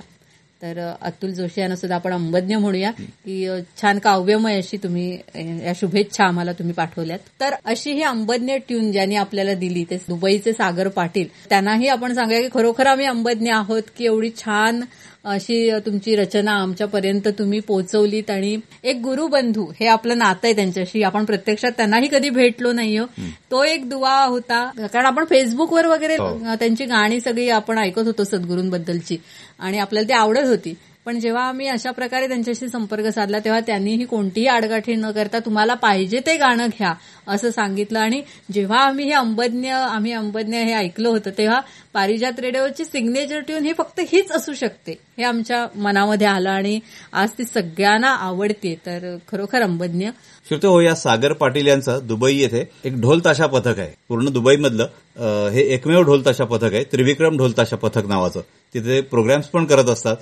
तर 0.62 0.92
अतुल 1.02 1.30
जोशी 1.30 1.60
यांना 1.60 1.76
सुद्धा 1.76 1.94
आपण 1.94 2.12
अंबज्ञ 2.12 2.56
म्हणूया 2.56 2.90
की 3.24 3.46
छान 3.80 3.98
काव्यमय 3.98 4.56
अशी 4.56 4.76
तुम्ही 4.76 5.18
या 5.34 5.72
शुभेच्छा 5.76 6.24
आम्हाला 6.24 6.52
तुम्ही 6.52 6.74
पाठवल्यात. 6.74 7.18
तर 7.40 7.54
अशी 7.64 7.92
ही 7.92 8.02
अंबज्ञ 8.02 8.54
ट्यून 8.68 8.92
ज्यांनी 8.92 9.16
आपल्याला 9.16 9.54
दिली 9.54 9.84
ते 9.84 9.96
दुबईचे 10.08 10.52
सागर 10.52 10.88
पाटील 10.88 11.28
त्यांनाही 11.48 11.88
आपण 11.88 12.14
सांगूया 12.14 12.40
की 12.40 12.48
खरोखर 12.54 12.86
आम्ही 12.86 13.06
अंबज्ञ 13.06 13.50
आहोत 13.54 13.82
की 13.96 14.04
एवढी 14.04 14.30
छान 14.36 14.80
अशी 15.26 15.70
तुमची 15.86 16.16
रचना 16.16 16.52
आमच्यापर्यंत 16.52 17.28
तुम्ही 17.28 17.60
पोहोचवलीत 17.60 18.30
आणि 18.30 18.58
एक 18.84 18.96
गुरुबंधू 18.96 19.66
हे 19.80 19.86
आपलं 19.86 20.18
नातं 20.18 20.46
आहे 20.46 20.54
त्यांच्याशी. 20.56 21.02
आपण 21.02 21.24
प्रत्यक्षात 21.24 21.70
त्यांनाही 21.76 22.08
कधी 22.12 22.30
भेटलो 22.30 22.72
नाहीये. 22.72 23.32
तो 23.50 23.64
एक 23.64 23.88
दुवा 23.90 24.24
होता. 24.24 24.70
कारण 24.92 25.06
आपण 25.06 25.24
फेसबुकवर 25.24 25.86
वगैरे 25.86 26.14
हो. 26.14 26.54
त्यांची 26.54 26.84
गाणी 26.84 27.20
सगळी 27.20 27.48
आपण 27.48 27.78
ऐकत 27.78 28.06
होतो 28.06 28.24
सद्गुरूंबद्दलची. 28.24 29.16
आणि 29.58 29.78
आपल्याला 29.78 30.08
ती 30.08 30.12
आवडत 30.12 30.46
होती. 30.46 30.74
पण 31.06 31.18
जेव्हा 31.20 31.42
आम्ही 31.48 31.66
अशा 31.68 31.90
प्रकारे 31.90 32.28
त्यांच्याशी 32.28 32.68
संपर्क 32.68 33.06
साधला 33.06 33.38
तेव्हा 33.38 33.60
त्यांनीही 33.60 34.04
कोणतीही 34.04 34.46
आडगाठी 34.46 34.94
न 34.94 35.10
करता 35.10 35.38
तुम्हाला 35.38 35.74
पाहिजे 35.74 36.20
ते 36.26 36.36
गाणं 36.36 36.66
घ्या 36.66 36.92
असं 37.28 37.50
सांगितलं. 37.50 37.98
आणि 37.98 38.22
जेव्हा 38.52 38.78
आम्ही 38.78 39.04
हे 39.04 39.12
अंबज्ञ 39.12 39.70
आम्ही 39.70 40.12
अंबज्ञ 40.12 40.56
हे 40.56 40.74
ऐकलं 40.74 41.08
होतं 41.08 41.30
तेव्हा 41.38 41.60
पारिजात 41.94 42.40
रेडिओची 42.40 42.84
सिग्नेचर 42.84 43.40
ट्यून 43.40 43.64
ही 43.64 43.72
फक्त 43.78 44.00
हीच 44.12 44.32
असू 44.32 44.54
शकते 44.54 44.92
हे 45.18 45.24
आमच्या 45.24 45.66
मनामध्ये 45.80 46.26
आलं. 46.26 46.50
आणि 46.50 46.78
आज 47.12 47.30
ती 47.38 47.44
सगळ्यांना 47.44 48.10
आवडते. 48.10 48.74
तर 48.86 49.16
खरोखर 49.32 49.62
अंबज्ञ. 49.62 50.08
श्रोते 50.48 50.66
हो 50.66 50.80
या 50.80 50.94
सागर 50.94 51.32
पाटील 51.32 51.66
यांचं 51.66 52.00
दुबई 52.04 52.36
येथे 52.36 52.68
एक 52.84 53.00
ढोल 53.00 53.20
ताशा 53.24 53.46
पथक 53.46 53.78
आहे. 53.78 53.92
पूर्ण 54.08 54.30
दुबईमधलं 54.30 55.48
हे 55.50 55.62
एकमेव 55.74 56.02
ढोल 56.02 56.24
ताशा 56.26 56.44
पथक 56.44 56.72
आहे. 56.74 56.84
त्रिविक्रम 56.92 57.36
ढोल 57.36 57.52
ताशा 57.56 57.76
पथक 57.76 58.06
नावाचं. 58.06 58.40
तिथे 58.74 59.00
प्रोग्राम्स 59.00 59.46
पण 59.46 59.64
करत 59.64 59.84
असतात. 59.84 60.16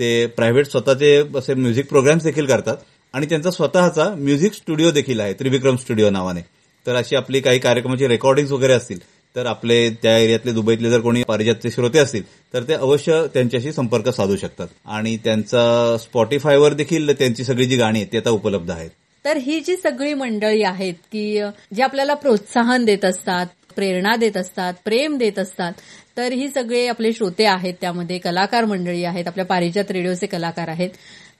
ते 0.00 0.26
प्रायव्हेट 0.26 0.66
स्वतःचे 0.66 1.16
असे 1.36 1.54
म्युझिक 1.54 1.88
प्रोग्राम्स 1.88 2.24
देखील 2.24 2.46
करतात. 2.46 2.76
आणि 3.14 3.26
त्यांचा 3.26 3.50
स्वतःचा 3.50 4.04
म्युझिक 4.18 4.52
स्टुडिओ 4.52 4.90
देखील 4.90 5.20
आहे 5.20 5.32
त्रिविक्रम 5.32 5.76
स्टुडिओ 5.76 6.10
नावाने. 6.10 6.40
तर 6.86 6.96
अशी 6.96 7.16
आपली 7.16 7.40
काही 7.40 7.58
कार्यक्रमाची 7.58 8.06
रेकॉर्डिंग 8.08 8.50
वगैरे 8.50 8.72
असतील 8.72 8.98
तर 9.36 9.46
आपले 9.46 9.88
त्या 10.02 10.16
एरियातले 10.18 10.52
दुबईतले 10.52 10.90
जर 10.90 11.00
कोणी 11.00 11.22
पारिजातचे 11.22 11.70
श्रोते 11.70 11.98
असतील 11.98 12.22
तर 12.54 12.62
ते 12.62 12.74
अवश्य 12.74 13.22
त्यांच्याशी 13.34 13.72
संपर्क 13.72 14.08
साधू 14.08 14.36
शकतात. 14.36 14.68
आणि 14.86 15.16
त्यांचा 15.16 15.96
स्पॉटीफायवर 16.00 16.72
देखील 16.72 17.12
त्यांची 17.12 17.44
सगळी 17.44 17.66
जी 17.66 17.76
गाणी 17.76 17.98
आहेत 17.98 18.12
ती 18.12 18.18
आता 18.18 18.30
उपलब्ध 18.30 18.70
आहेत. 18.70 18.90
तर 19.24 19.36
ही 19.36 19.60
जी 19.60 19.76
सगळी 19.76 20.14
मंडळी 20.14 20.62
आहेत 20.62 20.94
की 21.12 21.40
जी 21.74 21.82
आपल्याला 21.82 22.14
प्रोत्साहन 22.14 22.84
देत 22.84 23.04
असतात 23.04 23.46
प्रेरणा 23.76 24.14
देत 24.16 24.36
असतात 24.36 24.74
प्रेम 24.84 25.16
देत 25.18 25.38
असतात 25.38 25.72
तर 26.20 26.32
ही 26.32 26.48
सगळे 26.48 26.86
आपले 26.86 27.12
श्रोते 27.12 27.44
आहेत 27.44 27.74
त्यामध्ये 27.80 28.18
कलाकार 28.18 28.64
मंडळी 28.64 29.04
आहेत 29.04 29.28
आपल्या 29.28 29.44
पारिजात 29.44 29.90
रेडिओचे 29.90 30.26
कलाकार 30.26 30.68
आहेत. 30.68 30.90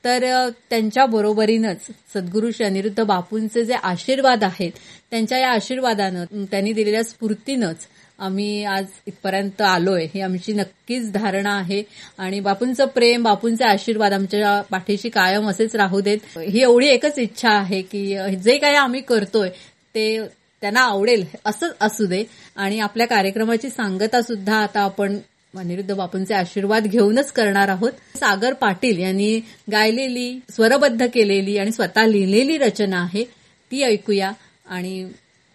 तर 0.05 0.49
त्यांच्या 0.71 1.05
बरोबरीनच 1.07 1.87
सद्गुरू 2.15 2.51
श्री 2.51 2.67
अनिरुद्ध 2.67 3.03
बापूंचे 3.03 3.65
जे 3.65 3.75
आशीर्वाद 3.75 4.45
आहेत 4.45 4.73
त्यांच्या 5.11 5.39
या 5.39 5.51
आशीर्वादानं 5.51 6.45
त्यांनी 6.51 6.73
दिलेल्या 6.73 7.03
स्फूर्तीनंच 7.05 7.87
आम्ही 8.19 8.65
आज 8.65 8.87
इथपर्यंत 9.07 9.61
आलोय. 9.61 10.07
ही 10.15 10.21
आमची 10.21 10.53
नक्कीच 10.53 11.13
धारणा 11.13 11.57
आहे. 11.59 11.83
आणि 12.19 12.41
बापूंचं 12.41 12.87
प्रेम 12.87 13.23
बापूंचे 13.23 13.65
आशीर्वाद 13.65 14.13
आमच्या 14.13 14.61
पाठीशी 14.71 15.09
कायम 15.09 15.49
असेच 15.49 15.77
राहू 15.77 16.01
देत. 16.01 16.39
ही 16.39 16.63
एवढी 16.63 16.87
एकच 16.87 17.19
इच्छा 17.19 17.51
आहे 17.51 17.83
की 17.83 18.07
जे 18.45 18.57
काही 18.59 18.77
आम्ही 18.77 19.01
करतोय 19.01 19.51
ते 19.95 20.19
त्यांना 20.61 20.81
आवडेल 20.81 21.25
असंच 21.45 21.75
असू 21.81 22.07
दे. 22.07 22.25
आणि 22.57 22.81
आपल्या 22.81 23.07
कार्यक्रमाची 23.07 23.71
सांगता 23.71 24.23
सुद्धा 24.23 24.57
आता 24.57 24.81
आपण 24.81 25.19
अनिरुद्ध 25.57 25.95
बापूंचे 25.95 26.35
आशीर्वाद 26.35 26.87
घेऊनच 26.87 27.33
करणार 27.33 27.69
आहोत. 27.69 27.93
सागर 28.17 28.53
पाटील 28.53 28.99
यांनी 28.99 29.41
गायलेली 29.73 30.41
स्वरबद्ध 30.51 31.07
केलेली 31.15 31.59
आणि 31.59 31.73
स्वतः 31.73 32.07
लिहिलेली 32.07 32.59
रचना 32.59 33.03
आहे. 33.03 33.25
ती 33.71 33.83
ऐकूया 33.83 34.33
आणि 34.67 35.09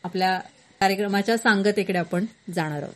आपल्या 0.03 0.40
कार्यक्रमाच्या 0.80 1.38
सांगतेकडे 1.38 1.99
आपण 1.99 2.26
जाणार 2.56 2.84
आहोत. 2.84 2.94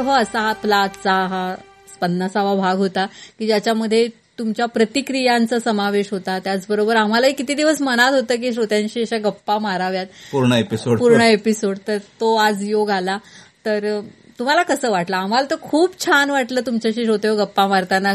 हो 0.00 0.10
असा 0.10 0.40
आपला 0.40 0.76
आजचा 0.76 1.12
हा 1.12 1.54
पन्नासावा 2.00 2.54
भाग 2.54 2.76
होता 2.76 3.06
की 3.38 3.46
ज्याच्यामध्ये 3.46 4.08
तुमच्या 4.38 4.66
प्रतिक्रियांचा 4.66 5.58
समावेश 5.58 6.06
होता. 6.10 6.38
त्याचबरोबर 6.38 6.96
आम्हालाही 6.96 7.32
किती 7.32 7.54
दिवस 7.54 7.82
मनात 7.82 8.12
होतं 8.12 8.34
की 8.34 8.52
श्रोत्यांशी 8.52 9.00
अशा 9.00 9.18
गप्पा 9.18 9.58
माराव्यात. 9.58 10.06
पूर्ण 10.32 10.52
एपिसोड 10.52 10.98
पूर्ण 10.98 11.20
एपिसोड 11.20 11.78
तर 11.88 11.98
तो 11.98 12.34
आज 12.36 12.64
योग 12.64 12.90
आला. 12.90 13.18
तर 13.66 14.00
तुम्हाला 14.38 14.62
कसं 14.62 14.90
वाटलं? 14.90 15.16
आम्हाला 15.16 15.46
तर 15.50 15.56
खूप 15.62 16.06
छान 16.06 16.30
वाटलं 16.30 16.60
तुमच्याशी 16.60 17.04
श्रोते 17.04 17.28
हो 17.28 17.36
गप्पा 17.36 17.66
मारताना. 17.66 18.14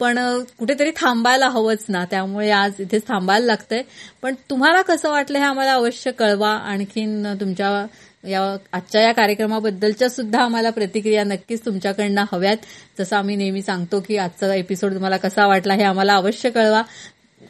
पण 0.00 0.42
कुठेतरी 0.58 0.90
थांबायला 0.90 1.48
हवंच 1.48 1.84
ना. 1.88 2.04
त्यामुळे 2.04 2.50
आज 2.50 2.72
इथेच 2.78 3.02
थांबायला 3.02 3.46
लागतंय. 3.46 3.82
पण 4.22 4.34
तुम्हाला 4.50 4.82
कसं 4.82 5.10
वाटलं 5.10 5.38
हे 5.38 5.44
आम्हाला 5.44 5.72
अवश्य 5.72 6.10
कळवा. 6.10 6.50
आणखीन 6.50 7.26
तुमच्या 7.40 7.86
या 8.28 8.42
आजच्या 8.72 9.02
या 9.02 9.12
कार्यक्रमाबद्दलच्या 9.12 10.08
सुद्धा 10.08 10.42
आम्हाला 10.42 10.70
प्रतिक्रिया 10.70 11.24
नक्कीच 11.24 11.64
तुमच्याकडनं 11.64 12.24
हव्यात. 12.32 12.56
जसं 12.98 13.16
आम्ही 13.16 13.36
नेहमी 13.36 13.62
सांगतो 13.62 14.00
की 14.00 14.16
आजचा 14.16 14.54
एपिसोड 14.54 14.94
तुम्हाला 14.94 15.16
कसा 15.16 15.46
वाटला 15.46 15.74
हे 15.74 15.82
आम्हाला 15.82 16.14
अवश्य 16.14 16.50
कळवा. 16.50 16.82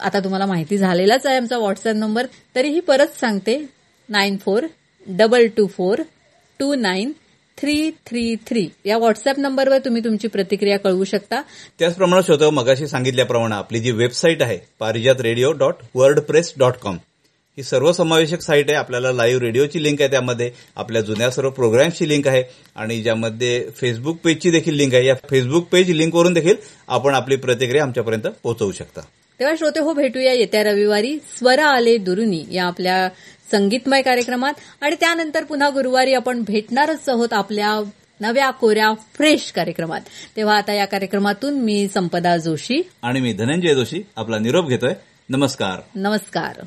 आता 0.01 0.21
तुम्हाला 0.21 0.47
माहिती 0.47 0.79
झालेलाच 0.79 1.27
आहे 1.27 1.37
आमचा 1.37 1.59
व्हॉट्सअप 1.59 1.95
नंबर 1.95 2.27
तरीही 2.57 2.81
परत 2.81 3.19
सांगते 3.21 3.59
nine 4.09 4.37
four 4.37 4.67
double 5.09 5.47
two 5.47 5.67
four 5.67 6.01
two 6.59 6.75
nine 6.75 7.13
three 7.59 7.91
three 8.07 8.35
three 8.47 8.67
या 8.85 8.97
व्हॉट्सअप 8.99 9.39
नंबरवर 9.39 9.79
तुम्ही 9.79 10.05
तुमची 10.05 10.29
प्रतिक्रिया 10.29 10.79
कळवू 10.79 11.05
शकता. 11.05 11.41
त्याचप्रमाणे 11.79 12.23
श्रोतो 12.23 12.45
हो, 12.45 12.51
मगाशी 12.51 12.87
सांगितल्याप्रमाणे 12.87 13.55
आपली 13.55 13.81
जी 13.81 13.91
वेबसाईट 13.91 14.43
आहे 14.43 14.59
Parijat 14.81 15.21
radio 15.21 15.53
dot 15.53 15.75
WordPress 16.21 16.53
dot 16.59 16.75
com 16.75 16.97
ही 17.57 17.63
सर्वसमावेशक 17.63 18.41
साईट 18.41 18.69
आहे. 18.69 18.79
आपल्याला 18.79 19.13
लाईव्ह 19.13 19.41
रेडिओची 19.41 19.83
लिंक 19.83 20.01
आहे 20.01 20.11
त्यामध्ये. 20.11 20.51
आपल्या 20.77 21.03
जुन्या 21.03 21.31
सर्व 21.31 21.51
प्रोग्राम्सची 21.51 22.09
लिंक 22.09 22.29
आहे. 22.29 22.43
आणि 22.77 23.03
ज्यामध्ये 23.03 23.67
फेसबुक 23.77 24.17
पेजची 24.17 24.51
देखील 24.51 24.75
लिंक 24.75 24.95
आहे. 24.95 25.07
या 25.07 25.15
फेसबुक 25.31 25.69
पेज 25.69 25.91
लिंकवरून 25.91 26.33
देखील 26.33 26.55
आपण 26.89 27.15
आपली 27.15 27.37
प्रतिक्रिया 27.37 27.83
आमच्यापर्यंत 27.83 28.23
पोहोचवू 28.23 28.73
शकता. 28.73 29.01
तेव्हा 29.39 29.55
श्रोते 29.59 29.81
हो 29.81 29.93
भेटूया 29.93 30.33
येत्या 30.33 30.63
रविवारी. 30.63 31.19
स्वर 31.39 31.59
आले 31.59 31.97
दुरुनी 31.97 32.45
या 32.51 32.65
आपल्या 32.65 33.09
संगीतमय 33.51 34.03
कार्यक्रमात. 34.03 34.53
आणि 34.81 34.97
त्यानंतर 35.01 35.45
पुन्हा 35.45 35.69
गुरुवारी 35.69 36.13
आपण 36.13 36.43
भेटणारच 36.43 37.09
आहोत 37.09 37.33
आपल्या 37.33 37.81
नव्या 38.21 38.51
कोऱ्या 38.51 38.93
फ्रेश 39.15 39.53
कार्यक्रमात. 39.53 40.01
तेव्हा 40.37 40.57
आता 40.57 40.73
या 40.73 40.85
कार्यक्रमातून 40.85 41.55
मी 41.55 41.89
संपदा 41.95 42.37
जोशी. 42.37 42.91
आणि 43.03 43.21
मी 43.21 43.33
धनंजय 43.33 43.75
जोशी. 43.75 44.03
आपला 44.17 44.39
निरोप 44.39 44.69
घेतोय. 44.69 44.93
नमस्कार. 45.29 45.81
नमस्कार. 45.95 46.67